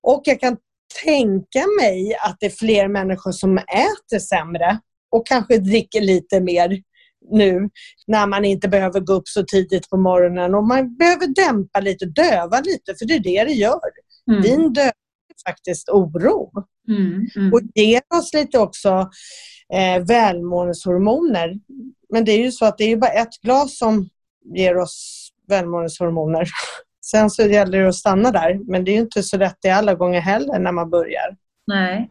Och 0.03 0.23
jag 0.25 0.41
kan 0.41 0.57
tänka 1.05 1.65
mig 1.81 2.15
att 2.15 2.37
det 2.41 2.47
är 2.47 2.51
fler 2.51 2.89
människor 2.89 3.33
som 3.33 3.59
äter 3.59 4.19
sämre 4.19 4.79
och 5.11 5.27
kanske 5.27 5.59
dricker 5.59 6.01
lite 6.01 6.41
mer 6.41 6.83
nu 7.31 7.71
när 8.07 8.27
man 8.27 8.45
inte 8.45 8.69
behöver 8.69 9.01
gå 9.01 9.13
upp 9.13 9.29
så 9.29 9.45
tidigt 9.45 9.91
på 9.91 9.97
morgonen 9.97 10.55
och 10.55 10.65
man 10.65 10.97
behöver 10.97 11.27
dämpa 11.27 11.81
lite, 11.81 12.05
döva 12.07 12.61
lite, 12.61 12.95
för 12.99 13.07
det 13.07 13.15
är 13.15 13.21
det 13.21 13.45
det 13.45 13.53
gör. 13.53 13.81
Mm. 14.31 14.43
Vin 14.43 14.73
dövar 14.73 14.93
faktiskt 15.49 15.89
oro 15.89 16.53
mm, 16.89 17.27
mm. 17.37 17.53
och 17.53 17.61
ger 17.75 18.03
oss 18.15 18.35
lite 18.35 18.59
också 18.59 19.11
eh, 19.73 20.05
välmåendeshormoner. 20.05 21.55
Men 22.13 22.25
det 22.25 22.33
är 22.33 22.39
ju 22.39 22.53
så 22.53 22.65
att 22.65 22.79
det 22.79 22.85
är 22.85 22.97
bara 22.97 23.11
ett 23.11 23.41
glas 23.43 23.79
som 23.79 24.09
ger 24.55 24.77
oss 24.77 25.29
välmåendeshormoner. 25.49 26.49
Sen 27.05 27.31
så 27.31 27.43
gäller 27.43 27.79
det 27.79 27.89
att 27.89 27.95
stanna 27.95 28.31
där, 28.31 28.71
men 28.71 28.85
det 28.85 28.91
är 28.91 28.97
inte 28.97 29.23
så 29.23 29.37
lätt 29.37 29.59
det 29.63 29.71
alla 29.71 29.95
gånger 29.95 30.21
heller 30.21 30.59
när 30.59 30.73
man 30.73 30.91
börjar. 30.91 31.37
Nej. 31.67 32.11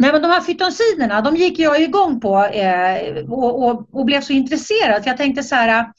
Nej, 0.00 0.12
men 0.12 0.22
de 0.22 0.28
här 0.28 0.40
fytonsiderna, 0.40 1.20
de 1.20 1.36
gick 1.36 1.58
jag 1.58 1.82
igång 1.82 2.20
på 2.20 2.44
eh, 2.44 3.16
och, 3.30 3.68
och, 3.68 3.94
och, 3.94 4.04
blev 4.04 4.20
så 4.20 4.32
intresserad. 4.32 5.02
För 5.02 5.10
jag 5.10 5.16
tänkte 5.16 5.42
så 5.42 5.54
här, 5.54 5.92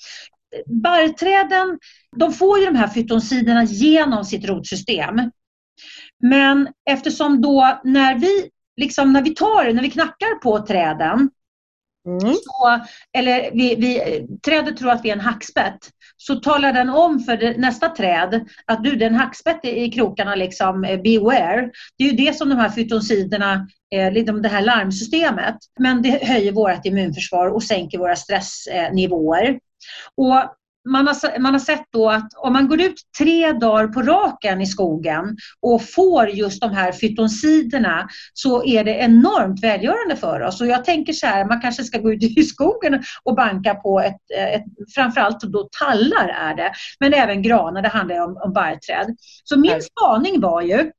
barrträden, 0.65 1.79
de 2.17 2.33
får 2.33 2.59
ju 2.59 2.65
de 2.65 2.75
här 2.75 2.87
fytonsiderna 2.87 3.63
genom 3.63 4.25
sitt 4.25 4.45
rotsystem. 4.45 5.31
Men 6.19 6.67
eftersom 6.89 7.41
då 7.41 7.79
när 7.83 8.15
vi, 8.15 8.49
liksom 8.77 9.13
när 9.13 9.21
vi 9.21 9.35
tar, 9.35 9.73
när 9.73 9.81
vi 9.81 9.89
knackar 9.91 10.39
på 10.39 10.59
träden, 10.59 11.29
mm. 12.07 12.33
så, 12.33 12.79
eller 13.17 13.51
vi, 13.51 13.75
vi, 13.75 14.01
trädet 14.45 14.77
tror 14.77 14.91
att 14.91 15.05
vi 15.05 15.09
är 15.09 15.13
en 15.13 15.19
hackspett, 15.19 15.79
så 16.17 16.35
talar 16.35 16.73
den 16.73 16.89
om 16.89 17.19
för 17.19 17.37
det, 17.37 17.57
nästa 17.57 17.89
träd 17.89 18.45
att 18.65 18.83
du, 18.83 18.95
det 18.95 19.05
är 19.05 19.09
en 19.09 19.15
hackspett 19.15 19.65
i 19.65 19.91
krokarna, 19.91 20.35
liksom, 20.35 20.83
eh, 20.83 21.01
beware. 21.01 21.71
Det 21.97 22.03
är 22.03 22.07
ju 22.07 22.25
det 22.25 22.37
som 22.37 22.49
de 22.49 22.55
här 22.55 22.69
fytonsiderna, 22.69 23.53
liksom 23.55 23.80
det 24.41 24.49
här 24.49 24.61
larmsystemet, 24.61 25.55
men 25.79 26.01
det 26.01 26.25
höjer 26.27 26.51
vårt 26.51 26.85
immunförsvar 26.85 27.47
och 27.47 27.63
sänker 27.63 27.97
våra 27.97 28.15
stressnivåer. 28.15 29.59
Och 30.17 30.55
man 30.89 31.07
har, 31.07 31.39
man 31.39 31.53
har 31.53 31.59
sett 31.59 31.85
då 31.93 32.09
att 32.09 32.33
om 32.37 32.53
man 32.53 32.67
går 32.67 32.81
ut 32.81 33.01
tre 33.19 33.51
dagar 33.51 33.87
på 33.87 34.01
raken 34.01 34.61
i 34.61 34.65
skogen 34.65 35.37
och 35.61 35.81
får 35.81 36.29
just 36.29 36.61
de 36.61 36.71
här 36.71 36.91
fytonsiderna 36.91 38.07
så 38.33 38.65
är 38.65 38.83
det 38.83 38.91
enormt 38.91 39.63
välgörande 39.63 40.15
för 40.15 40.41
oss. 40.41 40.61
Och 40.61 40.67
jag 40.67 40.85
tänker 40.85 41.13
så 41.13 41.27
här, 41.27 41.45
man 41.45 41.61
kanske 41.61 41.83
ska 41.83 41.97
gå 41.97 42.13
ut 42.13 42.23
i 42.23 42.43
skogen 42.43 43.03
och 43.23 43.35
banka 43.35 43.75
på 43.75 43.99
ett, 43.99 44.21
ett 44.53 44.63
framförallt 44.95 45.41
då 45.41 45.69
tallar 45.79 46.27
är 46.27 46.55
det, 46.55 46.71
men 46.99 47.13
även 47.13 47.41
granar, 47.41 47.81
det 47.81 47.89
handlar 47.89 48.19
om, 48.19 48.37
om 48.45 48.53
barrträd. 48.53 49.15
Så 49.43 49.59
min 49.59 49.81
spaning 49.81 50.41
var 50.41 50.61
ju 50.61 50.91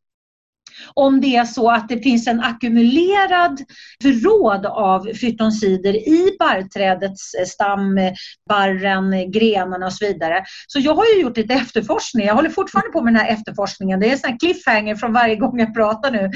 om 0.94 1.20
det 1.20 1.36
är 1.36 1.44
så 1.44 1.70
att 1.70 1.88
det 1.88 1.98
finns 1.98 2.26
en 2.26 2.40
ackumulerad 2.40 3.60
förråd 4.02 4.66
av 4.66 5.14
fytonsider 5.20 5.94
i 5.94 6.36
barrträdets 6.38 7.34
eh, 7.34 7.44
stam, 7.46 7.98
barren, 8.48 9.30
grenarna 9.30 9.86
och 9.86 9.92
så 9.92 10.06
vidare. 10.06 10.44
Så 10.66 10.78
jag 10.78 10.94
har 10.94 11.04
ju 11.14 11.22
gjort 11.22 11.36
lite 11.36 11.54
efterforskning. 11.54 12.26
Jag 12.26 12.34
håller 12.34 12.50
fortfarande 12.50 12.90
på 12.92 13.02
med 13.02 13.14
den 13.14 13.20
här 13.20 13.32
efterforskningen. 13.32 14.00
Det 14.00 14.08
är 14.08 14.12
en 14.12 14.18
sån 14.18 14.38
cliffhanger 14.38 14.96
från 14.96 15.12
varje 15.12 15.36
gång 15.36 15.58
jag 15.58 15.74
pratar 15.74 16.10
nu. 16.10 16.30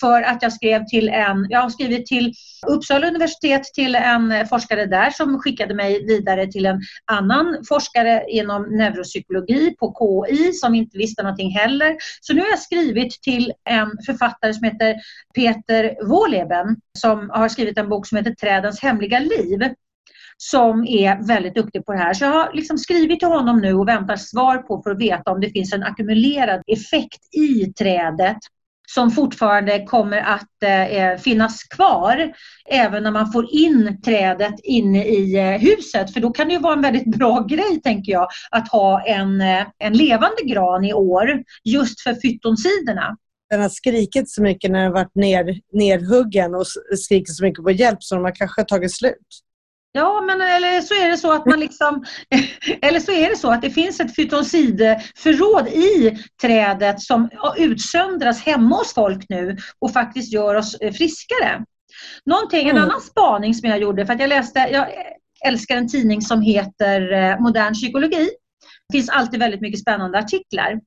För 0.00 0.22
att 0.22 0.42
jag 0.42 0.52
skrev 0.52 0.84
till 0.84 1.08
en, 1.08 1.46
jag 1.48 1.60
har 1.60 1.70
skrivit 1.70 2.06
till 2.06 2.34
Uppsala 2.66 3.08
universitet 3.08 3.62
till 3.74 3.94
en 3.94 4.46
forskare 4.46 4.86
där 4.86 5.10
som 5.10 5.38
skickade 5.38 5.74
mig 5.74 6.06
vidare 6.06 6.46
till 6.46 6.66
en 6.66 6.80
annan 7.12 7.64
forskare 7.68 8.24
inom 8.28 8.62
neuropsykologi 8.62 9.76
på 9.78 9.94
KI 9.98 10.52
som 10.52 10.74
inte 10.74 10.98
visste 10.98 11.22
någonting 11.22 11.50
heller. 11.50 11.96
Så 12.20 12.34
nu 12.34 12.40
har 12.40 12.48
jag 12.48 12.58
skrivit 12.58 13.22
till 13.22 13.52
en 13.70 13.79
en 13.80 13.90
författare 14.06 14.54
som 14.54 14.64
heter 14.64 14.94
Peter 15.34 16.06
Wohleben 16.06 16.76
som 16.98 17.30
har 17.30 17.48
skrivit 17.48 17.78
en 17.78 17.88
bok 17.88 18.06
som 18.06 18.18
heter 18.18 18.34
Trädens 18.34 18.82
hemliga 18.82 19.18
liv 19.18 19.74
som 20.42 20.86
är 20.88 21.26
väldigt 21.26 21.54
duktig 21.54 21.86
på 21.86 21.92
det 21.92 21.98
här. 21.98 22.14
Så 22.14 22.24
jag 22.24 22.30
har 22.30 22.50
liksom 22.52 22.78
skrivit 22.78 23.18
till 23.18 23.28
honom 23.28 23.60
nu 23.60 23.74
och 23.74 23.88
väntar 23.88 24.16
svar 24.16 24.58
på 24.58 24.82
för 24.82 24.90
att 24.90 25.00
veta 25.00 25.30
om 25.32 25.40
det 25.40 25.50
finns 25.50 25.72
en 25.72 25.82
ackumulerad 25.82 26.62
effekt 26.66 27.34
i 27.34 27.72
trädet 27.72 28.38
som 28.94 29.10
fortfarande 29.10 29.84
kommer 29.84 30.20
att 30.20 30.62
eh, 30.62 30.82
eh 30.82 31.18
finnas 31.18 31.62
kvar 31.62 32.32
även 32.70 33.02
när 33.02 33.10
man 33.10 33.32
får 33.32 33.54
in 33.54 34.02
trädet 34.02 34.54
inne 34.62 35.04
i 35.04 35.36
eh, 35.36 35.60
huset. 35.60 36.12
För 36.12 36.20
då 36.20 36.30
kan 36.30 36.48
det 36.48 36.54
ju 36.54 36.60
vara 36.60 36.72
en 36.72 36.82
väldigt 36.82 37.16
bra 37.16 37.40
grej, 37.40 37.80
tänker 37.82 38.12
jag, 38.12 38.28
att 38.50 38.68
ha 38.68 39.02
en, 39.04 39.40
eh, 39.40 39.66
en 39.78 39.92
levande 39.92 40.42
gran 40.44 40.84
i 40.84 40.92
år 40.92 41.42
just 41.64 42.00
för 42.00 42.14
fyttonsidorna. 42.14 43.16
Den 43.50 43.60
har 43.62 43.68
skrikit 43.68 44.30
så 44.30 44.42
mycket 44.42 44.70
när 44.70 44.82
den 44.82 44.92
varit 44.92 45.14
ner, 45.14 45.60
nerhuggen 45.72 46.54
och 46.54 46.66
skrikit 46.98 47.36
så 47.36 47.44
mycket 47.44 47.64
på 47.64 47.70
hjälp 47.70 48.02
så 48.02 48.14
de 48.14 48.24
har 48.24 48.34
kanske 48.34 48.64
tagit 48.64 48.94
slut. 48.94 49.26
Ja, 49.92 50.20
men 50.20 50.40
eller 50.40 50.80
så 50.80 50.94
är 50.94 51.08
det 51.08 51.16
så 51.16 51.32
att 51.32 51.46
man 51.46 51.60
liksom, 51.60 52.04
eller 52.82 53.00
så 53.00 53.12
är 53.12 53.30
det 53.30 53.36
så 53.36 53.50
att 53.50 53.62
det 53.62 53.70
finns 53.70 54.00
ett 54.00 54.16
fytoncidförråd 54.16 55.68
i 55.68 56.18
trädet 56.42 57.00
som 57.00 57.30
utsöndras 57.56 58.42
hemma 58.42 58.76
hos 58.76 58.94
folk 58.94 59.26
nu 59.28 59.56
och 59.78 59.92
faktiskt 59.92 60.32
gör 60.32 60.54
oss 60.54 60.76
friskare. 60.78 61.64
Någonting, 62.26 62.68
en 62.68 62.76
mm. 62.76 62.82
annan 62.82 63.00
spaning 63.00 63.54
som 63.54 63.68
jag 63.68 63.80
gjorde, 63.80 64.06
för 64.06 64.12
att 64.12 64.20
jag 64.20 64.28
läste, 64.28 64.58
jag 64.58 64.86
älskar 65.46 65.76
en 65.76 65.88
tidning 65.88 66.22
som 66.22 66.42
heter 66.42 67.12
eh, 67.12 67.40
Modern 67.40 67.74
psykologi. 67.74 68.30
Det 68.88 68.98
finns 68.98 69.08
alltid 69.08 69.40
väldigt 69.40 69.60
mycket 69.60 69.80
spännande 69.80 70.18
artiklar. 70.18 70.80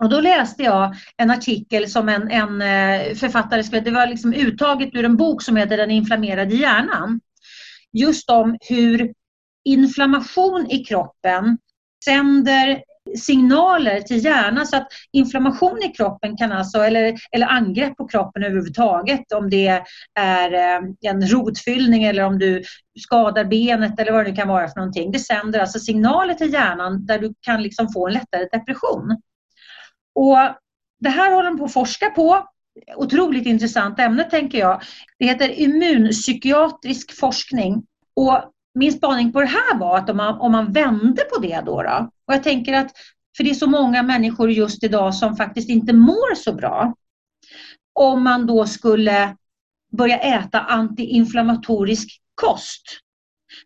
Och 0.00 0.08
då 0.08 0.20
läste 0.20 0.62
jag 0.62 0.94
en 1.16 1.30
artikel 1.30 1.88
som 1.90 2.08
en, 2.08 2.30
en 2.30 2.62
eh, 2.62 3.14
författare 3.14 3.64
skrev, 3.64 3.84
det 3.84 3.90
var 3.90 4.06
liksom 4.06 4.34
uttaget 4.34 4.94
ur 4.94 5.04
en 5.04 5.16
bok 5.16 5.42
som 5.42 5.56
heter 5.56 5.76
Den 5.76 5.90
inflammerade 5.90 6.54
hjärnan 6.54 7.20
just 7.92 8.30
om 8.30 8.56
hur 8.60 9.12
inflammation 9.64 10.66
i 10.70 10.84
kroppen 10.84 11.58
sänder 12.04 12.82
signaler 13.18 14.00
till 14.00 14.24
hjärnan 14.24 14.66
så 14.66 14.76
att 14.76 14.88
inflammation 15.12 15.82
i 15.82 15.88
kroppen 15.88 16.36
kan 16.36 16.52
alltså, 16.52 16.78
eller, 16.78 17.14
eller 17.32 17.46
angrepp 17.46 17.96
på 17.96 18.08
kroppen 18.08 18.42
överhuvudtaget 18.42 19.32
om 19.34 19.50
det 19.50 19.82
är 20.18 20.52
eh, 20.52 21.10
en 21.10 21.28
rotfyllning 21.28 22.04
eller 22.04 22.22
om 22.22 22.38
du 22.38 22.62
skadar 22.98 23.44
benet 23.44 24.00
eller 24.00 24.12
vad 24.12 24.24
det 24.24 24.30
nu 24.30 24.36
kan 24.36 24.48
vara 24.48 24.68
för 24.68 24.76
någonting. 24.76 25.12
Det 25.12 25.18
sänder 25.18 25.60
alltså 25.60 25.78
signaler 25.78 26.34
till 26.34 26.52
hjärnan 26.52 27.06
där 27.06 27.18
du 27.18 27.34
kan 27.40 27.62
liksom 27.62 27.88
få 27.92 28.06
en 28.06 28.12
lättare 28.12 28.48
depression. 28.52 29.22
Och 30.16 30.38
det 31.00 31.08
här 31.08 31.32
håller 31.32 31.50
de 31.50 31.58
på 31.58 31.64
att 31.64 31.72
forska 31.72 32.10
på. 32.10 32.48
Otroligt 32.96 33.46
intressant 33.46 33.98
ämne 33.98 34.24
tänker 34.24 34.58
jag. 34.58 34.82
Det 35.18 35.26
heter 35.26 35.60
immunpsykiatrisk 35.60 37.18
forskning. 37.18 37.86
Och 38.16 38.52
min 38.74 38.92
spaning 38.92 39.32
på 39.32 39.40
det 39.40 39.46
här 39.46 39.78
var 39.78 39.98
att 39.98 40.10
om 40.10 40.16
man, 40.16 40.40
om 40.40 40.52
man 40.52 40.72
vände 40.72 41.22
på 41.22 41.40
det 41.40 41.62
då, 41.66 41.82
då 41.82 42.10
och 42.26 42.34
jag 42.34 42.42
tänker 42.42 42.72
att 42.72 42.92
för 43.36 43.44
det 43.44 43.50
är 43.50 43.54
så 43.54 43.66
många 43.66 44.02
människor 44.02 44.50
just 44.50 44.84
idag 44.84 45.14
som 45.14 45.36
faktiskt 45.36 45.68
inte 45.68 45.92
mår 45.92 46.34
så 46.34 46.54
bra. 46.54 46.94
Om 47.92 48.24
man 48.24 48.46
då 48.46 48.66
skulle 48.66 49.36
börja 49.96 50.18
äta 50.18 50.60
antiinflammatorisk 50.60 52.20
kost. 52.34 52.82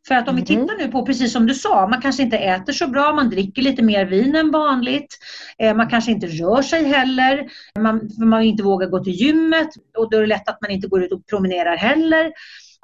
För 0.08 0.14
att 0.14 0.28
om 0.28 0.36
vi 0.36 0.42
mm. 0.42 0.66
tittar 0.66 0.78
nu 0.78 0.88
på, 0.92 1.06
precis 1.06 1.32
som 1.32 1.46
du 1.46 1.54
sa, 1.54 1.88
man 1.88 2.02
kanske 2.02 2.22
inte 2.22 2.38
äter 2.38 2.72
så 2.72 2.88
bra, 2.88 3.12
man 3.12 3.30
dricker 3.30 3.62
lite 3.62 3.82
mer 3.82 4.04
vin 4.04 4.34
än 4.34 4.50
vanligt. 4.50 5.18
Eh, 5.58 5.76
man 5.76 5.88
kanske 5.88 6.10
inte 6.10 6.26
rör 6.26 6.62
sig 6.62 6.84
heller, 6.84 7.48
man, 7.78 8.10
man 8.18 8.42
inte 8.42 8.62
vågar 8.62 8.88
gå 8.88 9.04
till 9.04 9.12
gymmet 9.12 9.68
och 9.98 10.10
då 10.10 10.16
är 10.16 10.20
det 10.20 10.26
lätt 10.26 10.48
att 10.48 10.60
man 10.60 10.70
inte 10.70 10.88
går 10.88 11.02
ut 11.02 11.12
och 11.12 11.26
promenerar 11.26 11.76
heller. 11.76 12.32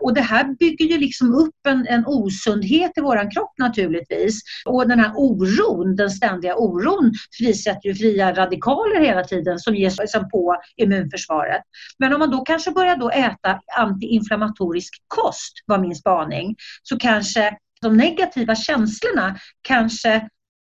Och 0.02 0.14
det 0.14 0.20
här 0.20 0.44
bygger 0.58 0.86
ju 0.86 0.98
liksom 0.98 1.34
upp 1.34 1.66
en, 1.68 1.86
en 1.86 2.06
osundhet 2.06 2.92
i 2.96 3.00
våran 3.00 3.30
kropp 3.30 3.52
naturligtvis. 3.58 4.40
Och 4.66 4.88
den 4.88 5.00
här 5.00 5.12
oron, 5.16 5.96
den 5.96 6.10
ständiga 6.10 6.56
oron 6.56 7.12
frisätter 7.38 7.88
ju 7.88 7.94
fria 7.94 8.34
radikaler 8.34 9.00
hela 9.00 9.24
tiden 9.24 9.58
som 9.58 9.74
ger 9.74 9.90
sig 9.90 10.06
på 10.32 10.56
immunförsvaret. 10.76 11.62
Men 11.98 12.12
om 12.12 12.18
man 12.18 12.30
då 12.30 12.40
kanske 12.40 12.70
börjar 12.70 12.96
då 12.96 13.10
äta 13.10 13.60
antiinflammatorisk 13.76 14.94
kost, 15.08 15.52
var 15.66 15.78
min 15.78 15.94
spaning, 15.94 16.56
så 16.82 16.98
kanske 16.98 17.56
de 17.80 17.96
negativa 17.96 18.54
känslorna 18.54 19.36
kanske 19.62 20.28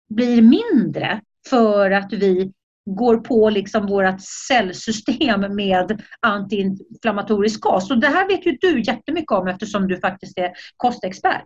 blir 0.10 0.42
mindre 0.42 1.22
för 1.50 1.92
att 1.92 2.14
vi 2.14 2.52
går 2.86 3.18
på 3.18 3.50
liksom 3.50 3.88
vårt 3.88 4.22
cellsystem 4.48 5.56
med 5.56 6.02
antiinflammatorisk 6.20 7.62
kost. 7.62 7.92
Och 7.92 8.00
det 8.00 8.08
här 8.08 8.28
vet 8.28 8.46
ju 8.46 8.58
du 8.62 8.82
jättemycket 8.82 9.32
om 9.32 9.48
eftersom 9.48 9.88
du 9.88 10.00
faktiskt 10.00 10.38
är 10.38 10.52
kostexpert. 10.78 11.46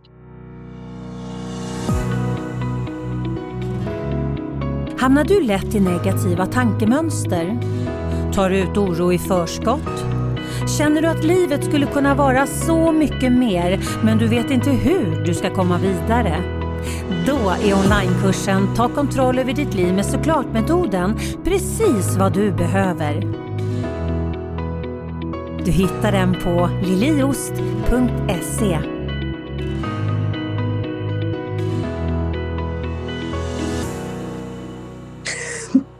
Hamnar 5.00 5.24
du 5.24 5.42
lätt 5.42 5.74
i 5.74 5.80
negativa 5.80 6.46
tankemönster? 6.46 7.58
Tar 8.34 8.50
du 8.50 8.58
ut 8.58 8.76
oro 8.76 9.12
i 9.12 9.18
förskott? 9.18 10.04
Känner 10.78 11.02
du 11.02 11.08
att 11.08 11.24
livet 11.24 11.64
skulle 11.64 11.86
kunna 11.86 12.14
vara 12.14 12.46
så 12.46 12.92
mycket 12.92 13.32
mer 13.32 13.80
men 14.04 14.18
du 14.18 14.26
vet 14.26 14.50
inte 14.50 14.70
hur 14.70 15.24
du 15.24 15.34
ska 15.34 15.54
komma 15.54 15.78
vidare? 15.78 16.57
Då 17.26 17.50
är 17.50 17.74
onlinekursen 17.74 18.74
Ta 18.76 18.88
kontroll 18.88 19.38
över 19.38 19.52
ditt 19.52 19.74
liv 19.74 19.94
med 19.94 20.06
såklart-metoden 20.06 21.18
precis 21.44 22.16
vad 22.16 22.32
du 22.34 22.52
behöver. 22.52 23.20
Du 25.64 25.70
hittar 25.70 26.12
den 26.12 26.34
på 26.34 26.70
liliost.se. 26.82 28.78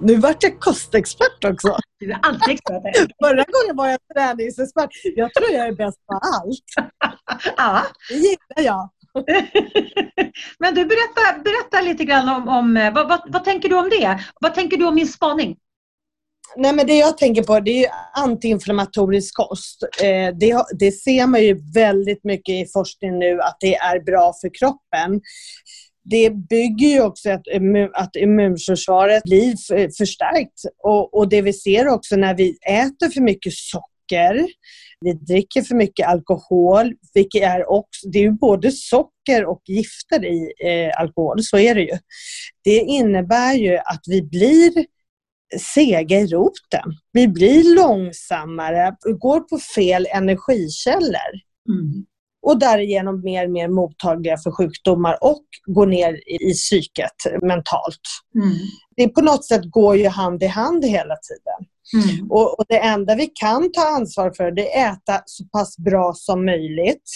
Nu 0.00 0.16
vart 0.16 0.42
jag 0.42 0.60
kostexpert 0.60 1.44
också. 1.44 1.76
Du 1.98 2.10
är 2.12 2.18
alltid 2.22 2.54
expert. 2.54 3.10
Förra 3.24 3.44
gången 3.44 3.76
var 3.76 3.88
jag 3.88 3.98
träningsexpert. 4.14 4.90
Jag 5.16 5.34
tror 5.34 5.50
jag 5.50 5.66
är 5.66 5.72
bäst 5.72 6.06
på 6.06 6.14
allt. 6.14 6.92
Ja. 7.56 7.82
Det 8.08 8.14
gillar 8.14 8.64
jag. 8.64 8.90
Men 10.58 10.74
du, 10.74 10.84
berätta, 10.84 11.42
berätta 11.44 11.80
lite 11.80 12.04
grann 12.04 12.28
om, 12.28 12.48
om 12.48 12.76
eh, 12.76 12.94
vad, 12.94 13.08
vad, 13.08 13.20
vad, 13.26 13.44
tänker 13.44 13.68
du 13.68 13.78
om 13.78 13.90
det? 13.90 14.20
Vad 14.40 14.54
tänker 14.54 14.76
du 14.76 14.86
om 14.86 14.94
min 14.94 15.08
spaning? 15.08 15.56
Nej, 16.56 16.72
men 16.72 16.86
det 16.86 16.94
jag 16.94 17.18
tänker 17.18 17.42
på 17.42 17.60
det 17.60 17.84
är 17.84 17.90
antiinflammatorisk 18.14 19.34
kost. 19.34 19.82
Eh, 20.02 20.34
det, 20.34 20.64
det, 20.78 20.92
ser 20.92 21.26
man 21.26 21.42
ju 21.42 21.72
väldigt 21.74 22.24
mycket 22.24 22.52
i 22.52 22.66
forskning 22.72 23.18
nu 23.18 23.40
att 23.40 23.56
det 23.60 23.74
är 23.74 24.00
bra 24.00 24.32
för 24.40 24.50
kroppen. 24.58 25.20
Det 26.04 26.30
bygger 26.30 26.86
ju 26.88 27.02
också 27.02 27.30
att, 27.30 27.42
att 27.92 28.16
immunförsvaret 28.16 29.22
blir 29.22 29.96
förstärkt. 29.98 30.62
Och, 30.82 31.18
och 31.18 31.28
det 31.28 31.42
vi 31.42 31.52
ser 31.52 31.88
också 31.88 32.16
när 32.16 32.34
vi 32.34 32.58
äter 32.62 33.08
för 33.08 33.20
mycket 33.20 33.52
socker 33.52 34.46
vi 35.00 35.12
dricker 35.12 35.62
för 35.62 35.74
mycket 35.74 36.08
alkohol, 36.08 36.94
vilket 37.14 37.42
är 37.42 37.70
också, 37.70 38.08
det 38.08 38.18
är 38.18 38.22
ju 38.22 38.32
både 38.32 38.72
socker 38.72 39.44
och 39.44 39.62
gifter 39.66 40.24
i 40.24 40.52
eh, 40.64 41.00
alkohol, 41.00 41.42
så 41.42 41.58
är 41.58 41.74
det 41.74 41.82
ju. 41.82 41.98
Det 42.64 42.78
innebär 42.78 43.54
ju 43.54 43.76
att 43.76 44.02
vi 44.06 44.22
blir 44.22 44.86
sega 45.74 46.18
i 46.18 46.26
roten. 46.26 46.92
Vi 47.12 47.28
blir 47.28 47.74
långsammare, 47.74 48.96
går 49.20 49.40
på 49.40 49.58
fel 49.58 50.06
energikällor. 50.14 51.32
Mm. 51.68 52.04
Och 52.42 52.58
därigenom 52.58 53.20
mer 53.20 53.44
och 53.44 53.50
mer 53.50 53.68
mottagliga 53.68 54.36
för 54.36 54.50
sjukdomar 54.50 55.18
och 55.24 55.44
går 55.66 55.86
ner 55.86 56.12
i, 56.12 56.50
i 56.50 56.52
psyket 56.52 57.42
mentalt. 57.42 58.00
Mm. 58.34 58.54
Det 58.96 59.08
på 59.08 59.20
något 59.20 59.44
sätt 59.44 59.62
går 59.70 59.96
ju 59.96 60.08
hand 60.08 60.42
i 60.42 60.46
hand 60.46 60.84
hela 60.84 61.16
tiden. 61.16 61.68
Mm. 61.94 62.30
Och, 62.30 62.58
och, 62.58 62.64
det 62.68 62.78
enda 62.78 63.14
vi 63.14 63.26
kan 63.26 63.72
ta 63.72 63.88
ansvar 63.88 64.32
för 64.36 64.50
det 64.50 64.76
är 64.76 64.90
att 64.90 65.08
äta 65.08 65.22
så 65.26 65.44
pass 65.44 65.78
bra 65.78 66.12
som 66.14 66.44
möjligt. 66.44 67.10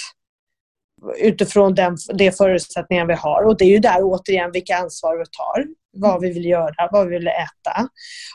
utifrån 1.18 1.75
den, 1.75 1.97
de 2.14 2.33
förutsättningar 2.33 3.07
vi 3.07 3.14
har. 3.14 3.43
Och 3.43 3.57
det 3.57 3.64
är 3.64 3.68
ju 3.68 3.79
där 3.79 3.99
återigen 4.01 4.53
vilka 4.53 4.77
ansvar 4.77 5.18
vi 5.18 5.25
tar, 5.25 5.66
vad 5.93 6.20
vi 6.20 6.33
vill 6.33 6.45
göra, 6.45 6.89
vad 6.93 7.09
vi 7.09 7.18
vill 7.18 7.27
äta. 7.27 7.89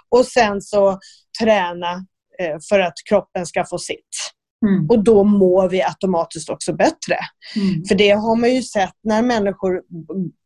Och 0.09 0.25
sen 0.25 0.61
så 0.61 0.99
träna 1.41 1.91
eh, 2.39 2.57
för 2.69 2.79
att 2.79 2.93
kroppen 3.09 3.45
ska 3.45 3.65
få 3.65 3.77
sitt. 3.77 4.33
Mm. 4.65 4.89
Och 4.89 5.03
då 5.03 5.23
mår 5.23 5.69
vi 5.69 5.83
automatiskt 5.83 6.49
också 6.49 6.73
bättre. 6.73 7.17
Mm. 7.55 7.85
För 7.87 7.95
det 7.95 8.09
har 8.09 8.35
man 8.35 8.55
ju 8.55 8.61
sett 8.63 8.93
när 9.03 9.21
människor 9.21 9.81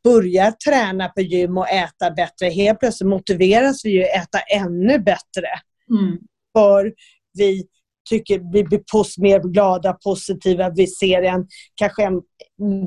börjar 0.03 0.51
träna 0.51 1.09
på 1.09 1.21
gym 1.21 1.57
och 1.57 1.69
äta 1.69 2.11
bättre. 2.11 2.49
Helt 2.49 2.79
plötsligt 2.79 3.09
motiveras 3.09 3.85
vi 3.85 3.89
ju 3.89 4.03
att 4.03 4.23
äta 4.23 4.39
ännu 4.39 4.99
bättre. 4.99 5.47
Mm. 5.91 6.17
För 6.57 6.93
vi 7.37 7.63
tycker 8.09 8.53
vi 8.53 8.63
blir 8.63 8.81
pos 8.91 9.17
mer 9.17 9.39
glada, 9.39 9.93
positiva. 9.93 10.69
Vi 10.69 10.87
ser 10.87 11.21
en, 11.21 11.47
kanske 11.75 12.03
en 12.03 12.21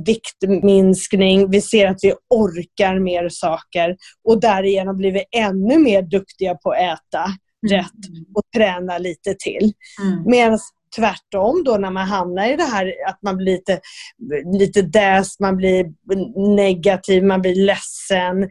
viktminskning. 0.07 1.51
Vi 1.51 1.61
ser 1.61 1.87
att 1.87 1.99
vi 2.03 2.15
orkar 2.31 2.99
mer 2.99 3.29
saker 3.29 3.97
och 4.25 4.41
därigenom 4.41 4.97
blir 4.97 5.13
vi 5.13 5.25
ännu 5.37 5.79
mer 5.79 6.03
duktiga 6.03 6.55
på 6.55 6.71
att 6.71 6.79
äta 6.79 7.25
rätt 7.71 8.09
mm. 8.09 8.25
och 8.35 8.43
träna 8.57 8.99
lite 8.99 9.35
till. 9.35 9.73
Mm. 10.03 10.23
Medan 10.27 10.59
tvärtom 10.97 11.65
då 11.65 11.77
när 11.77 11.91
man 11.91 12.07
hamnar 12.07 12.53
i 12.53 12.57
det 12.57 12.65
här 12.65 12.95
att 13.09 13.23
man 13.23 13.37
blir 13.37 13.53
lite, 13.53 13.81
lite 14.59 14.83
däst, 14.83 15.41
man 15.41 15.57
blir 15.57 15.87
negativ, 16.57 17.25
man 17.25 17.43
blir 17.43 17.55
ledsen. 17.55 18.49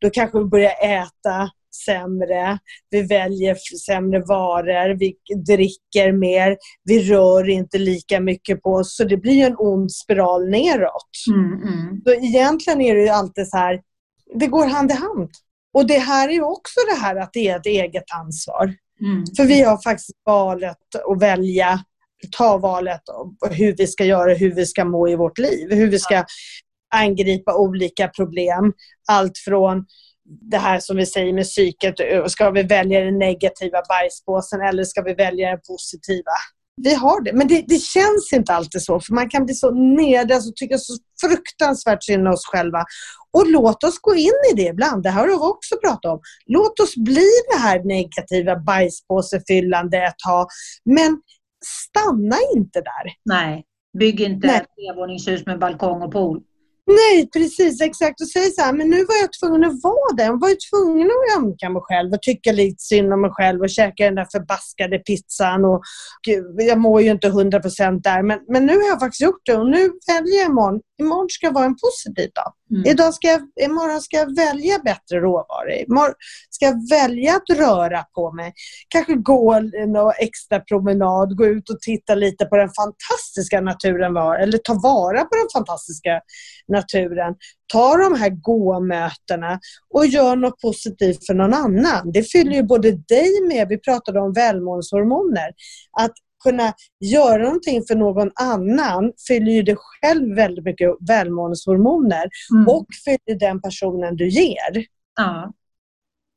Då 0.00 0.10
kanske 0.10 0.38
vi 0.38 0.44
börjar 0.44 0.72
äta 0.82 1.50
sämre, 1.84 2.58
vi 2.90 3.02
väljer 3.02 3.56
sämre 3.86 4.20
varor, 4.20 4.94
vi 4.98 5.14
dricker 5.46 6.12
mer, 6.12 6.56
vi 6.84 7.02
rör 7.02 7.48
inte 7.48 7.78
lika 7.78 8.20
mycket 8.20 8.62
på 8.62 8.70
oss. 8.70 8.96
Så 8.96 9.04
det 9.04 9.16
blir 9.16 9.46
en 9.46 9.56
ond 9.58 9.92
spiral 9.92 10.50
neråt. 10.50 11.10
Mm, 11.30 11.62
mm. 11.62 12.02
Så 12.06 12.14
egentligen 12.14 12.80
är 12.80 12.94
det 12.94 13.02
ju 13.02 13.08
alltid 13.08 13.48
så 13.48 13.56
här, 13.56 13.80
det 14.34 14.46
går 14.46 14.66
hand 14.66 14.90
i 14.90 14.94
hand. 14.94 15.30
Och 15.74 15.86
det 15.86 15.98
här 15.98 16.28
är 16.28 16.32
ju 16.32 16.42
också 16.42 16.80
det 16.90 17.00
här 17.00 17.16
att 17.16 17.32
det 17.32 17.48
är 17.48 17.56
ett 17.56 17.66
eget 17.66 18.04
ansvar. 18.20 18.74
Mm. 19.00 19.24
För 19.36 19.44
vi 19.44 19.62
har 19.62 19.82
faktiskt 19.82 20.10
valet 20.24 20.76
att 21.08 21.22
välja, 21.22 21.80
ta 22.36 22.58
valet 22.58 23.00
hur 23.50 23.76
vi 23.76 23.86
ska 23.86 24.04
göra, 24.04 24.34
hur 24.34 24.54
vi 24.54 24.66
ska 24.66 24.84
må 24.84 25.08
i 25.08 25.16
vårt 25.16 25.38
liv. 25.38 25.68
Hur 25.70 25.90
vi 25.90 25.98
ska 25.98 26.24
angripa 26.94 27.56
olika 27.56 28.08
problem. 28.08 28.72
Allt 29.08 29.38
från 29.38 29.86
det 30.50 30.58
här 30.58 30.80
som 30.80 30.96
vi 30.96 31.06
säger 31.06 31.32
med 31.32 31.44
psyket, 31.44 31.94
ska 32.26 32.50
vi 32.50 32.62
välja 32.62 33.00
den 33.00 33.18
negativa 33.18 33.82
bajspåsen 33.88 34.60
eller 34.60 34.84
ska 34.84 35.02
vi 35.02 35.14
välja 35.14 35.50
den 35.50 35.60
positiva? 35.68 36.30
Vi 36.82 36.94
har 36.94 37.20
det, 37.20 37.32
men 37.32 37.48
det, 37.48 37.64
det 37.68 37.78
känns 37.78 38.32
inte 38.32 38.54
alltid 38.54 38.82
så 38.82 39.00
för 39.00 39.14
man 39.14 39.30
kan 39.30 39.44
bli 39.44 39.54
så 39.54 39.70
nedrad 39.70 40.48
och 40.48 40.56
tycka 40.56 40.78
så 40.78 40.92
fruktansvärt 41.20 42.04
synd 42.04 42.26
om 42.26 42.32
oss 42.32 42.46
själva. 42.46 42.84
Och 43.32 43.50
låt 43.50 43.84
oss 43.84 43.98
gå 43.98 44.14
in 44.14 44.40
i 44.52 44.56
det 44.56 44.62
ibland, 44.68 45.02
det 45.02 45.10
här 45.10 45.20
har 45.20 45.28
vi 45.28 45.34
också 45.34 45.76
pratat 45.84 46.12
om. 46.12 46.20
Låt 46.46 46.80
oss 46.80 46.96
bli 46.96 47.28
det 47.52 47.58
här 47.58 47.84
negativa 47.84 48.56
bajspåsefyllande 48.56 49.98
ett 49.98 50.18
tag, 50.26 50.46
men 50.84 51.20
stanna 51.64 52.36
inte 52.56 52.80
där. 52.80 53.12
Nej, 53.24 53.64
bygg 53.98 54.20
inte 54.20 54.46
Nej. 54.46 54.56
ett 54.56 54.66
trevåningshus 54.76 55.46
med 55.46 55.58
balkong 55.58 56.02
och 56.02 56.12
pool. 56.12 56.42
Nej, 56.86 57.28
precis 57.32 57.80
exakt. 57.80 58.20
Och 58.20 58.28
säger 58.28 58.50
så 58.50 58.62
här, 58.62 58.72
men 58.72 58.90
nu 58.90 58.96
var 58.96 59.14
jag 59.20 59.32
tvungen 59.40 59.64
att 59.64 59.82
vara 59.82 60.16
den. 60.16 60.26
Jag 60.26 60.40
var 60.40 60.48
ju 60.48 60.56
tvungen 60.70 61.06
att 61.06 61.38
ömka 61.38 61.70
mig 61.70 61.82
själv 61.82 62.12
och 62.12 62.22
tycka 62.22 62.52
lite 62.52 62.82
synd 62.82 63.12
om 63.12 63.20
mig 63.20 63.30
själv 63.30 63.60
och 63.60 63.70
käka 63.70 64.04
den 64.04 64.14
där 64.14 64.26
förbaskade 64.32 64.98
pizzan. 64.98 65.64
Och, 65.64 65.82
gud, 66.26 66.44
jag 66.58 66.78
mår 66.78 67.02
ju 67.02 67.10
inte 67.10 67.28
hundra 67.28 67.60
procent 67.60 68.04
där, 68.04 68.22
men, 68.22 68.38
men 68.48 68.66
nu 68.66 68.72
har 68.76 68.88
jag 68.88 69.00
faktiskt 69.00 69.20
gjort 69.20 69.42
det 69.46 69.56
och 69.56 69.66
nu 69.66 69.90
väljer 70.06 70.36
jag 70.40 70.50
imorgon. 70.50 70.80
Imorgon 70.98 71.26
ska 71.30 71.50
vara 71.50 71.64
en 71.64 71.76
positiv 71.76 72.30
dag. 72.34 72.52
Mm. 72.70 72.82
Idag 72.86 73.14
ska 73.14 73.28
jag, 73.28 73.40
imorgon 73.64 74.00
ska 74.00 74.16
jag 74.16 74.36
välja 74.36 74.78
bättre 74.84 75.20
råvaror. 75.20 75.70
Imorgon 75.88 76.14
ska 76.50 76.64
jag 76.64 76.88
välja 76.90 77.36
att 77.36 77.58
röra 77.58 78.02
på 78.14 78.32
mig. 78.32 78.52
Kanske 78.88 79.14
gå 79.14 79.52
en 79.54 79.72
extra 80.18 80.60
promenad, 80.60 81.36
gå 81.36 81.46
ut 81.46 81.70
och 81.70 81.80
titta 81.80 82.14
lite 82.14 82.44
på 82.44 82.56
den 82.56 82.70
fantastiska 82.80 83.60
naturen 83.60 84.14
var, 84.14 84.38
eller 84.38 84.58
ta 84.58 84.74
vara 84.74 85.24
på 85.24 85.36
den 85.36 85.48
fantastiska 85.52 86.20
naturen. 86.68 87.34
Ta 87.72 87.96
de 87.96 88.14
här 88.14 88.30
gåmötena 88.30 89.60
och 89.94 90.06
gör 90.06 90.36
något 90.36 90.60
positivt 90.60 91.26
för 91.26 91.34
någon 91.34 91.54
annan. 91.54 92.12
Det 92.12 92.22
fyller 92.22 92.52
ju 92.52 92.62
både 92.62 92.90
dig 92.90 93.30
med, 93.48 93.68
vi 93.68 93.78
pratade 93.78 94.20
om 94.20 94.32
välmåendehormoner, 94.32 95.50
att 96.00 96.12
kunna 96.46 96.72
göra 97.00 97.42
någonting 97.42 97.82
för 97.88 97.94
någon 97.94 98.30
annan 98.34 99.12
fyller 99.28 99.52
ju 99.52 99.62
dig 99.62 99.76
själv 99.78 100.34
väldigt 100.36 100.64
mycket 100.64 100.90
välmåendehormoner 101.08 102.28
mm. 102.54 102.68
och 102.68 102.86
fyller 103.04 103.38
den 103.38 103.60
personen 103.60 104.16
du 104.16 104.28
ger. 104.28 104.84
Ja. 105.16 105.52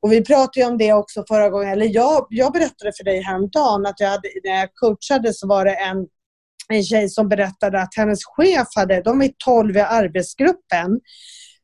Och 0.02 0.12
vi 0.12 0.24
pratade 0.24 0.66
om 0.66 0.78
det 0.78 0.94
också 0.94 1.24
förra 1.28 1.50
gången, 1.50 1.70
eller 1.70 1.96
jag, 1.96 2.28
jag 2.30 2.54
berättade 2.54 2.92
för 2.98 3.04
dig 3.04 3.22
häromdagen 3.22 3.86
att 3.86 4.00
jag 4.00 4.10
hade, 4.10 4.30
när 4.44 4.60
jag 4.60 4.70
coachade 4.74 5.34
så 5.34 5.48
var 5.48 5.66
det 5.66 5.76
en, 5.76 6.08
en 6.70 6.84
tjej 6.84 7.10
som 7.10 7.30
berättade 7.30 7.82
att 7.82 7.96
hennes 7.96 8.20
chef 8.26 8.68
hade, 8.76 9.02
de 9.02 9.22
är 9.22 9.32
12 9.46 9.78
i 9.78 9.80
arbetsgruppen, 9.80 11.00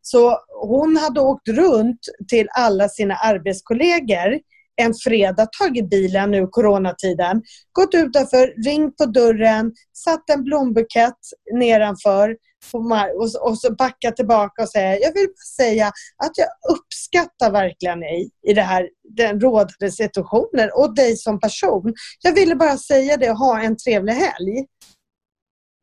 så 0.02 0.38
hon 0.62 0.98
hade 0.98 1.20
åkt 1.20 1.48
runt 1.48 2.00
till 2.28 2.48
alla 2.52 2.90
sina 2.90 3.16
arbetskollegor 3.16 4.40
en 4.76 4.94
fredag 5.04 5.48
tagit 5.60 5.90
bilen 5.90 6.32
nu 6.32 6.48
coronatiden, 6.48 7.42
gått 7.72 7.94
utanför, 7.94 8.64
ringt 8.66 8.98
på 8.98 9.06
dörren, 9.06 9.72
satt 9.94 10.30
en 10.30 10.44
blombukett 10.44 11.20
nedanför 11.54 12.36
och, 12.74 13.50
och 13.50 13.58
så 13.58 13.76
backat 13.76 14.16
tillbaka 14.16 14.62
och 14.62 14.70
säga, 14.70 15.00
jag 15.00 15.14
vill 15.14 15.28
bara 15.28 15.66
säga 15.66 15.88
att 16.26 16.32
jag 16.36 16.48
uppskattar 16.76 17.52
verkligen 17.52 18.00
dig 18.00 18.30
i 18.48 18.54
det 18.54 18.62
här, 18.62 18.90
den 19.10 19.42
rådande 19.42 19.92
situationen 19.92 20.70
och 20.74 20.96
dig 20.96 21.18
som 21.18 21.40
person. 21.40 21.94
Jag 22.22 22.34
ville 22.34 22.56
bara 22.56 22.78
säga 22.78 23.18
det 23.18 23.32
och 23.32 23.38
ha 23.38 23.62
en 23.62 23.78
trevlig 23.78 24.14
helg. 24.14 24.66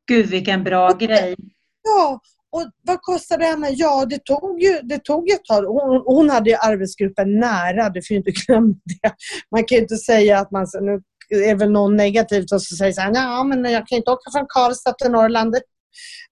Gud 0.09 0.26
vilken 0.26 0.64
bra 0.64 0.90
grej. 0.93 1.36
Ja, 1.82 2.20
och 2.53 2.70
vad 2.82 3.00
kostade 3.00 3.44
det 3.44 3.48
henne? 3.48 3.70
Ja, 3.70 4.07
det 4.11 4.24
tog 4.24 4.62
ju 4.62 4.80
det 4.82 4.98
tog 4.98 5.30
ett 5.30 5.44
tag. 5.44 5.64
Hon, 5.64 6.03
hon 6.07 6.30
hade 6.30 6.50
ju 6.50 6.57
arbetsgruppen 6.57 7.38
nära, 7.40 7.90
du 7.90 8.03
får 8.03 8.14
ju 8.14 8.18
inte 8.18 8.30
glömma 8.46 8.74
det. 8.84 9.12
Man 9.50 9.64
kan 9.64 9.76
ju 9.76 9.82
inte 9.82 9.96
säga 9.96 10.38
att 10.38 10.50
man... 10.50 10.66
Nu 10.80 11.03
är 11.30 11.55
väl 11.55 11.70
någon 11.70 11.96
negativt 11.96 12.53
och 12.53 12.62
så 12.62 12.76
säger 12.76 12.92
så 12.92 13.00
här, 13.00 13.14
ja 13.14 13.44
men 13.44 13.64
jag 13.64 13.86
kan 13.86 13.98
inte 13.98 14.11
åka 14.11 14.30
från 14.30 14.46
Karlstad 14.48 14.92
till 14.92 15.11
Norrland. 15.11 15.57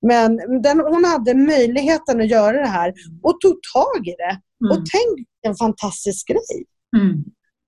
Men 0.06 0.62
den, 0.62 0.80
hon 0.80 1.04
hade 1.04 1.34
möjligheten 1.34 2.20
att 2.20 2.30
göra 2.30 2.60
det 2.60 2.68
här 2.68 2.92
och 3.22 3.40
tog 3.40 3.58
tag 3.74 4.08
i 4.08 4.14
det. 4.18 4.40
Mm. 4.64 4.70
Och 4.70 4.84
tänk 4.92 5.28
en 5.46 5.56
fantastisk 5.56 6.28
grej. 6.28 6.64
Mm. 6.96 7.24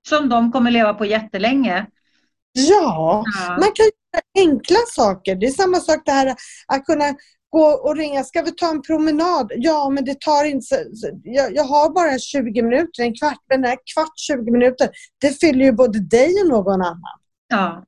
Som 0.09 0.29
de 0.29 0.53
kommer 0.53 0.71
leva 0.71 0.95
på 0.95 1.05
jättelänge. 1.05 1.87
Ja, 2.53 3.25
ja, 3.41 3.49
man 3.49 3.71
kan 3.75 3.85
göra 3.85 4.49
enkla 4.49 4.79
saker. 4.89 5.35
Det 5.35 5.47
är 5.47 5.51
samma 5.51 5.81
sak 5.81 6.03
det 6.05 6.13
här 6.13 6.35
att 6.67 6.85
kunna 6.85 7.15
gå 7.53 7.65
och 7.65 7.97
ringa, 7.97 8.25
ska 8.25 8.43
vi 8.43 8.53
ta 8.53 8.71
en 8.71 8.83
promenad? 8.83 9.53
Ja, 9.55 9.91
men 9.91 10.05
det 10.05 10.21
tar 10.21 10.45
inte... 10.45 10.85
Jag, 11.25 11.55
jag 11.57 11.65
har 11.65 11.91
bara 11.95 12.19
20 12.19 12.63
minuter, 12.63 13.03
en 13.03 13.15
kvart, 13.15 13.41
men 13.49 13.63
den 13.63 13.71
här 13.71 13.79
kvart, 13.95 14.19
20 14.19 14.51
minuter, 14.51 14.89
det 15.21 15.41
fyller 15.41 15.65
ju 15.65 15.73
både 15.73 15.99
dig 15.99 16.35
och 16.43 16.49
någon 16.49 16.83
annan. 16.83 17.19
Ja, 17.49 17.85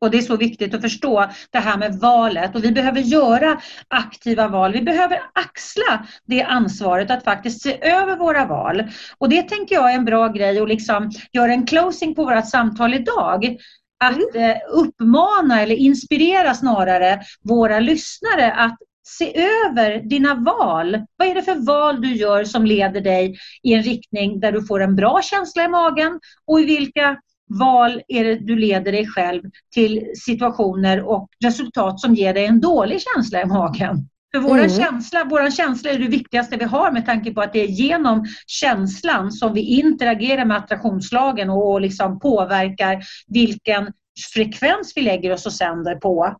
och 0.00 0.10
det 0.10 0.18
är 0.18 0.22
så 0.22 0.36
viktigt 0.36 0.74
att 0.74 0.82
förstå 0.82 1.30
det 1.50 1.58
här 1.58 1.78
med 1.78 1.94
valet 1.94 2.54
och 2.54 2.64
vi 2.64 2.72
behöver 2.72 3.00
göra 3.00 3.60
aktiva 3.88 4.48
val. 4.48 4.72
Vi 4.72 4.82
behöver 4.82 5.22
axla 5.32 6.06
det 6.24 6.42
ansvaret 6.42 7.10
att 7.10 7.24
faktiskt 7.24 7.62
se 7.62 7.88
över 7.88 8.16
våra 8.16 8.46
val. 8.46 8.82
Och 9.18 9.28
det 9.28 9.42
tänker 9.42 9.74
jag 9.74 9.90
är 9.90 9.94
en 9.94 10.04
bra 10.04 10.28
grej 10.28 10.60
att 10.60 10.68
liksom 10.68 11.10
göra 11.32 11.52
en 11.52 11.66
closing 11.66 12.14
på 12.14 12.24
vårt 12.24 12.48
samtal 12.48 12.94
idag 12.94 13.56
att 14.04 14.34
mm. 14.34 14.58
uppmana 14.72 15.62
eller 15.62 15.76
inspirera 15.76 16.54
snarare 16.54 17.20
våra 17.42 17.80
lyssnare 17.80 18.52
att 18.52 18.78
se 19.06 19.42
över 19.66 20.00
dina 20.00 20.34
val. 20.34 21.06
Vad 21.16 21.28
är 21.28 21.34
det 21.34 21.42
för 21.42 21.66
val 21.66 22.00
du 22.00 22.14
gör 22.14 22.44
som 22.44 22.66
leder 22.66 23.00
dig 23.00 23.36
i 23.62 23.74
en 23.74 23.82
riktning 23.82 24.40
där 24.40 24.52
du 24.52 24.66
får 24.66 24.82
en 24.82 24.96
bra 24.96 25.20
känsla 25.22 25.64
i 25.64 25.68
magen 25.68 26.20
och 26.46 26.60
i 26.60 26.64
vilka 26.64 27.16
val 27.58 28.02
är 28.08 28.24
det 28.24 28.34
du 28.34 28.56
leder 28.56 28.92
dig 28.92 29.06
själv 29.06 29.42
till 29.74 30.12
situationer 30.26 31.02
och 31.02 31.28
resultat 31.44 32.00
som 32.00 32.14
ger 32.14 32.34
dig 32.34 32.46
en 32.46 32.60
dålig 32.60 33.00
känsla 33.00 33.42
i 33.42 33.46
magen. 33.46 34.08
För 34.34 34.40
vår 34.40 34.58
mm. 34.58 34.70
känsla, 34.70 35.24
våran 35.24 35.50
känsla 35.50 35.90
är 35.90 35.98
det 35.98 36.08
viktigaste 36.08 36.56
vi 36.56 36.64
har 36.64 36.92
med 36.92 37.06
tanke 37.06 37.34
på 37.34 37.40
att 37.40 37.52
det 37.52 37.60
är 37.60 37.66
genom 37.66 38.26
känslan 38.46 39.32
som 39.32 39.54
vi 39.54 39.60
interagerar 39.60 40.44
med 40.44 40.56
attraktionslagen 40.56 41.50
och, 41.50 41.72
och 41.72 41.80
liksom 41.80 42.18
påverkar 42.18 43.02
vilken 43.26 43.92
frekvens 44.34 44.92
vi 44.96 45.02
lägger 45.02 45.32
oss 45.32 45.46
och 45.46 45.52
sänder 45.52 45.94
på. 45.94 46.36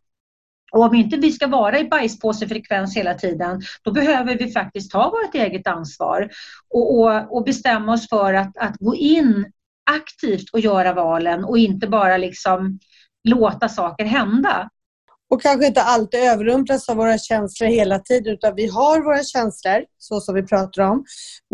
Och 0.75 0.83
om 0.83 0.95
inte 0.95 1.17
vi 1.17 1.31
ska 1.31 1.47
vara 1.47 1.79
i 1.79 1.87
bajspåsefrekvens 1.87 2.97
hela 2.97 3.13
tiden, 3.13 3.61
då 3.83 3.91
behöver 3.91 4.37
vi 4.37 4.51
faktiskt 4.51 4.91
ta 4.91 5.09
vårt 5.09 5.35
eget 5.35 5.67
ansvar 5.67 6.29
och, 6.69 6.99
och, 6.99 7.37
och 7.37 7.43
bestämma 7.43 7.93
oss 7.93 8.09
för 8.09 8.33
att, 8.33 8.57
att 8.57 8.77
gå 8.77 8.95
in 8.95 9.51
aktivt 9.91 10.49
och 10.53 10.59
göra 10.59 10.93
valen 10.93 11.45
och 11.45 11.57
inte 11.57 11.87
bara 11.87 12.17
liksom 12.17 12.79
låta 13.23 13.69
saker 13.69 14.05
hända 14.05 14.69
och 15.29 15.41
kanske 15.41 15.67
inte 15.67 15.81
alltid 15.81 16.19
överrumplas 16.19 16.89
av 16.89 16.97
våra 16.97 17.17
känslor 17.17 17.67
hela 17.67 17.99
tiden 17.99 18.33
utan 18.33 18.55
vi 18.55 18.67
har 18.67 19.01
våra 19.01 19.23
känslor, 19.23 19.85
så 19.97 20.21
som 20.21 20.35
vi 20.35 20.43
pratar 20.43 20.83
om. 20.83 21.05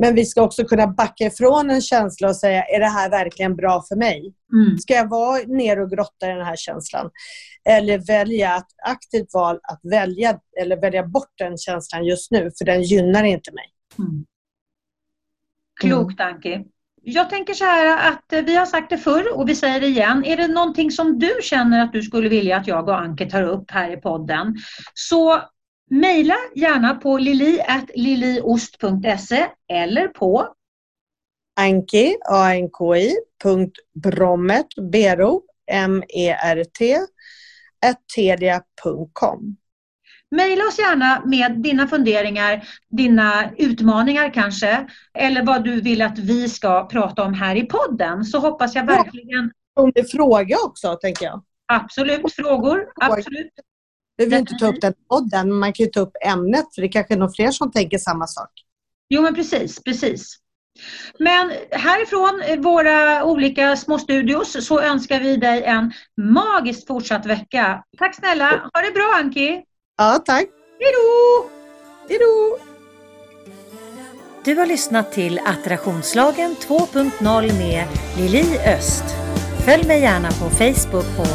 Men 0.01 0.15
vi 0.15 0.25
ska 0.25 0.41
också 0.41 0.63
kunna 0.63 0.87
backa 0.87 1.25
ifrån 1.25 1.69
en 1.69 1.81
känsla 1.81 2.29
och 2.29 2.35
säga, 2.35 2.63
är 2.63 2.79
det 2.79 2.89
här 2.89 3.09
verkligen 3.09 3.55
bra 3.55 3.83
för 3.89 3.95
mig? 3.95 4.33
Mm. 4.53 4.77
Ska 4.77 4.93
jag 4.93 5.09
vara 5.09 5.41
ner 5.47 5.81
och 5.81 5.89
grotta 5.89 6.25
i 6.25 6.29
den 6.29 6.45
här 6.45 6.55
känslan? 6.55 7.09
Eller 7.69 7.97
välja 7.97 8.57
ett 8.57 8.73
aktivt 8.83 9.33
val 9.33 9.59
att 9.63 9.79
välja 9.83 10.39
eller 10.61 10.81
välja 10.81 11.03
bort 11.03 11.33
den 11.37 11.57
känslan 11.57 12.05
just 12.05 12.31
nu, 12.31 12.51
för 12.57 12.65
den 12.65 12.81
gynnar 12.81 13.23
inte 13.23 13.51
mig. 13.51 13.65
Mm. 13.99 14.25
Klokt 15.81 16.19
Anki. 16.19 16.65
Jag 17.03 17.29
tänker 17.29 17.53
så 17.53 17.65
här 17.65 18.11
att 18.11 18.45
vi 18.45 18.55
har 18.55 18.65
sagt 18.65 18.89
det 18.89 18.97
förr 18.97 19.37
och 19.37 19.49
vi 19.49 19.55
säger 19.55 19.79
det 19.79 19.87
igen. 19.87 20.25
Är 20.25 20.37
det 20.37 20.47
någonting 20.47 20.91
som 20.91 21.19
du 21.19 21.31
känner 21.41 21.83
att 21.83 21.93
du 21.93 22.01
skulle 22.01 22.29
vilja 22.29 22.57
att 22.57 22.67
jag 22.67 22.87
och 22.87 22.99
Anke 22.99 23.29
tar 23.29 23.43
upp 23.43 23.71
här 23.71 23.93
i 23.93 23.97
podden 23.97 24.55
så 24.93 25.41
mejla 25.89 26.35
gärna 26.55 26.95
på 26.95 27.17
lili.liliost.se 27.17 29.47
eller 29.67 30.07
på 30.07 30.47
Anki, 31.59 32.15
A-N-K-I, 32.29 33.15
punkt 33.43 33.77
Brommet, 34.03 34.67
B-R-O, 34.91 35.41
M-E-R-T, 35.71 36.97
telia.com. 38.15 39.57
Mejla 40.31 40.65
oss 40.65 40.79
gärna 40.79 41.23
med 41.25 41.61
dina 41.61 41.87
funderingar, 41.87 42.67
dina 42.89 43.51
utmaningar 43.57 44.33
kanske, 44.33 44.87
eller 45.13 45.45
vad 45.45 45.63
du 45.63 45.81
vill 45.81 46.01
att 46.01 46.19
vi 46.19 46.49
ska 46.49 46.87
prata 46.87 47.23
om 47.23 47.33
här 47.33 47.55
i 47.55 47.63
podden. 47.63 48.25
Så 48.25 48.39
hoppas 48.39 48.75
jag 48.75 48.85
verkligen... 48.85 49.51
Om 49.73 49.91
det 49.95 49.99
är 49.99 50.03
fråga 50.03 50.57
också, 50.65 50.95
tänker 50.95 51.25
jag. 51.25 51.43
Absolut, 51.65 52.33
frågor. 52.33 52.87
Absolut. 52.95 53.51
Vi 54.17 54.25
vill 54.25 54.33
inte 54.39 54.53
ta 54.53 54.67
upp 54.67 54.81
den 54.81 54.93
podden, 55.09 55.49
men 55.49 55.57
man 55.57 55.73
kan 55.73 55.85
ju 55.85 55.91
ta 55.91 55.99
upp 55.99 56.15
ämnet, 56.25 56.75
för 56.75 56.81
det 56.81 56.87
kanske 56.87 57.13
är 57.13 57.17
nog 57.17 57.35
fler 57.35 57.51
som 57.51 57.71
tänker 57.71 57.97
samma 57.97 58.27
sak. 58.27 58.49
Jo, 59.09 59.21
men 59.21 59.35
precis, 59.35 59.83
precis. 59.83 60.37
Men 61.19 61.51
härifrån 61.71 62.61
våra 62.63 63.23
olika 63.23 63.75
små 63.75 63.99
studios 63.99 64.67
så 64.67 64.81
önskar 64.81 65.19
vi 65.19 65.37
dig 65.37 65.63
en 65.63 65.93
magiskt 66.17 66.87
fortsatt 66.87 67.25
vecka. 67.25 67.83
Tack 67.97 68.15
snälla. 68.15 68.69
Ha 68.73 68.81
det 68.81 68.91
bra 68.91 69.13
Anki. 69.15 69.63
Ja, 70.01 70.19
tack. 70.25 70.45
Hej 70.79 70.91
då! 70.93 71.49
Hej 72.09 72.19
då! 72.19 72.57
Du 74.45 74.55
har 74.55 74.65
lyssnat 74.65 75.11
till 75.11 75.39
Attraktionslagen 75.45 76.55
2.0 76.67 77.57
med 77.57 77.87
Lili 78.17 78.57
Öst. 78.57 79.03
Följ 79.65 79.87
mig 79.87 80.01
gärna 80.01 80.27
på 80.27 80.49
Facebook 80.49 81.05
på 81.17 81.25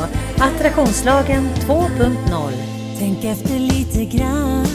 Attraktionslagen 0.42 1.48
2.0. 1.66 2.52
Tänk 2.98 3.24
efter 3.24 3.58
lite 3.58 4.04
grann. 4.16 4.66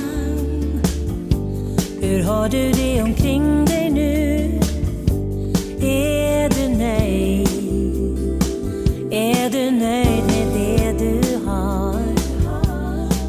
Hur 2.02 2.24
har 2.24 2.50
du 2.50 2.72
det 2.72 3.02
omkring 3.02 3.66
dig 3.66 3.90
nu? 3.90 4.60
Är 5.88 6.50
du 6.50 6.78
nöjd? 6.78 7.48
Är 9.12 9.50
du 9.50 9.72
nöjd 9.72 10.31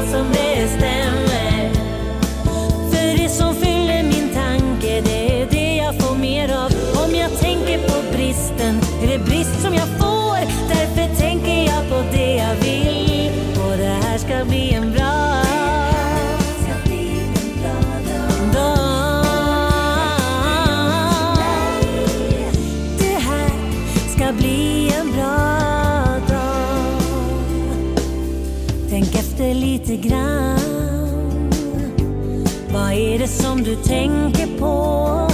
det 0.00 0.39
du 33.70 33.76
tänker 33.76 34.58
på. 34.58 35.29